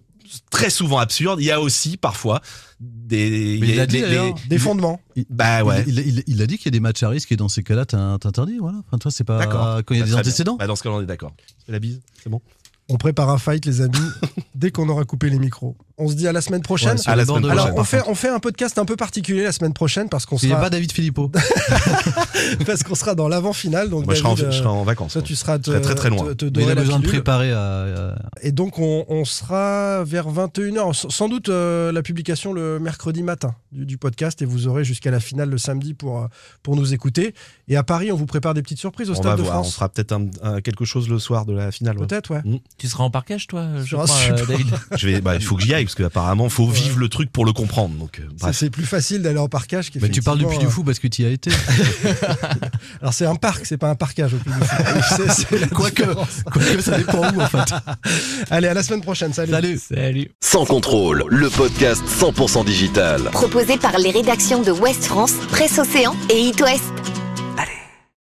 [0.52, 2.42] très souvent absurdes, il y a aussi parfois
[2.80, 3.58] des.
[3.62, 4.02] Mais il y il a dit,
[4.50, 5.00] des- fondements.
[5.30, 5.84] Bah ouais.
[5.88, 7.48] Il, il- il- il a dit qu'il y a des matchs à risque et dans
[7.48, 8.80] ces cas-là, t'in- t'interdis, voilà.
[8.88, 9.80] Enfin, toi, c'est pas D'accord.
[9.86, 10.58] quand il y a des antécédents.
[10.58, 11.32] Bah, dans ce cas-là, on est d'accord.
[11.70, 12.42] La bise, c'est bon.
[12.90, 14.10] On prépare un fight, les amis,
[14.56, 15.76] dès qu'on aura coupé les micros.
[15.98, 16.92] On se dit à la semaine prochaine.
[16.92, 18.78] Ouais, sur À les la bords semaine de Alors, on fait, on fait un podcast
[18.78, 21.32] un peu particulier la semaine prochaine parce qu'on Il n'y a sera, pas David Philippot.
[22.66, 23.90] parce qu'on sera dans l'avant-finale.
[23.90, 25.14] Donc, Moi, je serai, en, je serai euh, en vacances.
[25.14, 26.34] toi, tu seras te, Très, très, très loin.
[26.36, 27.22] te- te Mais il a besoin de pilule.
[27.22, 27.84] préparer à.
[28.12, 30.90] à- Et donc, on, on sera vers 21h.
[30.92, 34.84] S- Sans doute euh, la publication le mercredi matin du, du podcast et vous aurez
[34.84, 36.28] jusqu'à la finale le samedi pour, euh,
[36.64, 37.34] pour nous écouter.
[37.68, 39.60] Et à Paris, on vous prépare des petites surprises au On Stade va de voir.
[39.60, 39.76] On France.
[39.76, 41.98] fera peut-être un- un- quelque chose le soir de la finale.
[41.98, 42.06] ouais.
[42.08, 42.42] Peut-être, ouais.
[42.78, 44.46] Tu seras en parkage, toi, je un crois, euh.
[44.46, 44.68] David
[44.98, 47.32] Je vais, bah, il faut que j'y aille parce qu'apparemment, il faut vivre le truc
[47.32, 47.96] pour le comprendre.
[47.96, 50.84] Donc, euh, C'est- plus facile d'aller en parcage Mais tu parles du Puy du Fou
[50.84, 51.52] parce que tu y as été.
[53.02, 54.76] Alors, c'est un parc, c'est pas un parcage au Puy du Fou.
[55.16, 56.04] C'est- c'est la Quoique,
[56.52, 57.74] quoique, ça dépend où en fait.
[58.50, 59.34] Allez, à la semaine prochaine.
[59.34, 59.52] Salut.
[59.52, 59.80] Salut.
[59.80, 60.32] Salut.
[60.42, 63.22] Sans contrôle, le podcast 100% digital.
[63.32, 67.25] Proposé par les rédactions de Ouest France, Presse Océan et It West.